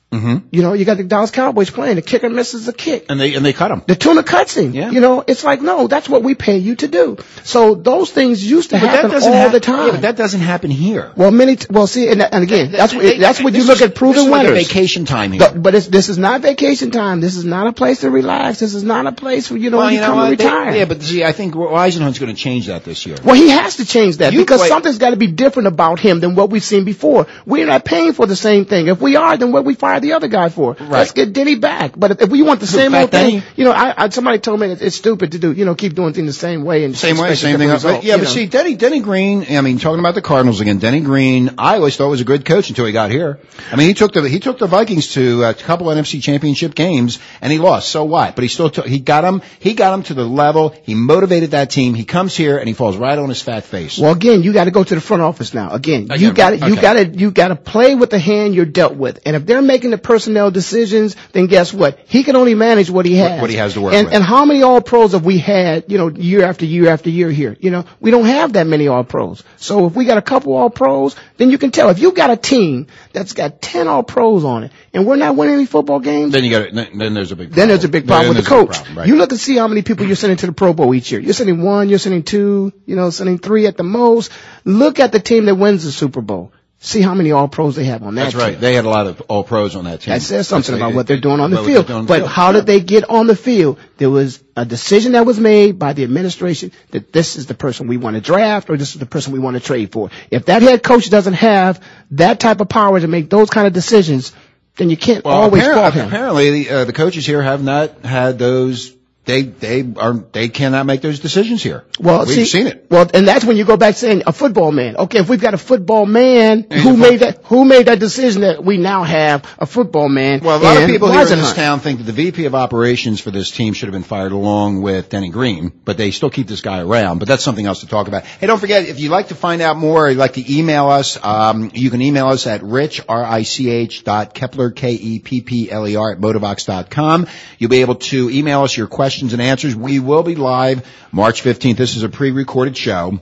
Mm-hmm. 0.10 0.48
you 0.52 0.62
know, 0.62 0.72
you 0.72 0.86
got 0.86 0.96
the 0.96 1.04
Dallas 1.04 1.32
Cowboys 1.32 1.70
playing. 1.70 1.98
The 1.98 2.02
kicker 2.02 2.30
misses 2.30 2.66
a 2.70 2.74
kick. 2.74 3.08
And 3.10 3.20
they 3.20 3.36
and 3.36 3.46
they 3.46 3.52
cut 3.52 3.72
him. 3.72 3.82
The 3.86 3.96
tuna 3.96 4.24
cuts 4.24 4.56
him. 4.56 4.72
Yeah. 4.74 4.90
You 4.90 5.02
know, 5.02 5.22
it's 5.28 5.44
like, 5.44 5.62
no, 5.62 5.88
that's 5.88 6.08
what 6.08 6.24
we 6.24 6.34
pay 6.34 6.60
you 6.60 6.76
to 6.78 6.88
do. 6.88 7.18
So 7.44 7.76
those 7.76 8.10
things 8.10 8.42
used 8.50 8.70
to 8.70 8.80
But 8.80 8.88
happen 8.90 9.12
doesn't 9.12 9.34
all 9.34 9.50
the 9.50 9.60
time. 9.60 9.88
Yeah, 9.88 9.92
but 9.92 10.02
that 10.04 10.16
doesn't 10.16 10.40
happen 10.40 10.72
here. 10.72 11.12
well, 11.18 11.30
many, 11.32 11.58
t- 11.58 11.68
well, 11.70 11.88
see, 11.88 12.08
and, 12.10 12.22
and 12.22 12.42
again, 12.42 12.72
that's 12.72 12.94
what, 12.94 13.02
They- 13.04 13.18
that's 13.20 13.42
when 13.42 13.54
you 13.54 13.66
look 13.66 13.76
is- 13.78 13.82
at 13.82 13.96
proven 13.96 14.16
this 14.16 14.24
is 14.26 14.32
like 14.32 14.48
a 14.48 14.54
vacation 14.54 15.04
time 15.04 15.34
here. 15.34 15.40
But, 15.42 15.62
but 15.62 15.76
it's, 15.76 15.88
this 15.88 16.08
is 16.08 16.18
not 16.18 16.40
vacation 16.40 16.90
time. 16.92 17.20
This 17.20 17.36
is 17.36 17.44
not 17.44 17.68
a 17.68 17.74
place 17.74 18.00
to 18.00 18.10
relax. 18.10 18.60
This 18.62 18.76
is 18.76 18.84
not 18.84 19.08
a 19.08 19.12
place 19.12 19.52
where, 19.52 19.60
you 19.60 19.72
know, 19.72 19.78
well, 19.80 19.90
you, 19.92 19.96
you 19.96 20.02
know 20.02 20.08
come 20.08 20.16
to 20.16 20.22
what? 20.30 20.38
They- 20.38 20.46
retire. 20.46 20.76
yeah, 20.78 20.86
but 20.86 21.02
see, 21.04 21.26
I 21.26 21.34
think 21.34 21.54
Whisenhunt's 21.54 22.20
going 22.20 22.34
to 22.34 22.42
change 22.42 22.68
that 22.68 22.86
this 22.86 23.06
year. 23.06 23.18
Well, 23.26 23.36
he 23.36 23.50
has 23.50 23.76
to 23.78 23.86
change 23.86 24.18
that 24.18 24.32
You 24.32 24.40
because 24.40 24.62
play- 24.62 24.70
something's 24.70 25.00
got 25.00 25.10
to 25.10 25.18
be 25.18 25.28
different 25.28 25.68
about 25.68 26.00
him 26.00 26.22
than 26.22 26.36
what 26.36 26.50
we've 26.50 26.64
seen 26.64 26.86
before. 26.86 27.28
We're 27.46 27.66
not 27.68 27.84
paying 27.84 28.14
for 28.14 28.26
the 28.26 28.38
same 28.38 28.64
thing. 28.64 28.88
If 28.88 29.02
we 29.02 29.18
are, 29.18 29.36
then 29.36 29.52
what 29.52 29.66
we 29.66 29.76
fire 29.98 30.10
the 30.10 30.16
other 30.16 30.28
guy 30.28 30.50
for? 30.50 30.76
Let's 30.80 31.12
get 31.12 31.34
Denny 31.34 31.56
back. 31.56 31.94
But 31.98 32.12
if, 32.12 32.22
if 32.22 32.30
we 32.30 32.42
want 32.42 32.60
the 32.60 32.68
same 32.68 32.94
old 32.96 33.12
thing, 33.12 33.44
you 33.56 33.64
know, 33.64 33.72
I, 33.72 34.06
I, 34.06 34.10
somebody 34.10 34.40
told 34.40 34.60
me 34.60 34.68
it's, 34.72 34.82
it's 34.82 34.96
stupid 34.96 35.34
to 35.34 35.40
do, 35.40 35.52
you 35.52 35.66
know, 35.66 35.76
keep 35.76 35.94
doing 35.94 36.14
things 36.14 36.28
the 36.28 36.34
same 36.34 36.64
way 36.64 36.84
and 36.84 36.98
Same 36.98 37.18
way, 37.18 37.36
same 37.36 37.58
thing. 37.58 37.70
result, 37.70 38.04
yeah, 38.04 38.18
but 38.18 38.24
know. 38.24 38.30
see, 38.30 38.46
Denny, 38.48 38.76
Denny 38.76 39.00
Green. 39.00 39.46
I 39.50 39.62
mean, 39.62 39.80
talking 39.80 40.00
about 40.00 40.16
the 40.16 40.22
Cardinals 40.22 40.62
again, 40.62 40.80
Denny 40.80 41.02
Green. 41.02 41.56
I 41.58 41.76
always 41.76 41.98
thought 41.98 42.10
was 42.10 42.22
a 42.22 42.26
good 42.26 42.46
coach 42.46 42.70
until 42.70 42.86
he 42.86 42.92
got 42.92 43.12
here. 43.12 43.40
I 43.72 43.76
mean, 43.76 43.88
he 43.88 43.94
took 43.94 44.14
the 44.14 44.28
he 44.28 44.40
took 44.40 44.58
the 44.60 44.68
Vikings 44.68 45.14
to 45.14 45.44
a 45.44 45.54
couple 45.54 45.88
NFC 45.88 46.22
Championship 46.22 46.76
games 46.76 47.20
and 47.42 47.52
he 47.52 47.60
lost. 47.60 47.90
So 47.90 48.04
what? 48.04 48.36
But 48.36 48.44
he 48.44 48.48
still 48.48 48.70
took, 48.70 48.86
he 48.86 49.00
got 49.00 49.24
him. 49.24 49.42
He 49.60 49.74
got 49.74 49.94
him 49.94 50.04
to 50.04 50.14
the 50.14 50.26
level. 50.26 50.76
He 50.84 50.96
motivated 50.96 51.52
that 51.52 51.70
team. 51.70 51.94
He 51.94 52.06
comes 52.06 52.36
here 52.36 52.58
and 52.58 52.68
he 52.68 52.74
falls 52.74 52.98
right 52.98 53.18
on 53.18 53.30
his 53.30 53.42
fat 53.42 53.64
face. 53.64 53.98
Well, 53.98 54.14
again, 54.14 54.44
you 54.44 54.54
got 54.54 54.66
to 54.66 54.72
go 54.72 54.84
to 54.84 54.96
the 54.96 55.02
front 55.02 55.24
office 55.24 55.54
now. 55.54 55.72
Again, 55.72 56.08
you 56.18 56.32
Again, 56.32 56.34
got 56.34 56.50
to 56.52 56.58
you 56.58 56.74
okay. 56.74 56.82
got 56.82 56.94
to 56.94 57.06
you 57.08 57.32
got 57.32 57.48
to 57.50 57.56
play 57.56 57.96
with 57.96 58.10
the 58.10 58.20
hand 58.20 58.56
you're 58.56 58.66
dealt 58.66 58.96
with. 58.96 59.20
And 59.26 59.36
if 59.36 59.46
they're 59.46 59.62
making 59.62 59.87
the 59.92 59.98
personnel 59.98 60.52
decisions, 60.52 61.16
then 61.32 61.48
guess 61.48 61.74
what? 61.74 62.00
He 62.08 62.24
can 62.24 62.36
only 62.36 62.56
manage 62.56 62.90
what 62.90 63.06
he 63.06 63.16
has. 63.16 63.42
what 63.42 63.50
he 63.50 63.56
has 63.56 63.74
to 63.74 63.82
work 63.82 63.94
and, 63.94 64.06
with. 64.06 64.14
And 64.14 64.24
how 64.24 64.46
many 64.46 64.64
All 64.64 64.82
Pros 64.82 65.14
have 65.14 65.26
we 65.26 65.38
had? 65.38 65.86
You 65.92 65.98
know, 65.98 66.10
year 66.10 66.44
after 66.44 66.66
year 66.66 66.90
after 66.90 67.10
year 67.10 67.30
here. 67.32 67.56
You 67.60 67.72
know, 67.72 67.86
we 68.00 68.12
don't 68.12 68.26
have 68.26 68.54
that 68.54 68.68
many 68.68 68.88
All 68.88 69.04
Pros. 69.04 69.44
So 69.58 69.88
if 69.88 69.96
we 69.96 70.06
got 70.06 70.18
a 70.18 70.22
couple 70.22 70.54
All 70.54 70.70
Pros, 70.70 71.16
then 71.38 71.50
you 71.52 71.58
can 71.58 71.72
tell. 71.72 71.90
If 71.90 72.00
you 72.00 72.12
got 72.12 72.30
a 72.30 72.38
team 72.38 72.88
that's 73.14 73.34
got 73.34 73.62
ten 73.62 73.88
All 73.88 74.04
Pros 74.04 74.44
on 74.44 74.64
it, 74.66 74.72
and 74.94 75.06
we're 75.06 75.16
not 75.16 75.36
winning 75.36 75.56
any 75.56 75.66
football 75.66 76.00
games, 76.00 76.34
Then 76.34 76.44
you 76.44 76.52
got 76.52 76.74
then, 76.74 76.98
then 76.98 77.14
there's 77.14 77.32
a 77.32 77.36
big. 77.36 77.52
then 77.52 77.68
there's 77.68 77.84
a 77.84 77.90
big 77.90 78.08
problem 78.08 78.28
Then 78.34 78.36
with 78.38 78.46
the 78.46 78.50
coach. 78.50 78.76
problem, 78.78 78.98
right. 78.98 79.08
You 79.08 79.16
look 79.16 79.32
and 79.32 79.40
see 79.40 79.58
how 79.58 79.68
many 79.68 79.82
people 79.82 80.06
you're 80.06 80.16
sending 80.16 80.38
to 80.38 80.46
the 80.48 80.52
Pro 80.54 80.74
Bowl 80.74 80.94
each 80.94 81.12
year. 81.12 81.22
You're 81.22 81.34
sending 81.34 81.62
one, 81.62 81.90
you're 81.90 82.00
sending 82.00 82.24
two, 82.24 82.74
you 82.86 82.96
know, 82.96 83.10
sending 83.10 83.38
three 83.38 83.68
at 83.68 83.78
the 83.78 83.84
most. 83.84 84.32
Look 84.66 85.00
at 85.00 85.12
the 85.12 85.20
team 85.20 85.46
that 85.46 85.56
wins 85.56 85.84
the 85.84 85.92
Super 85.92 86.22
Bowl. 86.22 86.52
See 86.80 87.02
how 87.02 87.16
many 87.16 87.32
All 87.32 87.48
Pros 87.48 87.76
they 87.76 87.86
have 87.86 88.04
on 88.04 88.14
that 88.16 88.22
team. 88.22 88.26
That's 88.26 88.36
team. 88.46 88.54
right. 88.54 88.62
They 88.62 88.76
had 88.76 88.86
a 88.86 88.90
lot 88.90 89.08
of 89.08 89.20
all 89.30 89.44
pros 89.44 89.76
on 89.76 89.86
that 89.86 90.02
team. 90.02 90.14
That 90.14 90.22
says 90.22 90.48
something 90.48 90.74
That's- 90.76 90.90
about 90.92 90.96
what 90.96 91.08
they're 91.08 91.18
doing 91.20 91.40
on 91.40 91.50
the 91.50 91.64
field. 91.64 91.90
on 91.90 92.04
the 92.04 92.08
But 92.08 92.18
field. 92.20 92.30
how 92.30 92.52
did 92.52 92.68
they 92.68 92.82
get 92.82 93.10
on 93.10 93.26
the 93.26 93.36
field? 93.36 93.80
There 93.98 94.12
was 94.12 94.40
a 94.56 94.64
decision 94.64 95.14
that 95.14 95.26
was 95.26 95.40
made 95.40 95.80
by 95.80 95.94
the 95.94 96.04
administration 96.04 96.72
that 96.92 97.12
this 97.12 97.36
is 97.36 97.48
the 97.48 97.56
person 97.56 97.88
we 97.88 97.98
want 97.98 98.14
to 98.16 98.22
draft 98.22 98.70
or 98.70 98.78
this 98.78 98.94
is 98.94 99.00
the 99.00 99.08
person 99.08 99.34
we 99.34 99.40
want 99.40 99.56
to 99.56 99.60
trade 99.60 99.92
for. 99.92 100.12
If 100.30 100.46
that 100.46 100.62
head 100.62 100.84
coach 100.84 101.10
doesn't 101.10 101.34
have 101.34 101.82
that 102.12 102.40
type 102.40 102.62
of 102.62 102.70
power 102.70 103.00
to 103.00 103.08
make 103.08 103.32
those 103.32 103.50
kind 103.50 103.66
of 103.66 103.74
decisions, 103.74 104.32
then 104.76 104.92
you 104.92 104.98
can't 104.98 105.26
Well, 105.26 105.34
always 105.34 105.64
appar- 105.64 105.74
fault 105.74 105.94
him. 105.96 106.08
apparently 106.10 106.64
the, 106.64 106.70
uh, 106.70 106.86
the 106.86 106.94
coaches 106.94 107.26
here 107.26 107.42
have 107.42 107.64
not 107.64 108.06
had 108.06 108.38
those. 108.38 108.94
They 109.28 109.42
they 109.42 109.86
are 109.98 110.14
they 110.14 110.48
cannot 110.48 110.86
make 110.86 111.02
those 111.02 111.20
decisions 111.20 111.62
here. 111.62 111.84
Well, 112.00 112.26
we've 112.26 112.34
see, 112.34 112.46
seen 112.46 112.68
it. 112.68 112.88
Well, 112.90 113.10
and 113.14 113.28
that's 113.28 113.44
when 113.44 113.58
you 113.58 113.66
go 113.66 113.76
back 113.76 113.96
saying 113.98 114.24
a 114.26 114.32
football 114.32 114.72
man. 114.72 114.96
Okay, 114.96 115.20
if 115.20 115.28
we've 115.28 115.42
got 115.42 115.54
a 115.54 115.58
football 115.58 116.06
man, 116.06 116.66
And 116.72 116.80
who 116.80 116.96
made 116.96 117.20
that? 117.20 117.44
Who 117.44 117.66
made 117.66 117.88
that 117.88 118.00
decision 118.00 118.44
that 118.44 118.64
we 118.64 118.78
now 118.78 119.04
have 119.04 119.44
a 119.60 119.66
football 119.66 120.08
man? 120.08 120.40
Well, 120.40 120.58
a 120.58 120.64
lot 120.64 120.82
of 120.82 120.88
people 120.90 121.12
here 121.12 121.24
in 121.24 121.40
this 121.40 121.54
town 121.54 121.82
think 121.82 121.98
that 121.98 122.06
the 122.06 122.14
VP 122.14 122.46
of 122.46 122.56
operations 122.56 123.20
for 123.20 123.30
this 123.30 123.52
team 123.52 123.74
should 123.74 123.88
have 123.88 123.94
been 123.94 124.04
fired 124.04 124.32
along 124.32 124.82
with 124.82 125.10
Denny 125.10 125.30
Green, 125.30 125.74
but 125.84 125.98
they 125.98 126.12
still 126.12 126.30
keep 126.30 126.48
this 126.48 126.62
guy 126.62 126.80
around. 126.80 127.20
But 127.20 127.28
that's 127.28 127.44
something 127.44 127.66
else 127.66 127.82
to 127.82 127.88
talk 127.88 128.08
about. 128.08 128.24
Hey, 128.24 128.48
don't 128.48 128.60
forget, 128.60 128.88
if 128.88 129.02
you'd 129.02 129.12
like 129.12 129.28
to 129.28 129.36
find 129.36 129.62
out 129.62 129.76
more, 129.76 130.06
or 130.06 130.10
you'd 130.10 130.18
like 130.18 130.36
to 130.36 130.54
email 130.58 130.88
us, 130.88 131.22
um, 131.22 131.70
you 131.74 131.90
can 131.90 132.02
email 132.02 132.28
us 132.28 132.48
at 132.48 132.64
rich, 132.64 133.02
R-I-C-H 133.10 134.06
dot 134.06 134.34
Keppler, 134.34 134.74
K-E-P-P-L-E-R 134.74 136.12
at 136.14 136.20
modavox 136.20 136.66
dot 136.66 136.90
com. 136.90 137.28
You'll 137.58 137.70
be 137.70 137.82
able 137.82 137.96
to 137.96 138.30
email 138.30 138.64
us 138.64 138.78
your 138.78 138.88
questions 138.88 139.17
and 139.22 139.42
answers. 139.42 139.76
We 139.76 140.00
will 140.00 140.24
be 140.24 140.36
live 140.36 140.86
March 141.12 141.44
15th. 141.44 141.78
This 141.78 141.96
is 141.96 142.04
a 142.04 142.10
pre-recorded 142.10 142.78
show. 142.78 143.20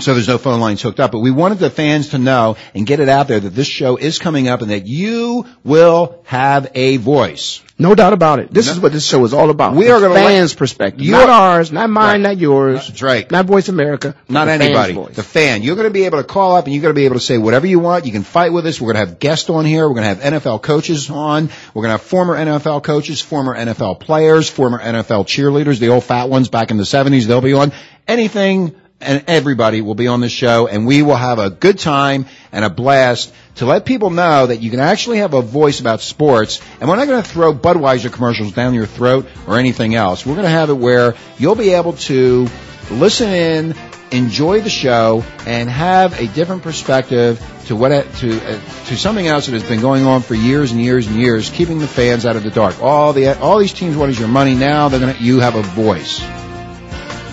So 0.00 0.14
there's 0.14 0.26
no 0.26 0.38
phone 0.38 0.58
lines 0.58 0.80
hooked 0.82 0.98
up, 1.00 1.12
but 1.12 1.20
we 1.20 1.30
wanted 1.30 1.58
the 1.58 1.70
fans 1.70 2.08
to 2.08 2.18
know 2.18 2.56
and 2.74 2.86
get 2.86 2.98
it 2.98 3.08
out 3.08 3.28
there 3.28 3.38
that 3.38 3.50
this 3.54 3.66
show 3.68 3.96
is 3.96 4.18
coming 4.18 4.48
up 4.48 4.62
and 4.62 4.70
that 4.70 4.86
you 4.86 5.46
will 5.64 6.22
have 6.24 6.70
a 6.74 6.96
voice. 6.96 7.62
No 7.78 7.94
doubt 7.94 8.12
about 8.12 8.38
it. 8.38 8.52
This 8.52 8.66
No- 8.66 8.72
is 8.72 8.80
what 8.80 8.92
this 8.92 9.04
show 9.06 9.24
is 9.24 9.34
all 9.34 9.50
about. 9.50 9.74
We 9.74 9.86
The 9.86 9.92
are 9.92 10.00
gonna 10.00 10.14
let- 10.14 10.26
fans' 10.26 10.54
perspective, 10.54 11.02
You 11.04 11.12
not 11.12 11.28
ours, 11.28 11.70
not 11.72 11.90
mine, 11.90 12.22
Right. 12.22 12.30
not 12.30 12.38
yours, 12.38 12.86
That's 12.88 13.02
right. 13.02 13.30
not 13.30 13.46
Voice 13.46 13.68
America, 13.68 14.14
Not 14.28 14.46
the 14.46 14.52
anybody. 14.52 14.98
The 15.14 15.22
fan. 15.22 15.62
You're 15.62 15.76
going 15.76 15.86
to 15.88 15.92
be 15.92 16.04
able 16.04 16.18
to 16.18 16.24
call 16.24 16.56
up 16.56 16.64
and 16.64 16.74
you're 16.74 16.82
going 16.82 16.94
to 16.94 16.98
be 16.98 17.04
able 17.04 17.16
to 17.16 17.20
say 17.24 17.38
whatever 17.38 17.66
you 17.66 17.78
want. 17.78 18.06
You 18.06 18.12
can 18.12 18.22
fight 18.24 18.52
with 18.52 18.66
us. 18.66 18.80
We're 18.80 18.92
going 18.94 19.04
to 19.04 19.10
have 19.10 19.18
guests 19.20 19.50
on 19.50 19.64
here. 19.66 19.86
We're 19.88 19.94
going 20.00 20.16
to 20.16 20.20
have 20.22 20.32
NFL 20.34 20.58
coaches 20.62 21.10
on. 21.10 21.50
We're 21.74 21.82
going 21.82 21.88
to 21.90 21.98
have 21.98 22.02
former 22.02 22.36
NFL 22.36 22.80
coaches, 22.82 23.20
former 23.20 23.54
NFL 23.54 23.96
players, 24.00 24.48
former 24.48 24.78
NFL 24.80 25.24
cheerleaders, 25.24 25.78
the 25.78 25.88
old 25.88 26.04
fat 26.04 26.28
ones 26.28 26.48
back 26.48 26.70
in 26.70 26.76
the 26.76 26.84
70s. 26.86 27.26
They'll 27.26 27.40
be 27.40 27.52
on. 27.52 27.72
Anything 28.08 28.72
and 29.02 29.24
everybody 29.26 29.80
will 29.80 29.94
be 29.94 30.06
on 30.06 30.20
this 30.20 30.32
show 30.32 30.66
and 30.66 30.86
we 30.86 31.02
will 31.02 31.16
have 31.16 31.38
a 31.38 31.50
good 31.50 31.78
time 31.78 32.26
and 32.52 32.64
a 32.64 32.70
blast 32.70 33.32
to 33.56 33.66
let 33.66 33.84
people 33.84 34.10
know 34.10 34.46
that 34.46 34.62
you 34.62 34.70
can 34.70 34.80
actually 34.80 35.18
have 35.18 35.34
a 35.34 35.42
voice 35.42 35.80
about 35.80 36.00
sports 36.00 36.60
and 36.80 36.88
we're 36.88 36.96
not 36.96 37.06
going 37.06 37.22
to 37.22 37.28
throw 37.28 37.52
Budweiser 37.52 38.12
commercials 38.12 38.52
down 38.52 38.74
your 38.74 38.86
throat 38.86 39.26
or 39.46 39.58
anything 39.58 39.94
else. 39.94 40.24
We're 40.24 40.34
going 40.34 40.44
to 40.44 40.50
have 40.50 40.70
it 40.70 40.74
where 40.74 41.14
you'll 41.38 41.54
be 41.54 41.70
able 41.70 41.94
to 41.94 42.48
listen 42.90 43.30
in, 43.30 43.74
enjoy 44.10 44.60
the 44.60 44.70
show, 44.70 45.24
and 45.46 45.68
have 45.68 46.18
a 46.18 46.26
different 46.28 46.62
perspective 46.62 47.40
to 47.66 47.76
what 47.76 47.90
to 47.90 48.36
uh, 48.36 48.60
to 48.86 48.96
something 48.96 49.26
else 49.26 49.46
that 49.46 49.52
has 49.52 49.62
been 49.62 49.80
going 49.80 50.04
on 50.04 50.22
for 50.22 50.34
years 50.34 50.72
and 50.72 50.80
years 50.80 51.06
and 51.06 51.16
years, 51.16 51.50
keeping 51.50 51.78
the 51.78 51.86
fans 51.86 52.26
out 52.26 52.36
of 52.36 52.42
the 52.42 52.50
dark. 52.50 52.82
All 52.82 53.12
the 53.12 53.38
all 53.40 53.58
these 53.58 53.72
teams 53.72 53.96
want 53.96 54.10
is 54.10 54.18
your 54.18 54.28
money. 54.28 54.54
Now 54.54 54.88
they're 54.88 55.00
gonna 55.00 55.16
you 55.18 55.40
have 55.40 55.54
a 55.54 55.62
voice. 55.62 56.20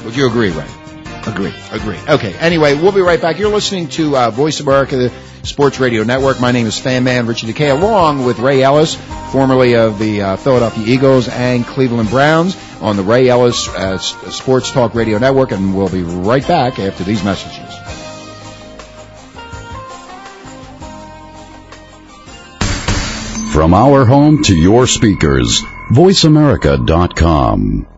Would 0.06 0.16
you 0.16 0.28
agree, 0.28 0.52
Ray? 0.52 0.79
Agree. 1.28 1.54
Agree. 1.72 1.98
Okay. 2.08 2.34
Anyway, 2.38 2.76
we'll 2.76 2.92
be 2.92 3.02
right 3.02 3.22
back. 3.22 3.40
You're 3.40 3.52
listening 3.52 3.88
to 3.90 4.16
uh, 4.16 4.32
Voice 4.32 4.60
America, 4.60 4.98
the 4.98 5.12
Sports 5.44 5.80
Radio 5.80 6.04
Network. 6.04 6.40
My 6.40 6.52
name 6.52 6.68
is 6.68 6.78
Fan 6.78 7.04
Man 7.04 7.28
Richie 7.28 7.52
DeKay, 7.52 7.72
along 7.72 8.26
with 8.26 8.40
Ray 8.40 8.62
Ellis, 8.62 8.96
formerly 9.32 9.76
of 9.76 10.00
the 10.00 10.22
uh, 10.22 10.36
Philadelphia 10.38 10.86
Eagles 10.86 11.28
and 11.28 11.66
Cleveland 11.66 12.10
Browns, 12.10 12.58
on 12.82 12.98
the 12.98 13.04
Ray 13.04 13.30
Ellis 13.30 13.68
uh, 13.70 13.98
Sports 13.98 14.72
Talk 14.72 14.96
Radio 14.96 15.18
Network, 15.18 15.52
and 15.52 15.76
we'll 15.76 15.90
be 15.90 16.04
right 16.04 16.48
back 16.48 16.80
after 16.80 17.04
these 17.04 17.24
messages. 17.24 17.76
From 23.54 23.74
our 23.74 24.06
home 24.06 24.44
to 24.44 24.56
your 24.56 24.88
speakers, 24.88 25.62
voiceamerica.com. 25.92 27.89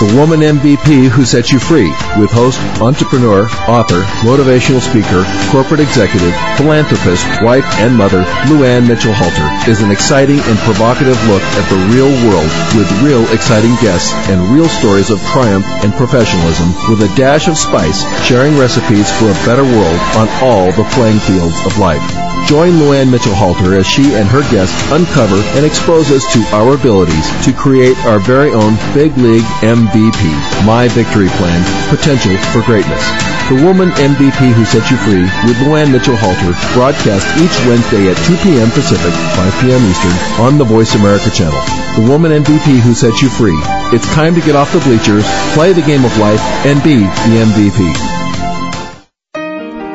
The 0.00 0.16
Woman 0.16 0.40
MVP 0.40 1.12
Who 1.12 1.26
Sets 1.26 1.52
You 1.52 1.58
Free 1.58 1.92
with 2.16 2.32
host, 2.32 2.56
entrepreneur, 2.80 3.44
author, 3.68 4.00
motivational 4.24 4.80
speaker, 4.80 5.28
corporate 5.52 5.84
executive, 5.84 6.32
philanthropist, 6.56 7.20
wife, 7.44 7.68
and 7.84 7.94
mother, 7.94 8.24
Luann 8.48 8.88
Mitchell 8.88 9.12
Halter 9.12 9.70
is 9.70 9.82
an 9.82 9.90
exciting 9.90 10.40
and 10.40 10.56
provocative 10.64 11.20
look 11.28 11.42
at 11.60 11.68
the 11.68 11.76
real 11.92 12.08
world 12.24 12.48
with 12.72 12.88
real 13.04 13.28
exciting 13.28 13.76
guests 13.84 14.16
and 14.32 14.48
real 14.56 14.72
stories 14.72 15.10
of 15.10 15.20
triumph 15.36 15.66
and 15.84 15.92
professionalism 15.92 16.72
with 16.88 17.04
a 17.04 17.14
dash 17.14 17.46
of 17.46 17.58
spice, 17.58 18.00
sharing 18.24 18.56
recipes 18.56 19.12
for 19.20 19.28
a 19.28 19.40
better 19.44 19.64
world 19.64 20.00
on 20.16 20.32
all 20.40 20.72
the 20.72 20.88
playing 20.96 21.20
fields 21.20 21.60
of 21.66 21.76
life. 21.76 22.29
Join 22.46 22.72
Luann 22.82 23.10
Mitchell 23.10 23.34
Halter 23.34 23.74
as 23.76 23.86
she 23.86 24.14
and 24.14 24.28
her 24.28 24.42
guests 24.50 24.76
uncover 24.90 25.36
and 25.54 25.64
expose 25.64 26.10
us 26.10 26.26
to 26.32 26.40
our 26.54 26.74
abilities 26.74 27.26
to 27.44 27.52
create 27.52 27.96
our 28.06 28.18
very 28.18 28.50
own 28.52 28.74
Big 28.92 29.16
League 29.16 29.46
MVP, 29.62 30.22
My 30.66 30.88
Victory 30.88 31.28
Plan, 31.38 31.62
Potential 31.88 32.36
for 32.52 32.62
Greatness. 32.62 33.02
The 33.50 33.62
Woman 33.66 33.90
MVP 33.90 34.52
Who 34.54 34.64
Set 34.64 34.90
You 34.90 34.96
Free 34.98 35.26
with 35.46 35.58
Luann 35.66 35.90
Mitchell 35.90 36.16
Halter 36.16 36.54
broadcast 36.74 37.26
each 37.38 37.54
Wednesday 37.66 38.10
at 38.10 38.18
2 38.26 38.36
p.m. 38.46 38.70
Pacific, 38.70 39.10
5 39.10 39.60
p.m. 39.62 39.82
Eastern 39.90 40.14
on 40.38 40.58
the 40.58 40.64
Voice 40.64 40.94
America 40.94 41.30
channel. 41.30 41.58
The 41.98 42.06
Woman 42.08 42.30
MVP 42.30 42.78
Who 42.78 42.94
Set 42.94 43.20
You 43.20 43.28
Free. 43.28 43.58
It's 43.90 44.06
time 44.14 44.34
to 44.34 44.40
get 44.40 44.54
off 44.54 44.72
the 44.72 44.78
bleachers, 44.80 45.26
play 45.54 45.72
the 45.72 45.82
game 45.82 46.04
of 46.04 46.16
life, 46.18 46.40
and 46.66 46.82
be 46.82 46.98
the 47.02 47.42
MVP. 47.42 48.19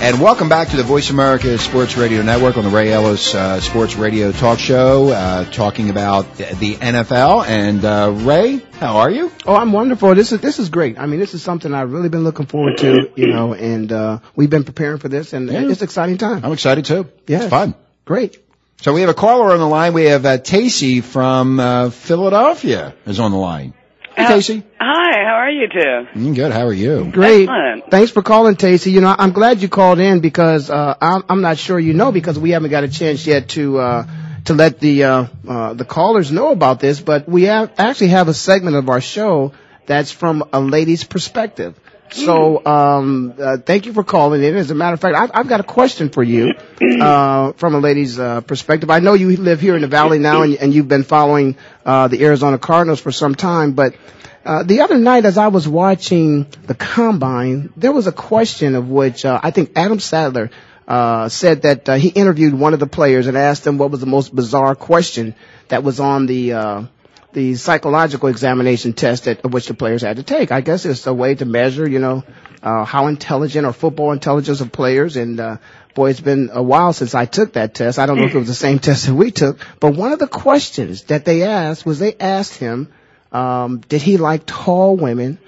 And 0.00 0.20
welcome 0.20 0.48
back 0.48 0.68
to 0.68 0.76
the 0.76 0.84
Voice 0.84 1.10
America 1.10 1.58
Sports 1.58 1.96
Radio 1.96 2.22
Network 2.22 2.56
on 2.56 2.62
the 2.62 2.70
Ray 2.70 2.92
Ellis 2.92 3.34
uh, 3.34 3.60
Sports 3.60 3.96
Radio 3.96 4.30
Talk 4.30 4.60
Show, 4.60 5.08
uh, 5.08 5.44
talking 5.50 5.90
about 5.90 6.36
the 6.36 6.76
NFL. 6.76 7.44
And 7.44 7.84
uh, 7.84 8.12
Ray, 8.24 8.58
how 8.74 8.98
are 8.98 9.10
you? 9.10 9.32
Oh, 9.44 9.56
I'm 9.56 9.72
wonderful. 9.72 10.14
This 10.14 10.30
is 10.30 10.40
this 10.40 10.60
is 10.60 10.68
great. 10.68 11.00
I 11.00 11.06
mean, 11.06 11.18
this 11.18 11.34
is 11.34 11.42
something 11.42 11.74
I've 11.74 11.90
really 11.92 12.08
been 12.10 12.22
looking 12.22 12.46
forward 12.46 12.78
to, 12.78 13.10
you 13.16 13.26
know, 13.26 13.54
and 13.54 13.90
uh, 13.90 14.20
we've 14.36 14.48
been 14.50 14.62
preparing 14.64 14.98
for 14.98 15.08
this, 15.08 15.32
and 15.32 15.50
Yeah. 15.50 15.68
it's 15.68 15.80
an 15.80 15.84
exciting 15.84 16.16
time. 16.16 16.44
I'm 16.44 16.52
excited 16.52 16.84
too. 16.84 17.08
Yeah. 17.26 17.38
It's 17.42 17.50
fun. 17.50 17.74
Great. 18.04 18.38
So 18.80 18.92
we 18.92 19.00
have 19.00 19.10
a 19.10 19.14
caller 19.14 19.50
on 19.50 19.58
the 19.58 19.66
line. 19.66 19.94
We 19.94 20.04
have 20.04 20.24
uh, 20.24 20.38
Tacey 20.38 21.00
from 21.00 21.58
uh, 21.58 21.90
Philadelphia 21.90 22.94
is 23.04 23.18
on 23.18 23.32
the 23.32 23.36
line. 23.36 23.74
Hey, 24.18 24.24
Uh, 24.24 24.28
Tacey. 24.34 24.62
Hi, 24.80 25.24
how 25.24 25.34
are 25.36 25.50
you 25.50 25.68
two? 25.68 26.18
Mm, 26.18 26.34
good. 26.34 26.50
How 26.52 26.66
are 26.66 26.72
you? 26.72 27.08
Great. 27.12 27.42
Excellent. 27.48 27.88
Thanks 27.88 28.10
for 28.10 28.20
calling, 28.22 28.56
Tacey. 28.56 28.90
You 28.90 29.00
know, 29.00 29.14
I'm 29.16 29.30
glad 29.30 29.62
you 29.62 29.68
called 29.68 30.00
in 30.00 30.18
because 30.18 30.70
uh, 30.70 30.94
I'm, 31.00 31.22
I'm 31.28 31.40
not 31.40 31.56
sure 31.56 31.78
you 31.78 31.94
know 31.94 32.10
because 32.10 32.36
we 32.36 32.50
haven't 32.50 32.70
got 32.70 32.82
a 32.82 32.88
chance 32.88 33.24
yet 33.28 33.50
to 33.50 33.78
uh, 33.78 34.06
to 34.46 34.54
let 34.54 34.80
the 34.80 35.04
uh, 35.04 35.26
uh, 35.46 35.74
the 35.74 35.84
callers 35.84 36.32
know 36.32 36.50
about 36.50 36.80
this. 36.80 37.00
But 37.00 37.28
we 37.28 37.44
have, 37.44 37.70
actually 37.78 38.08
have 38.08 38.26
a 38.26 38.34
segment 38.34 38.74
of 38.74 38.88
our 38.88 39.00
show 39.00 39.52
that's 39.86 40.10
from 40.10 40.42
a 40.52 40.60
lady's 40.60 41.04
perspective. 41.04 41.78
So 42.12 42.64
um, 42.64 43.34
uh, 43.38 43.58
thank 43.58 43.86
you 43.86 43.92
for 43.92 44.04
calling 44.04 44.42
in. 44.42 44.56
As 44.56 44.70
a 44.70 44.74
matter 44.74 44.94
of 44.94 45.00
fact, 45.00 45.16
I've, 45.16 45.30
I've 45.34 45.48
got 45.48 45.60
a 45.60 45.64
question 45.64 46.08
for 46.10 46.22
you 46.22 46.54
uh, 47.00 47.52
from 47.52 47.74
a 47.74 47.78
lady's 47.78 48.18
uh, 48.18 48.40
perspective. 48.40 48.90
I 48.90 49.00
know 49.00 49.14
you 49.14 49.36
live 49.36 49.60
here 49.60 49.74
in 49.74 49.82
the 49.82 49.88
Valley 49.88 50.18
now, 50.18 50.42
and, 50.42 50.56
and 50.56 50.74
you've 50.74 50.88
been 50.88 51.04
following 51.04 51.56
uh, 51.84 52.08
the 52.08 52.24
Arizona 52.24 52.58
Cardinals 52.58 53.00
for 53.00 53.12
some 53.12 53.34
time, 53.34 53.72
but. 53.72 53.94
Uh, 54.44 54.62
the 54.62 54.80
other 54.80 54.96
night, 54.96 55.26
as 55.26 55.36
I 55.36 55.48
was 55.48 55.68
watching 55.68 56.46
the 56.62 56.74
combine, 56.74 57.70
there 57.76 57.92
was 57.92 58.06
a 58.06 58.12
question 58.12 58.76
of 58.76 58.88
which 58.88 59.26
uh, 59.26 59.38
I 59.42 59.50
think 59.50 59.72
Adam 59.76 60.00
Sadler 60.00 60.50
uh, 60.86 61.28
said 61.28 61.62
that 61.62 61.86
he 61.98 62.08
interviewed 62.08 62.54
one 62.54 62.72
of 62.72 62.80
the 62.80 62.86
players 62.86 63.26
and 63.26 63.36
asked 63.36 63.64
them 63.64 63.76
what 63.76 63.90
was 63.90 64.00
the 64.00 64.06
most 64.06 64.34
bizarre 64.34 64.74
question 64.74 65.34
that 65.68 65.84
was 65.84 66.00
on 66.00 66.24
the 66.24 66.54
uh, 66.54 66.82
the 67.38 67.54
psychological 67.54 68.28
examination 68.28 68.92
test 68.94 69.24
that 69.24 69.44
which 69.48 69.68
the 69.68 69.74
players 69.74 70.02
had 70.02 70.16
to 70.16 70.24
take. 70.24 70.50
I 70.50 70.60
guess 70.60 70.84
it's 70.84 71.06
a 71.06 71.14
way 71.14 71.36
to 71.36 71.44
measure, 71.44 71.88
you 71.88 72.00
know, 72.00 72.24
uh, 72.62 72.84
how 72.84 73.06
intelligent 73.06 73.64
or 73.64 73.72
football 73.72 74.10
intelligence 74.10 74.60
of 74.60 74.72
players. 74.72 75.16
And 75.16 75.38
uh, 75.38 75.58
boy, 75.94 76.10
it's 76.10 76.18
been 76.20 76.50
a 76.52 76.62
while 76.62 76.92
since 76.92 77.14
I 77.14 77.26
took 77.26 77.52
that 77.52 77.74
test. 77.74 78.00
I 78.00 78.06
don't 78.06 78.18
know 78.18 78.24
if 78.26 78.34
it 78.34 78.38
was 78.38 78.48
the 78.48 78.54
same 78.66 78.80
test 78.80 79.06
that 79.06 79.14
we 79.14 79.30
took, 79.30 79.58
but 79.78 79.94
one 79.94 80.12
of 80.12 80.18
the 80.18 80.26
questions 80.26 81.04
that 81.04 81.24
they 81.24 81.44
asked 81.44 81.86
was 81.86 82.00
they 82.00 82.14
asked 82.18 82.54
him 82.58 82.92
um, 83.30 83.78
did 83.88 84.02
he 84.02 84.16
like 84.16 84.44
tall 84.46 84.96
women 84.96 85.38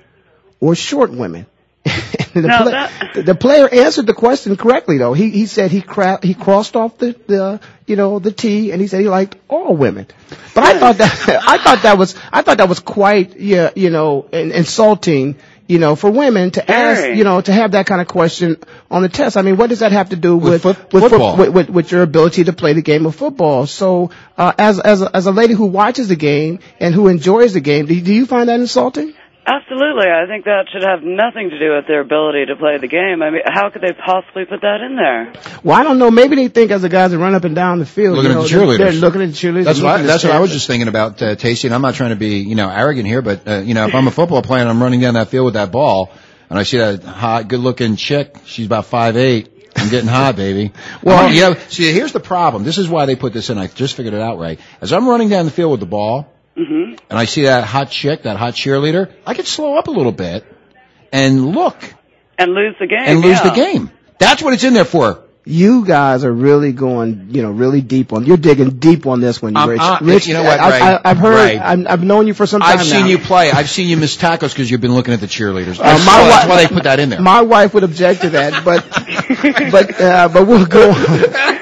or 0.60 0.74
short 0.76 1.10
women? 1.10 1.46
The, 2.32 2.42
No, 2.42 2.58
pla- 2.58 2.70
that- 2.70 3.26
the 3.26 3.34
player 3.34 3.68
answered 3.68 4.06
the 4.06 4.14
question 4.14 4.56
correctly 4.56 4.98
though. 4.98 5.14
He 5.14 5.30
he 5.30 5.46
said 5.46 5.72
he 5.72 5.80
cra- 5.82 6.20
he 6.22 6.34
crossed 6.34 6.76
off 6.76 6.96
the, 6.96 7.16
the 7.26 7.58
you 7.90 7.96
know 7.96 8.18
the 8.20 8.32
T 8.32 8.70
and 8.72 8.80
he 8.80 8.86
said 8.86 9.00
he 9.00 9.08
liked 9.08 9.36
all 9.48 9.76
women. 9.76 10.06
But 10.54 10.64
I 10.64 10.78
thought 10.78 10.96
that 10.98 11.42
I 11.46 11.58
thought 11.58 11.82
that 11.82 11.98
was 11.98 12.14
I 12.32 12.42
thought 12.42 12.58
that 12.58 12.68
was 12.68 12.80
quite 12.80 13.36
yeah 13.38 13.70
you 13.74 13.90
know 13.90 14.26
in, 14.32 14.52
insulting 14.52 15.36
you 15.66 15.78
know 15.78 15.94
for 15.96 16.10
women 16.10 16.50
to 16.52 16.70
ask 16.70 17.16
you 17.16 17.24
know 17.24 17.40
to 17.40 17.52
have 17.52 17.72
that 17.72 17.86
kind 17.86 18.00
of 18.00 18.08
question 18.08 18.56
on 18.90 19.02
the 19.02 19.08
test. 19.08 19.36
I 19.36 19.42
mean, 19.42 19.56
what 19.56 19.68
does 19.70 19.80
that 19.80 19.92
have 19.92 20.10
to 20.10 20.16
do 20.16 20.36
With 20.36 20.52
with 20.52 20.62
foot- 20.62 20.92
with, 20.92 21.02
football. 21.10 21.36
with, 21.36 21.50
with 21.50 21.70
with 21.70 21.92
your 21.92 22.02
ability 22.02 22.44
to 22.44 22.52
play 22.52 22.72
the 22.72 22.82
game 22.82 23.06
of 23.06 23.14
football? 23.16 23.66
So 23.66 24.10
uh, 24.38 24.52
as 24.58 24.80
as 24.80 25.02
a, 25.02 25.14
as 25.14 25.26
a 25.26 25.32
lady 25.32 25.54
who 25.54 25.66
watches 25.66 26.08
the 26.08 26.16
game 26.16 26.60
and 26.80 26.94
who 26.94 27.08
enjoys 27.08 27.52
the 27.52 27.60
game, 27.60 27.86
do, 27.86 28.00
do 28.00 28.12
you 28.14 28.26
find 28.26 28.48
that 28.48 28.60
insulting? 28.60 29.14
Absolutely. 29.46 30.06
I 30.08 30.26
think 30.26 30.44
that 30.44 30.66
should 30.70 30.82
have 30.82 31.02
nothing 31.02 31.50
to 31.50 31.58
do 31.58 31.74
with 31.74 31.86
their 31.86 32.00
ability 32.00 32.46
to 32.46 32.56
play 32.56 32.78
the 32.78 32.86
game. 32.88 33.22
I 33.22 33.30
mean, 33.30 33.40
how 33.46 33.70
could 33.70 33.82
they 33.82 33.92
possibly 33.92 34.44
put 34.44 34.60
that 34.60 34.80
in 34.80 34.96
there? 34.96 35.32
Well, 35.64 35.76
I 35.78 35.82
don't 35.82 35.98
know. 35.98 36.10
Maybe 36.10 36.36
they 36.36 36.48
think 36.48 36.70
as 36.70 36.82
the 36.82 36.88
guys 36.88 37.10
that 37.12 37.18
run 37.18 37.34
up 37.34 37.44
and 37.44 37.54
down 37.54 37.78
the 37.78 37.86
field, 37.86 38.16
Looking 38.16 38.30
you 38.32 38.36
know, 38.36 38.42
at 38.44 38.48
the 38.50 38.54
cheerleaders. 38.54 38.78
They're 38.78 38.92
looking 38.92 39.22
at 39.22 39.28
the 39.28 39.34
cheerleaders. 39.34 39.64
That's 39.64 39.80
what 39.80 39.88
I, 39.88 39.92
looking 39.94 40.06
that's 40.06 40.24
what 40.24 40.32
I 40.34 40.40
was 40.40 40.52
just 40.52 40.66
thinking 40.66 40.88
about, 40.88 41.20
uh, 41.22 41.34
Tasty. 41.36 41.68
And 41.68 41.74
I'm 41.74 41.82
not 41.82 41.94
trying 41.94 42.10
to 42.10 42.16
be, 42.16 42.38
you 42.40 42.54
know, 42.54 42.68
arrogant 42.70 43.06
here, 43.06 43.22
but 43.22 43.48
uh, 43.48 43.58
you 43.60 43.74
know, 43.74 43.86
if 43.86 43.94
I'm 43.94 44.06
a 44.06 44.10
football 44.12 44.42
player 44.42 44.60
and 44.60 44.70
I'm 44.70 44.82
running 44.82 45.00
down 45.00 45.14
that 45.14 45.28
field 45.28 45.46
with 45.46 45.54
that 45.54 45.72
ball, 45.72 46.12
and 46.50 46.58
I 46.58 46.62
see 46.64 46.78
that 46.78 47.02
hot, 47.02 47.48
good-looking 47.48 47.96
chick, 47.96 48.36
she's 48.44 48.66
about 48.66 48.86
five 48.86 49.16
eight. 49.16 49.48
I'm 49.76 49.88
getting 49.88 50.08
hot, 50.08 50.36
baby. 50.36 50.72
Well- 51.02 51.24
well, 51.24 51.32
you 51.32 51.40
know, 51.40 51.54
see, 51.68 51.90
here's 51.92 52.12
the 52.12 52.20
problem. 52.20 52.64
This 52.64 52.76
is 52.76 52.88
why 52.88 53.06
they 53.06 53.16
put 53.16 53.32
this 53.32 53.48
in. 53.50 53.56
I 53.56 53.68
just 53.68 53.96
figured 53.96 54.14
it 54.14 54.20
out 54.20 54.38
right. 54.38 54.60
As 54.80 54.92
I'm 54.92 55.08
running 55.08 55.28
down 55.28 55.44
the 55.46 55.50
field 55.50 55.70
with 55.70 55.80
the 55.80 55.86
ball, 55.86 56.30
hmm 56.56 56.94
and 57.08 57.18
I 57.18 57.24
see 57.26 57.42
that 57.44 57.64
hot 57.64 57.90
chick, 57.90 58.22
that 58.24 58.36
hot 58.36 58.54
cheerleader, 58.54 59.12
I 59.26 59.34
could 59.34 59.46
slow 59.46 59.76
up 59.76 59.88
a 59.88 59.90
little 59.90 60.12
bit 60.12 60.44
and 61.12 61.54
look 61.54 61.76
And 62.38 62.52
lose 62.52 62.74
the 62.78 62.86
game. 62.86 62.98
and 63.04 63.20
lose 63.20 63.38
yeah. 63.38 63.50
the 63.50 63.54
game. 63.54 63.90
That's 64.18 64.42
what 64.42 64.52
it's 64.54 64.64
in 64.64 64.74
there 64.74 64.84
for. 64.84 65.24
You 65.46 65.86
guys 65.86 66.22
are 66.24 66.32
really 66.32 66.72
going, 66.72 67.28
you 67.30 67.42
know, 67.42 67.50
really 67.50 67.80
deep 67.80 68.12
on. 68.12 68.26
You're 68.26 68.36
digging 68.36 68.78
deep 68.78 69.06
on 69.06 69.20
this 69.22 69.40
one, 69.40 69.56
Um, 69.56 69.70
Rich. 69.70 69.80
uh, 69.80 69.98
Rich, 70.02 70.26
you 70.26 70.34
know 70.34 70.42
what, 70.42 70.60
I, 70.60 70.70
Ray? 70.70 70.80
I, 70.82 71.10
I've 71.10 71.16
heard. 71.16 71.34
Ray. 71.34 71.58
I'm, 71.58 71.88
I've 71.88 72.04
known 72.04 72.26
you 72.26 72.34
for 72.34 72.46
some 72.46 72.60
time 72.60 72.78
I've 72.78 72.84
seen 72.84 73.00
now. 73.00 73.06
you 73.06 73.18
play. 73.18 73.50
I've 73.50 73.70
seen 73.70 73.88
you 73.88 73.96
miss 73.96 74.16
tackles 74.16 74.52
because 74.52 74.70
you've 74.70 74.82
been 74.82 74.92
looking 74.94 75.14
at 75.14 75.20
the 75.20 75.26
cheerleaders. 75.26 75.80
Uh, 75.80 75.84
That's, 75.84 76.04
my 76.06 76.20
why- 76.20 76.28
that's 76.28 76.48
why 76.48 76.56
they 76.62 76.68
put 76.68 76.84
that 76.84 77.00
in 77.00 77.08
there. 77.08 77.20
My 77.22 77.40
wife 77.40 77.72
would 77.72 77.84
object 77.84 78.20
to 78.20 78.30
that, 78.30 78.64
but 78.64 78.86
but 79.72 80.00
uh, 80.00 80.28
but 80.28 80.46
we'll 80.46 80.66
go 80.66 80.90
on. 80.90 80.96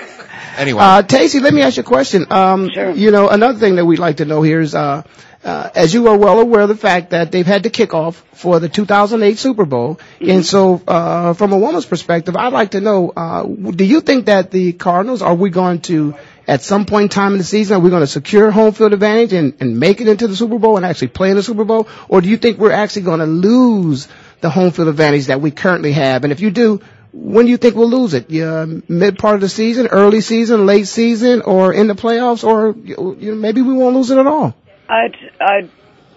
Anyway, 0.58 0.80
Uh, 0.82 1.02
Tacey, 1.02 1.40
let 1.40 1.54
me 1.54 1.62
ask 1.62 1.76
you 1.76 1.82
a 1.82 1.84
question. 1.84 2.26
Um, 2.30 2.70
Sure. 2.70 2.90
You 2.90 3.10
know, 3.10 3.28
another 3.28 3.58
thing 3.58 3.76
that 3.76 3.86
we'd 3.86 3.98
like 4.00 4.16
to 4.16 4.24
know 4.24 4.42
here 4.42 4.60
is, 4.60 4.74
uh, 4.74 5.02
uh, 5.44 5.70
as 5.74 5.94
you 5.94 6.08
are 6.08 6.16
well 6.18 6.40
aware 6.40 6.62
of 6.62 6.68
the 6.68 6.76
fact 6.76 7.10
that 7.10 7.30
they've 7.30 7.46
had 7.46 7.62
the 7.62 7.70
kickoff 7.70 8.14
for 8.32 8.58
the 8.58 8.68
2008 8.68 9.38
Super 9.38 9.64
Bowl. 9.64 9.94
Mm-hmm. 10.20 10.30
And 10.30 10.44
so, 10.44 10.82
uh, 10.86 11.32
from 11.34 11.52
a 11.52 11.58
woman's 11.58 11.86
perspective, 11.86 12.36
I'd 12.36 12.52
like 12.52 12.72
to 12.72 12.80
know, 12.80 13.12
uh, 13.16 13.44
do 13.44 13.84
you 13.84 14.00
think 14.00 14.26
that 14.26 14.50
the 14.50 14.72
Cardinals, 14.72 15.22
are 15.22 15.34
we 15.34 15.50
going 15.50 15.80
to, 15.82 16.14
at 16.48 16.62
some 16.62 16.86
point 16.86 17.04
in 17.04 17.08
time 17.10 17.32
in 17.32 17.38
the 17.38 17.44
season, 17.44 17.76
are 17.76 17.80
we 17.80 17.90
going 17.90 18.02
to 18.02 18.06
secure 18.08 18.50
home 18.50 18.72
field 18.72 18.92
advantage 18.92 19.32
and, 19.32 19.54
and 19.60 19.78
make 19.78 20.00
it 20.00 20.08
into 20.08 20.26
the 20.26 20.34
Super 20.34 20.58
Bowl 20.58 20.76
and 20.76 20.84
actually 20.84 21.08
play 21.08 21.30
in 21.30 21.36
the 21.36 21.42
Super 21.42 21.64
Bowl? 21.64 21.86
Or 22.08 22.20
do 22.20 22.28
you 22.28 22.36
think 22.36 22.58
we're 22.58 22.72
actually 22.72 23.02
going 23.02 23.20
to 23.20 23.26
lose 23.26 24.08
the 24.40 24.50
home 24.50 24.72
field 24.72 24.88
advantage 24.88 25.26
that 25.26 25.40
we 25.40 25.52
currently 25.52 25.92
have? 25.92 26.24
And 26.24 26.32
if 26.32 26.40
you 26.40 26.50
do, 26.50 26.80
when 27.12 27.46
do 27.46 27.50
you 27.50 27.56
think 27.56 27.74
we'll 27.74 27.90
lose 27.90 28.14
it? 28.14 28.30
Yeah, 28.30 28.66
mid 28.88 29.18
part 29.18 29.36
of 29.36 29.40
the 29.40 29.48
season, 29.48 29.88
early 29.88 30.20
season, 30.20 30.66
late 30.66 30.86
season, 30.86 31.42
or 31.42 31.72
in 31.72 31.86
the 31.86 31.94
playoffs, 31.94 32.44
or 32.44 32.74
you 32.76 33.32
know, 33.32 33.34
maybe 33.34 33.62
we 33.62 33.74
won't 33.74 33.96
lose 33.96 34.10
it 34.10 34.18
at 34.18 34.26
all? 34.26 34.54
I'd, 34.88 35.16
I'd, 35.40 35.70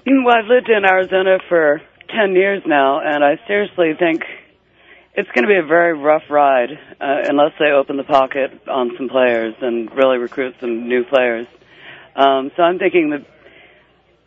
well, 0.05 0.35
I've 0.35 0.45
lived 0.45 0.69
in 0.69 0.85
Arizona 0.85 1.39
for 1.49 1.81
10 2.09 2.33
years 2.33 2.63
now, 2.65 2.99
and 2.99 3.23
I 3.23 3.39
seriously 3.47 3.93
think 3.97 4.23
it's 5.13 5.29
going 5.31 5.43
to 5.43 5.47
be 5.47 5.57
a 5.57 5.65
very 5.65 5.97
rough 5.97 6.23
ride 6.29 6.71
uh, 6.71 7.23
unless 7.27 7.51
they 7.59 7.71
open 7.71 7.97
the 7.97 8.03
pocket 8.03 8.51
on 8.67 8.91
some 8.97 9.09
players 9.09 9.55
and 9.61 9.93
really 9.95 10.17
recruit 10.17 10.55
some 10.59 10.87
new 10.87 11.03
players. 11.03 11.47
Um, 12.15 12.51
so 12.55 12.63
I'm 12.63 12.79
thinking 12.79 13.11
that 13.11 13.25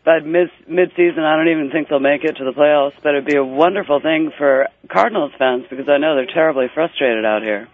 by 0.04 0.20
mid 0.20 0.50
mid-season, 0.68 1.20
I 1.20 1.36
don't 1.36 1.48
even 1.48 1.70
think 1.70 1.88
they'll 1.88 1.98
make 1.98 2.24
it 2.24 2.36
to 2.36 2.44
the 2.44 2.52
playoffs, 2.52 2.94
but 3.02 3.10
it'd 3.14 3.24
be 3.24 3.36
a 3.36 3.44
wonderful 3.44 4.00
thing 4.00 4.32
for 4.36 4.68
Cardinals 4.88 5.32
fans 5.38 5.64
because 5.70 5.88
I 5.88 5.98
know 5.98 6.14
they're 6.14 6.26
terribly 6.26 6.66
frustrated 6.72 7.24
out 7.24 7.42
here. 7.42 7.68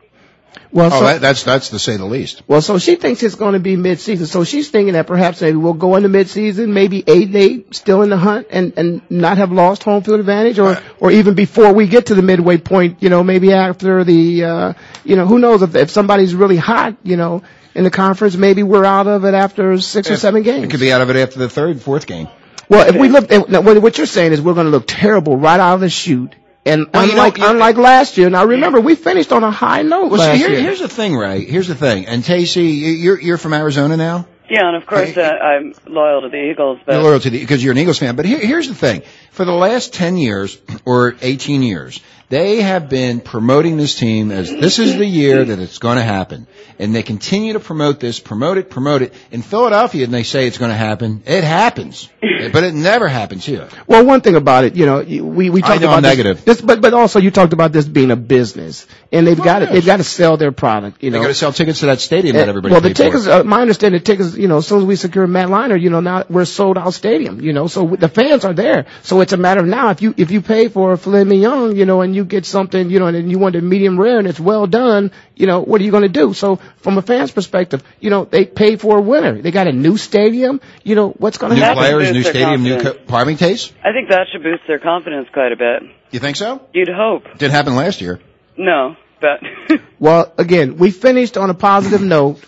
Well, 0.73 0.93
oh, 0.93 0.99
so, 1.01 1.05
that, 1.05 1.21
that's 1.21 1.45
that's 1.45 1.69
to 1.71 1.79
say 1.79 1.97
the 1.97 2.05
least. 2.05 2.43
well, 2.47 2.61
so 2.61 2.79
she 2.79 2.97
thinks 2.97 3.23
it's 3.23 3.35
going 3.35 3.55
to 3.55 3.61
be 3.61 3.77
mid-season. 3.77 4.27
So 4.27 4.45
she's 4.45 4.71
thinking 4.71 4.95
that 4.95 5.07
perhaps 5.07 5.41
maybe 5.41 5.57
we'll 5.57 5.75
go 5.75 5.97
into 5.97 6.09
mid-season, 6.09 6.73
maybe 6.73 7.03
eight 7.07 7.29
and 7.29 7.37
eight, 7.37 7.75
still 7.75 8.03
in 8.03 8.11
the 8.11 8.17
hunt, 8.17 8.49
and 8.51 8.73
and 8.77 9.03
not 9.11 9.39
have 9.39 9.53
lost 9.53 9.83
home 9.83 10.03
field 10.03 10.21
advantage, 10.21 10.59
or 10.59 10.81
or 10.99 11.11
even 11.11 11.35
before 11.35 11.73
we 11.73 11.87
get 11.87 12.07
to 12.07 12.15
the 12.15 12.23
midway 12.23 12.57
point, 12.57 13.03
you 13.03 13.11
know, 13.11 13.25
maybe 13.25 13.53
after 13.53 14.05
the, 14.05 14.45
uh, 14.45 14.73
you 15.05 15.17
know, 15.17 15.27
who 15.27 15.39
knows 15.39 15.63
if 15.63 15.75
if 15.75 15.91
somebody's 15.91 16.35
really 16.35 16.57
hot, 16.57 16.97
you 17.03 17.17
know, 17.17 17.43
in 17.75 17.85
the 17.85 17.91
conference, 17.91 18.37
maybe 18.37 18.63
we're 18.63 18.85
out 18.85 19.07
of 19.07 19.25
it 19.25 19.35
after 19.35 19.79
six 19.81 20.11
or 20.11 20.17
seven 20.17 20.43
games. 20.43 20.65
It 20.65 20.71
could 20.71 20.81
be 20.81 20.93
out 20.93 21.01
of 21.01 21.11
it 21.11 21.17
after 21.17 21.39
the 21.39 21.49
third, 21.49 21.81
fourth 21.81 22.07
game. 22.07 22.29
Well, 22.69 22.89
if 22.89 22.95
we 22.97 23.09
look, 23.09 23.31
at, 23.33 23.49
now, 23.49 23.61
what 23.63 23.81
what 23.83 23.99
you're 23.99 24.07
saying 24.07 24.33
is 24.33 24.41
we're 24.41 24.55
going 24.55 24.67
to 24.67 24.71
look 24.71 24.85
terrible 24.87 25.37
right 25.37 25.59
out 25.59 25.75
of 25.75 25.81
the 25.81 25.91
chute. 25.91 26.35
And 26.65 26.87
Well, 26.93 27.07
you 27.07 27.15
know, 27.15 27.25
unlike 27.25 27.39
unlike 27.41 27.77
last 27.79 28.19
year, 28.19 28.29
now 28.31 28.45
remember 28.45 28.81
we 28.81 28.95
finished 28.95 29.33
on 29.33 29.43
a 29.43 29.51
high 29.51 29.83
note 29.83 30.11
Well, 30.11 30.21
last 30.21 30.33
see, 30.33 30.39
here, 30.39 30.51
year. 30.51 30.61
here's 30.61 30.81
the 30.81 30.89
thing, 30.89 31.17
Ray. 31.17 31.45
Here's 31.47 31.69
the 31.69 31.75
thing. 31.75 32.07
And 32.07 32.23
Tacey, 32.23 32.63
you- 32.65 32.91
you're 32.93 33.21
you're 33.21 33.39
from 33.39 33.55
Arizona 33.55 33.97
now. 33.97 34.27
Yeah, 34.49 34.67
and 34.67 34.77
of 34.77 34.85
course 34.87 35.17
uh, 35.17 35.21
I'm 35.23 35.75
loyal 35.87 36.23
to 36.23 36.29
the 36.29 36.51
Eagles, 36.51 36.81
but 36.85 36.95
You're 36.95 37.03
loyal 37.03 37.21
to 37.21 37.31
the 37.31 37.39
because 37.41 37.63
you're 37.63 37.71
an 37.73 37.79
Eagles 37.79 37.99
fan. 37.99 38.15
But 38.17 38.25
here, 38.27 38.39
here's 38.41 38.69
the 38.69 38.75
thing: 38.75 39.03
for 39.31 39.45
the 39.45 39.53
last 39.53 39.95
ten 39.95 40.17
years 40.17 40.59
or 40.85 41.15
eighteen 41.23 41.63
years, 41.63 42.01
they 42.31 42.63
have 42.63 42.89
been 42.89 43.21
promoting 43.21 43.77
this 43.77 43.97
team 43.97 44.31
as 44.31 44.49
this 44.51 44.79
is 44.79 44.97
the 44.97 45.05
year 45.05 45.45
that 45.45 45.59
it's 45.59 45.79
going 45.79 45.97
to 45.97 46.03
happen, 46.03 46.47
and 46.79 46.95
they 46.95 47.03
continue 47.03 47.53
to 47.55 47.61
promote 47.61 47.99
this, 48.01 48.21
promote 48.21 48.57
it, 48.57 48.71
promote 48.71 49.03
it. 49.03 49.13
In 49.33 49.43
Philadelphia, 49.43 50.05
and 50.05 50.15
they 50.15 50.23
say 50.23 50.47
it's 50.47 50.57
going 50.57 50.71
to 50.71 50.77
happen. 50.77 51.25
It 51.27 51.43
happens, 51.45 52.09
but 52.53 52.63
it 52.65 52.73
never 52.73 53.09
happens 53.09 53.45
here. 53.45 53.69
Well, 53.89 54.07
one 54.07 54.21
thing 54.21 54.37
about 54.37 54.63
it, 54.65 54.77
you 54.77 54.87
know, 54.87 55.01
we 55.03 55.51
we 55.51 55.61
I 55.63 55.67
talked 55.67 55.81
know 55.83 55.89
about 55.89 55.97
I'm 55.97 56.03
this- 56.05 56.17
negative. 56.19 56.45
This, 56.45 56.61
but 56.61 56.81
but 56.81 56.95
also 56.95 57.19
you 57.19 57.31
talked 57.33 57.53
about 57.53 57.73
this 57.73 57.87
being 57.87 58.13
a 58.13 58.17
business, 58.17 58.87
and 59.13 59.27
they've 59.27 59.37
got 59.37 59.59
to 59.59 59.67
they've 59.67 59.85
got 59.85 59.97
to 59.99 60.05
sell 60.05 60.37
their 60.37 60.53
product. 60.53 61.03
You 61.03 61.11
know, 61.11 61.21
got 61.21 61.29
to 61.29 61.35
sell 61.35 61.53
tickets 61.53 61.81
to 61.81 61.87
that 61.87 62.01
stadium 62.01 62.37
that 62.37 62.47
Uh, 62.47 62.51
everybody. 62.51 62.73
well, 62.73 62.81
the 62.81 62.95
tickets, 62.95 63.27
uh, 63.27 63.43
my 63.43 63.61
understanding, 63.61 63.99
the 63.99 64.05
tickets, 64.05 64.37
you 64.37 64.47
know, 64.47 64.59
as 64.59 64.69
soon 64.69 64.79
as 64.79 64.85
we 64.85 64.95
secure 64.95 65.27
Matt 65.27 65.49
Leinart, 65.49 65.81
you 65.81 65.91
know, 65.91 66.01
now 66.01 66.25
we're 66.31 66.45
sold 66.45 66.79
out 66.79 66.95
stadium, 66.95 67.41
you 67.41 67.53
know, 67.53 67.67
so 67.67 67.87
the 67.99 68.09
fans 68.09 68.45
are 68.45 68.53
there. 68.55 68.87
So 69.03 69.21
it's 69.21 69.33
a 69.33 69.37
matter 69.37 69.61
of 69.61 69.67
now, 69.67 69.91
if 69.91 70.01
you, 70.01 70.15
if 70.17 70.31
you 70.31 70.43
pay 70.43 70.69
for 70.69 70.93
a 70.93 70.97
filet 70.99 71.25
mignon, 71.25 71.75
you 71.75 71.87
know, 71.87 72.03
and 72.03 72.15
you 72.15 72.20
get 72.29 72.47
something, 72.47 72.91
you 72.91 72.99
know, 72.99 73.07
and 73.07 73.31
you 73.31 73.39
want 73.39 73.55
it 73.57 73.63
medium 73.63 73.99
rare 73.99 74.19
and 74.19 74.27
it's 74.27 74.41
well 74.41 74.67
done, 74.67 75.13
you 75.37 75.47
know, 75.47 75.61
what 75.61 75.81
are 75.81 75.85
you 75.85 75.91
going 75.91 76.03
to 76.03 76.09
do? 76.09 76.35
So 76.35 76.57
from 76.79 76.99
a 76.99 77.03
fan's 77.03 77.31
perspective, 77.31 77.83
you 78.01 78.11
know, 78.11 78.25
they 78.25 78.45
pay 78.45 78.77
for 78.77 78.99
a 78.99 79.01
winner. 79.01 79.41
They 79.41 79.51
got 79.51 79.67
a 79.67 79.73
new 79.73 79.97
stadium, 79.97 80.61
you 80.85 80.95
know, 80.95 81.11
what's 81.11 81.39
going 81.39 81.55
to 81.55 81.61
happen? 81.61 81.77
new 81.77 81.83
happen? 81.83 81.99
players, 81.99 82.13
new 82.13 82.23
Their 82.23 82.33
stadium, 82.33 82.63
new. 82.63 82.77
Co- 82.77 82.83
confidence. 82.83 83.09
pardon 83.09 83.35
me, 83.35 83.39
I 83.85 83.93
think 83.93 84.09
that 84.11 84.27
should 84.33 84.43
boost 84.43 84.63
their 84.67 84.79
confidence 84.79 85.29
quite 85.33 85.53
a 85.53 85.57
bit. 85.57 85.83
You 86.11 86.19
think 86.21 86.37
so? 86.37 86.61
You'd 86.73 86.89
hope. 86.89 87.25
Did 87.39 87.51
happen 87.51 87.77
last 87.77 88.01
year. 88.01 88.21
No, 88.57 88.97
but 89.21 89.41
Well, 89.99 90.33
again, 90.39 90.77
we 90.77 90.91
finished 90.91 91.37
on 91.37 91.51
a 91.51 91.55
positive 91.55 92.03
note. 92.03 92.41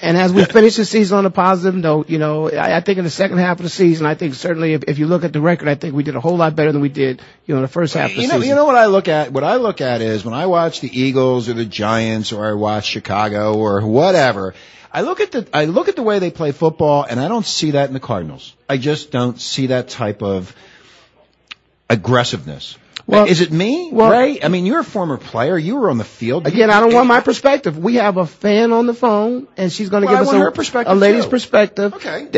And 0.00 0.16
as 0.16 0.32
we 0.32 0.44
finish 0.44 0.76
the 0.76 0.84
season 0.84 1.18
on 1.18 1.26
a 1.26 1.30
positive 1.30 1.74
note, 1.74 2.08
you 2.08 2.18
know, 2.18 2.50
I, 2.50 2.76
I 2.76 2.80
think 2.80 2.98
in 2.98 3.04
the 3.04 3.10
second 3.10 3.38
half 3.38 3.58
of 3.58 3.64
the 3.64 3.68
season, 3.68 4.06
I 4.06 4.14
think 4.14 4.34
certainly 4.34 4.74
if, 4.74 4.84
if 4.84 4.98
you 4.98 5.06
look 5.06 5.24
at 5.24 5.32
the 5.32 5.40
record, 5.40 5.68
I 5.68 5.74
think 5.74 5.94
we 5.94 6.02
did 6.04 6.14
a 6.14 6.20
whole 6.20 6.36
lot 6.36 6.54
better 6.54 6.70
than 6.72 6.80
we 6.80 6.88
did, 6.88 7.20
you 7.46 7.54
know, 7.54 7.58
in 7.58 7.62
the 7.62 7.68
first 7.68 7.94
half 7.94 8.10
of 8.10 8.16
the 8.16 8.22
You 8.22 8.28
know, 8.28 8.34
season. 8.34 8.48
you 8.50 8.54
know 8.54 8.64
what 8.64 8.76
I 8.76 8.86
look 8.86 9.08
at? 9.08 9.32
What 9.32 9.44
I 9.44 9.56
look 9.56 9.80
at 9.80 10.00
is 10.00 10.24
when 10.24 10.34
I 10.34 10.46
watch 10.46 10.80
the 10.80 11.00
Eagles 11.00 11.48
or 11.48 11.54
the 11.54 11.64
Giants 11.64 12.32
or 12.32 12.46
I 12.46 12.52
watch 12.52 12.86
Chicago 12.86 13.54
or 13.54 13.84
whatever. 13.84 14.54
I 14.92 15.02
look 15.02 15.20
at 15.20 15.32
the 15.32 15.46
I 15.52 15.66
look 15.66 15.88
at 15.88 15.96
the 15.96 16.02
way 16.02 16.18
they 16.18 16.30
play 16.30 16.52
football, 16.52 17.02
and 17.02 17.20
I 17.20 17.28
don't 17.28 17.44
see 17.44 17.72
that 17.72 17.88
in 17.88 17.94
the 17.94 18.00
Cardinals. 18.00 18.54
I 18.68 18.78
just 18.78 19.10
don't 19.10 19.38
see 19.38 19.66
that 19.66 19.88
type 19.88 20.22
of 20.22 20.54
aggressiveness. 21.90 22.78
Well- 23.08 23.24
is 23.24 23.40
it 23.40 23.50
me, 23.50 23.88
well- 23.90 24.10
Ray? 24.10 24.38
I 24.42 24.48
mean, 24.48 24.66
you're 24.66 24.80
a 24.80 24.84
former 24.84 25.16
player. 25.16 25.56
You 25.56 25.76
were 25.76 25.88
on 25.88 25.96
the 25.96 26.04
field. 26.04 26.46
Again, 26.46 26.70
I 26.70 26.78
don't 26.80 26.92
want 26.92 27.08
my 27.08 27.20
perspective. 27.20 27.78
We 27.78 27.94
have 27.94 28.18
a 28.18 28.26
fan 28.26 28.70
on 28.70 28.86
the 28.86 28.92
phone, 28.92 29.48
and 29.56 29.72
she's 29.72 29.88
going 29.88 30.02
to 30.02 30.06
Well, 30.08 30.16
I 30.16 30.18
give 30.20 30.28
us 30.28 30.32
want 30.34 30.38
a, 30.42 30.44
her 30.44 30.50
perspective, 30.50 30.92
a 30.92 30.94
lady's 30.94 31.24
too. 31.24 31.30
perspective. 31.30 31.94
Okay. 31.94 32.28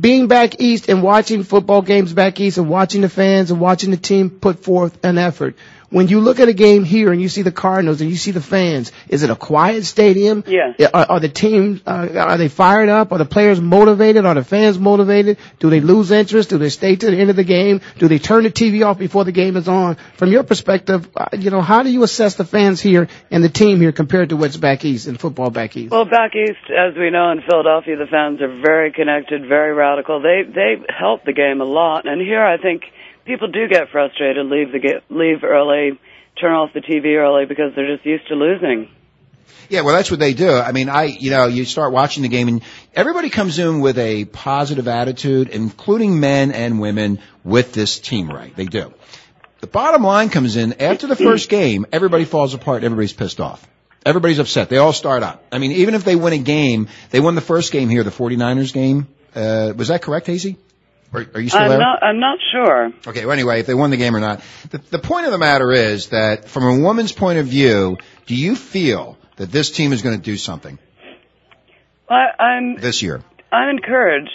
Being 0.00 0.26
back 0.26 0.60
east 0.60 0.88
and 0.88 1.04
watching 1.04 1.44
football 1.44 1.82
games 1.82 2.12
back 2.12 2.40
east 2.40 2.58
and 2.58 2.68
watching 2.68 3.00
the 3.02 3.08
fans 3.08 3.52
and 3.52 3.60
watching 3.60 3.92
the 3.92 3.96
team 3.96 4.28
put 4.28 4.58
forth 4.64 4.98
an 5.04 5.18
effort. 5.18 5.54
When 5.90 6.08
you 6.08 6.20
look 6.20 6.38
at 6.38 6.48
a 6.48 6.52
game 6.52 6.84
here 6.84 7.12
and 7.12 7.20
you 7.20 7.28
see 7.28 7.42
the 7.42 7.52
Cardinals 7.52 8.00
and 8.02 8.10
you 8.10 8.16
see 8.16 8.30
the 8.30 8.42
fans, 8.42 8.92
is 9.08 9.22
it 9.22 9.30
a 9.30 9.36
quiet 9.36 9.84
stadium? 9.84 10.44
Yeah. 10.46 10.74
Are, 10.92 11.06
are 11.12 11.20
the 11.20 11.30
teams, 11.30 11.80
uh, 11.86 12.08
are 12.14 12.36
they 12.36 12.48
fired 12.48 12.88
up? 12.90 13.10
Are 13.12 13.18
the 13.18 13.24
players 13.24 13.60
motivated? 13.60 14.26
Are 14.26 14.34
the 14.34 14.44
fans 14.44 14.78
motivated? 14.78 15.38
Do 15.58 15.70
they 15.70 15.80
lose 15.80 16.10
interest? 16.10 16.50
Do 16.50 16.58
they 16.58 16.68
stay 16.68 16.96
to 16.96 17.10
the 17.10 17.16
end 17.16 17.30
of 17.30 17.36
the 17.36 17.44
game? 17.44 17.80
Do 17.98 18.06
they 18.08 18.18
turn 18.18 18.44
the 18.44 18.50
TV 18.50 18.84
off 18.84 18.98
before 18.98 19.24
the 19.24 19.32
game 19.32 19.56
is 19.56 19.66
on? 19.66 19.96
From 20.16 20.30
your 20.30 20.42
perspective, 20.42 21.08
uh, 21.16 21.28
you 21.32 21.50
know, 21.50 21.62
how 21.62 21.82
do 21.82 21.90
you 21.90 22.02
assess 22.02 22.34
the 22.34 22.44
fans 22.44 22.80
here 22.80 23.08
and 23.30 23.42
the 23.42 23.48
team 23.48 23.80
here 23.80 23.92
compared 23.92 24.28
to 24.28 24.36
what's 24.36 24.56
back 24.58 24.84
east 24.84 25.06
in 25.06 25.16
football 25.16 25.50
back 25.50 25.76
east? 25.76 25.90
well, 25.90 26.04
back 26.04 26.36
east, 26.36 26.70
as 26.70 26.94
we 26.96 27.10
know 27.10 27.30
in 27.30 27.40
Philadelphia, 27.48 27.96
the 27.96 28.06
fans 28.06 28.40
are 28.42 28.60
very 28.60 28.92
connected, 28.92 29.46
very 29.48 29.72
radical. 29.72 30.20
They 30.20 30.42
they 30.42 30.76
help 30.88 31.24
the 31.24 31.32
game 31.32 31.60
a 31.60 31.64
lot, 31.64 32.06
and 32.06 32.20
here 32.20 32.44
I 32.44 32.58
think 32.58 32.82
people 33.28 33.48
do 33.48 33.68
get 33.68 33.90
frustrated, 33.90 34.46
leave 34.46 34.72
the 34.72 34.80
ga- 34.80 35.02
leave 35.10 35.44
early, 35.44 36.00
turn 36.40 36.52
off 36.52 36.72
the 36.72 36.80
TV 36.80 37.16
early 37.16 37.44
because 37.46 37.74
they're 37.76 37.94
just 37.94 38.04
used 38.04 38.26
to 38.28 38.34
losing. 38.34 38.90
Yeah, 39.68 39.82
well, 39.82 39.94
that's 39.94 40.10
what 40.10 40.18
they 40.18 40.32
do. 40.32 40.50
I 40.50 40.72
mean, 40.72 40.88
I, 40.88 41.04
you 41.04 41.30
know, 41.30 41.46
you 41.46 41.66
start 41.66 41.92
watching 41.92 42.22
the 42.22 42.28
game 42.28 42.48
and 42.48 42.62
everybody 42.94 43.28
comes 43.28 43.58
in 43.58 43.80
with 43.80 43.98
a 43.98 44.24
positive 44.24 44.88
attitude, 44.88 45.50
including 45.50 46.20
men 46.20 46.52
and 46.52 46.80
women 46.80 47.18
with 47.44 47.74
this 47.74 47.98
team, 48.00 48.30
right? 48.30 48.54
They 48.56 48.64
do. 48.64 48.94
The 49.60 49.66
bottom 49.66 50.02
line 50.02 50.30
comes 50.30 50.56
in 50.56 50.80
after 50.80 51.06
the 51.06 51.16
first 51.16 51.48
game, 51.50 51.86
everybody 51.92 52.24
falls 52.24 52.54
apart, 52.54 52.82
everybody's 52.82 53.12
pissed 53.12 53.40
off. 53.40 53.66
Everybody's 54.06 54.38
upset. 54.38 54.70
They 54.70 54.78
all 54.78 54.94
start 54.94 55.22
up. 55.22 55.44
I 55.52 55.58
mean, 55.58 55.72
even 55.72 55.94
if 55.94 56.04
they 56.04 56.16
win 56.16 56.32
a 56.32 56.38
game, 56.38 56.88
they 57.10 57.20
won 57.20 57.34
the 57.34 57.42
first 57.42 57.72
game 57.72 57.90
here, 57.90 58.04
the 58.04 58.10
49ers 58.10 58.72
game. 58.72 59.08
Uh, 59.34 59.74
was 59.76 59.88
that 59.88 60.00
correct, 60.00 60.26
Hazy? 60.26 60.56
Are, 61.12 61.26
are 61.34 61.40
you 61.40 61.48
still 61.48 61.60
I'm 61.60 61.68
there? 61.70 61.78
not 61.78 62.02
I'm 62.02 62.20
not 62.20 62.38
sure. 62.52 62.92
Okay, 63.06 63.24
well 63.24 63.32
anyway, 63.32 63.60
if 63.60 63.66
they 63.66 63.74
won 63.74 63.90
the 63.90 63.96
game 63.96 64.14
or 64.14 64.20
not. 64.20 64.42
The, 64.70 64.78
the 64.78 64.98
point 64.98 65.26
of 65.26 65.32
the 65.32 65.38
matter 65.38 65.72
is 65.72 66.08
that 66.08 66.48
from 66.48 66.64
a 66.64 66.82
woman's 66.82 67.12
point 67.12 67.38
of 67.38 67.46
view, 67.46 67.96
do 68.26 68.34
you 68.34 68.54
feel 68.56 69.16
that 69.36 69.50
this 69.50 69.70
team 69.70 69.92
is 69.92 70.02
going 70.02 70.16
to 70.16 70.22
do 70.22 70.36
something 70.36 70.78
I, 72.08 72.26
I'm 72.38 72.76
this 72.76 73.02
year? 73.02 73.22
I'm 73.50 73.70
encouraged. 73.70 74.30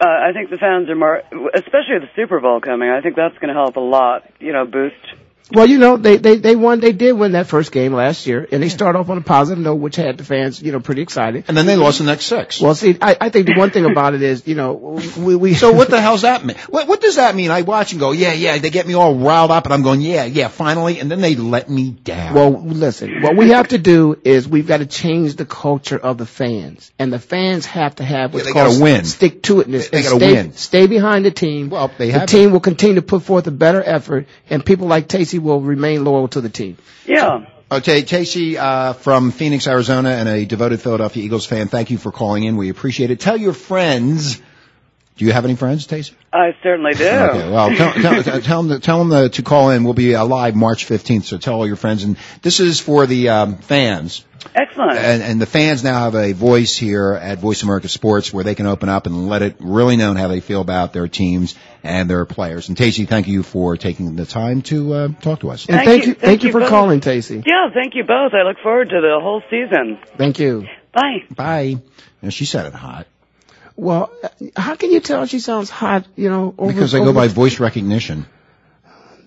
Uh, 0.00 0.04
I 0.04 0.32
think 0.32 0.50
the 0.50 0.58
fans 0.58 0.90
are 0.90 0.96
more, 0.96 1.22
especially 1.54 1.94
with 1.94 2.02
the 2.02 2.10
Super 2.16 2.40
Bowl 2.40 2.60
coming. 2.60 2.90
I 2.90 3.00
think 3.00 3.14
that's 3.14 3.38
going 3.38 3.48
to 3.48 3.54
help 3.54 3.76
a 3.76 3.80
lot. 3.80 4.24
You 4.40 4.52
know, 4.52 4.66
boost. 4.66 4.96
Well, 5.52 5.66
you 5.66 5.78
know, 5.78 5.96
they, 5.96 6.16
they, 6.16 6.36
they 6.36 6.56
won, 6.56 6.80
they 6.80 6.92
did 6.92 7.12
win 7.12 7.32
that 7.32 7.46
first 7.46 7.70
game 7.70 7.92
last 7.92 8.26
year, 8.26 8.48
and 8.50 8.60
they 8.60 8.68
start 8.68 8.96
off 8.96 9.08
on 9.10 9.18
a 9.18 9.20
positive 9.20 9.62
note, 9.62 9.76
which 9.76 9.94
had 9.94 10.18
the 10.18 10.24
fans, 10.24 10.60
you 10.60 10.72
know, 10.72 10.80
pretty 10.80 11.02
excited. 11.02 11.44
And 11.46 11.56
then 11.56 11.66
they 11.66 11.76
lost 11.76 11.98
the 11.98 12.04
next 12.04 12.26
six. 12.26 12.60
Well, 12.60 12.74
see, 12.74 12.98
I, 13.00 13.16
I 13.20 13.28
think 13.28 13.46
the 13.46 13.54
one 13.56 13.70
thing 13.70 13.84
about 13.84 14.14
it 14.14 14.22
is, 14.22 14.44
you 14.48 14.56
know, 14.56 14.72
we, 15.16 15.36
we 15.36 15.54
So 15.54 15.72
what 15.72 15.88
the 15.88 16.00
hell's 16.00 16.22
that 16.22 16.44
mean? 16.44 16.56
What, 16.68 16.88
what 16.88 17.00
does 17.00 17.16
that 17.16 17.36
mean? 17.36 17.52
I 17.52 17.62
watch 17.62 17.92
and 17.92 18.00
go, 18.00 18.10
yeah, 18.10 18.32
yeah, 18.32 18.58
they 18.58 18.70
get 18.70 18.88
me 18.88 18.94
all 18.94 19.14
riled 19.14 19.52
up 19.52 19.66
and 19.66 19.72
I'm 19.74 19.82
going, 19.82 20.00
yeah, 20.00 20.24
yeah, 20.24 20.48
finally, 20.48 20.98
and 20.98 21.08
then 21.08 21.20
they 21.20 21.36
let 21.36 21.70
me 21.70 21.92
down. 21.92 22.34
Well, 22.34 22.50
listen, 22.50 23.22
what 23.22 23.36
we 23.36 23.50
have 23.50 23.68
to 23.68 23.78
do 23.78 24.20
is 24.24 24.48
we've 24.48 24.66
got 24.66 24.78
to 24.78 24.86
change 24.86 25.36
the 25.36 25.46
culture 25.46 25.98
of 25.98 26.18
the 26.18 26.26
fans. 26.26 26.90
And 26.98 27.12
the 27.12 27.20
fans 27.20 27.66
have 27.66 27.94
to 27.96 28.04
have 28.04 28.34
what's 28.34 28.46
Yeah, 28.46 28.52
they 28.52 28.52
called 28.52 28.72
gotta 28.72 28.82
win. 28.82 29.04
stick 29.04 29.42
to 29.44 29.56
itness. 29.56 29.90
They 29.90 29.98
and 29.98 30.06
gotta 30.06 30.16
stay, 30.16 30.32
win. 30.32 30.52
Stay 30.54 30.86
behind 30.88 31.24
the 31.24 31.30
team. 31.30 31.70
Well, 31.70 31.92
they 31.96 32.06
have. 32.06 32.14
the 32.14 32.20
have 32.20 32.28
team 32.28 32.50
will 32.50 32.60
continue 32.60 32.96
to 32.96 33.02
put 33.02 33.22
forth 33.22 33.46
a 33.46 33.52
better 33.52 33.82
effort 33.82 34.26
and 34.50 34.66
people 34.66 34.88
like 34.88 35.06
Tacey 35.06 35.35
will 35.38 35.60
remain 35.60 36.04
loyal 36.04 36.28
to 36.28 36.40
the 36.40 36.48
team. 36.48 36.76
Yeah. 37.06 37.46
Okay, 37.70 38.02
Casey 38.02 38.56
uh, 38.56 38.92
from 38.92 39.32
Phoenix, 39.32 39.66
Arizona, 39.66 40.10
and 40.10 40.28
a 40.28 40.44
devoted 40.44 40.80
Philadelphia 40.80 41.24
Eagles 41.24 41.46
fan. 41.46 41.66
Thank 41.66 41.90
you 41.90 41.98
for 41.98 42.12
calling 42.12 42.44
in. 42.44 42.56
We 42.56 42.70
appreciate 42.70 43.10
it. 43.10 43.18
Tell 43.18 43.36
your 43.36 43.52
friends 43.52 44.40
Do 45.16 45.24
you 45.24 45.32
have 45.32 45.44
any 45.46 45.56
friends, 45.56 45.86
Tacy? 45.86 46.12
I 46.32 46.54
certainly 46.62 46.92
do. 46.92 47.06
Okay, 47.08 47.50
well, 47.50 47.74
tell, 47.74 47.92
tell, 47.94 48.22
tell 48.42 48.62
them, 48.62 48.68
to, 48.68 48.80
tell 48.84 48.98
them 49.04 49.10
to, 49.10 49.28
to 49.36 49.42
call 49.42 49.70
in. 49.70 49.84
We'll 49.84 49.94
be 49.94 50.14
uh, 50.14 50.26
live 50.26 50.54
March 50.54 50.86
15th, 50.86 51.24
so 51.24 51.38
tell 51.38 51.54
all 51.54 51.66
your 51.66 51.76
friends. 51.76 52.04
And 52.04 52.18
this 52.42 52.60
is 52.60 52.80
for 52.80 53.06
the 53.06 53.30
um, 53.30 53.56
fans. 53.56 54.24
Excellent. 54.54 54.98
And, 54.98 55.22
and 55.22 55.40
the 55.40 55.46
fans 55.46 55.82
now 55.82 56.00
have 56.00 56.14
a 56.14 56.32
voice 56.32 56.76
here 56.76 57.12
at 57.14 57.38
Voice 57.38 57.62
America 57.62 57.88
Sports 57.88 58.30
where 58.32 58.44
they 58.44 58.54
can 58.54 58.66
open 58.66 58.90
up 58.90 59.06
and 59.06 59.26
let 59.28 59.40
it 59.40 59.56
really 59.58 59.96
known 59.96 60.16
how 60.16 60.28
they 60.28 60.40
feel 60.40 60.60
about 60.60 60.92
their 60.92 61.08
teams 61.08 61.54
and 61.82 62.08
their 62.10 62.26
players. 62.26 62.68
And 62.68 62.76
Tacy, 62.76 63.08
thank 63.08 63.26
you 63.26 63.42
for 63.42 63.76
taking 63.78 64.14
the 64.16 64.26
time 64.26 64.60
to 64.62 64.92
uh, 64.92 65.08
talk 65.22 65.40
to 65.40 65.50
us. 65.50 65.64
And 65.66 65.76
Thank 65.78 65.88
thank, 65.88 66.02
you- 66.02 66.08
you, 66.08 66.14
thank 66.14 66.20
thank 66.24 66.42
you 66.42 66.48
you 66.48 66.52
for 66.52 66.60
both. 66.60 66.68
calling, 66.68 67.00
Tacy. 67.00 67.42
Yeah, 67.46 67.70
thank 67.72 67.94
you 67.94 68.04
both. 68.04 68.34
I 68.34 68.42
look 68.42 68.58
forward 68.62 68.90
to 68.90 69.00
the 69.00 69.18
whole 69.20 69.42
season. 69.50 69.98
Thank 70.18 70.38
you. 70.38 70.66
Bye. 70.92 71.24
Bye. 71.34 71.76
And 72.22 72.32
she 72.32 72.44
said 72.44 72.66
it 72.66 72.74
hot 72.74 73.06
Well, 73.76 74.10
uh, 74.22 74.28
how 74.56 74.74
can 74.74 74.90
you 74.90 75.00
tell 75.00 75.26
she 75.26 75.38
sounds 75.38 75.68
hot? 75.70 76.06
You 76.16 76.30
know, 76.30 76.54
over, 76.58 76.72
because 76.72 76.94
I 76.94 76.98
over 76.98 77.12
go 77.12 77.12
by 77.12 77.28
voice 77.28 77.60
recognition. 77.60 78.26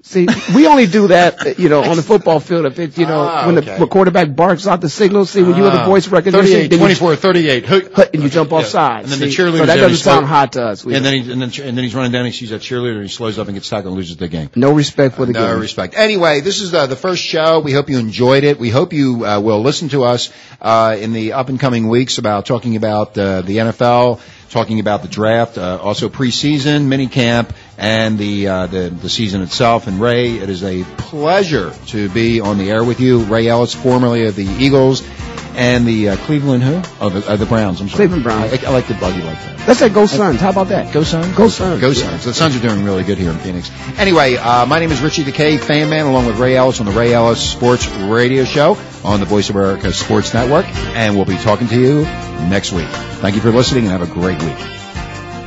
See, 0.02 0.28
we 0.56 0.66
only 0.66 0.88
do 0.88 1.10
that, 1.10 1.60
you 1.60 1.68
know, 1.68 1.84
on 1.84 1.98
the 1.98 2.02
football 2.02 2.40
field. 2.40 2.66
If 2.66 2.80
it, 2.80 2.98
you 2.98 3.06
know, 3.06 3.20
Ah, 3.20 3.46
when 3.46 3.58
okay. 3.58 3.78
the 3.78 3.86
quarterback 3.86 4.34
barks 4.34 4.66
out 4.66 4.80
the 4.80 4.90
signal, 4.90 5.26
see, 5.26 5.44
when 5.44 5.58
you 5.58 5.64
have 5.66 5.74
the 5.74 5.82
Ah, 5.82 5.86
voice 5.86 6.08
recognition, 6.08 6.48
38, 6.52 6.70
then 6.70 6.80
you- 6.80 6.86
24, 6.96 7.16
38. 7.18 7.66
Hook. 7.66 8.10
and 8.14 8.24
you 8.24 8.30
jump 8.30 8.54
off 8.54 8.66
sides. 8.66 9.04
And 9.04 9.12
then 9.12 9.20
the 9.28 9.32
see? 9.32 9.38
cheerleaders 9.44 9.58
So 9.60 9.66
that 9.66 9.76
doesn't 9.76 9.98
sound 9.98 10.20
slow- 10.22 10.26
hot 10.28 10.54
to 10.54 10.64
us. 10.64 10.86
We 10.86 10.96
And 10.96 11.06
then, 11.06 11.14
he, 11.22 11.32
and 11.32 11.42
then 11.42 11.52
and 11.68 11.78
then 11.78 11.84
he's 11.84 11.94
running 11.94 12.14
down. 12.14 12.26
He 12.26 12.32
sees 12.32 12.50
that 12.52 12.62
cheerleader. 12.62 12.94
and 12.96 13.04
He 13.04 13.10
slows 13.10 13.38
up 13.38 13.48
and 13.50 13.56
gets 13.56 13.68
tackled 13.70 13.88
and 13.92 13.98
loses 13.98 14.16
the 14.16 14.30
game. 14.30 14.50
no 14.56 14.72
respect 14.72 15.16
for 15.16 15.26
the 15.26 15.34
game. 15.34 15.44
no 15.44 15.52
game. 15.52 15.60
respect. 15.60 15.94
Anyway, 15.98 16.40
this 16.40 16.62
is 16.62 16.74
uh, 16.74 16.88
the 16.88 16.96
first 16.96 17.22
show. 17.22 17.60
We 17.60 17.74
hope 17.74 17.90
you 17.90 18.00
enjoyed 18.00 18.46
it. 18.46 18.58
We 18.58 18.70
hope 18.70 18.94
you 18.94 19.26
uh, 19.26 19.42
will 19.42 19.62
listen 19.62 19.90
to 19.90 20.06
us 20.06 20.32
uh, 20.62 20.96
in 20.98 21.12
the 21.12 21.34
up 21.34 21.50
and 21.50 21.60
coming 21.60 21.90
weeks 21.90 22.18
about 22.20 22.46
talking 22.46 22.78
about 22.78 23.18
uh, 23.18 23.42
the 23.42 23.58
NFL, 23.58 24.22
talking 24.50 24.80
about 24.80 25.02
the 25.02 25.08
draft, 25.08 25.58
uh, 25.58 25.80
also 25.82 26.10
preseason, 26.10 26.86
mini 26.86 27.08
camp, 27.08 27.54
and 27.80 28.20
the, 28.20 28.48
uh, 28.48 28.68
the 28.68 28.90
the 28.90 29.10
season 29.10 29.42
itself. 29.42 29.88
And 29.88 30.00
Ray, 30.00 30.36
it 30.36 30.50
is 30.50 30.64
a 30.64 30.84
pleasure 30.84 31.74
to 31.88 32.10
be 32.10 32.42
on 32.42 32.58
the 32.58 32.70
air 32.70 32.84
with 32.84 33.00
you. 33.00 33.24
Ray 33.24 33.48
Ellis, 33.48 33.74
formerly 33.74 34.26
of 34.26 34.36
the 34.36 34.46
Eagles. 34.46 35.08
And 35.56 35.86
the 35.86 36.10
uh, 36.10 36.16
Cleveland 36.16 36.64
who? 36.64 36.82
Oh, 37.02 37.10
the, 37.10 37.28
uh, 37.28 37.36
the 37.36 37.46
Browns. 37.46 37.82
I'm 37.82 37.90
sorry. 37.90 37.98
Cleveland 37.98 38.24
Browns. 38.24 38.54
I, 38.54 38.68
I 38.68 38.72
like 38.72 38.88
the 38.88 38.94
buggy 38.94 39.22
like 39.22 39.38
that. 39.44 39.68
Let's 39.68 39.80
say 39.80 39.90
go 39.90 40.06
Suns. 40.06 40.40
How 40.40 40.52
about 40.52 40.70
that? 40.70 40.94
Go 40.94 41.04
Suns. 41.04 41.36
Go 41.36 41.50
Suns. 41.50 41.82
Go 41.82 41.92
Suns. 41.92 42.24
The 42.24 42.34
Suns 42.34 42.56
are 42.56 42.62
doing 42.62 42.86
really 42.86 43.04
good 43.04 43.18
here 43.18 43.32
in 43.32 43.38
Phoenix. 43.40 43.70
Anyway, 43.98 44.36
uh, 44.36 44.66
my 44.68 44.80
name 44.80 44.92
is 44.92 45.02
Richie 45.02 45.30
K, 45.30 45.58
fan 45.58 45.90
man, 45.90 46.06
along 46.06 46.28
with 46.28 46.38
Ray 46.38 46.56
Ellis 46.56 46.80
on 46.80 46.86
the 46.86 46.94
Ray 46.94 47.14
Ellis 47.14 47.42
Sports 47.42 47.88
Radio 47.88 48.46
Show 48.46 48.78
on 49.04 49.20
the 49.20 49.26
Voice 49.26 49.50
of 49.50 49.58
America 49.58 49.92
Sports 49.92 50.34
Network, 50.34 50.66
and 50.96 51.16
we'll 51.16 51.26
be 51.26 51.38
talking 51.38 51.68
to 51.68 51.80
you 51.80 52.04
next 52.48 52.72
week. 52.72 52.88
Thank 52.88 53.36
you 53.36 53.42
for 53.42 53.52
listening, 53.52 53.88
and 53.88 53.92
have 53.92 54.10
a 54.10 54.14
great 54.14 54.42
week. 54.42 54.79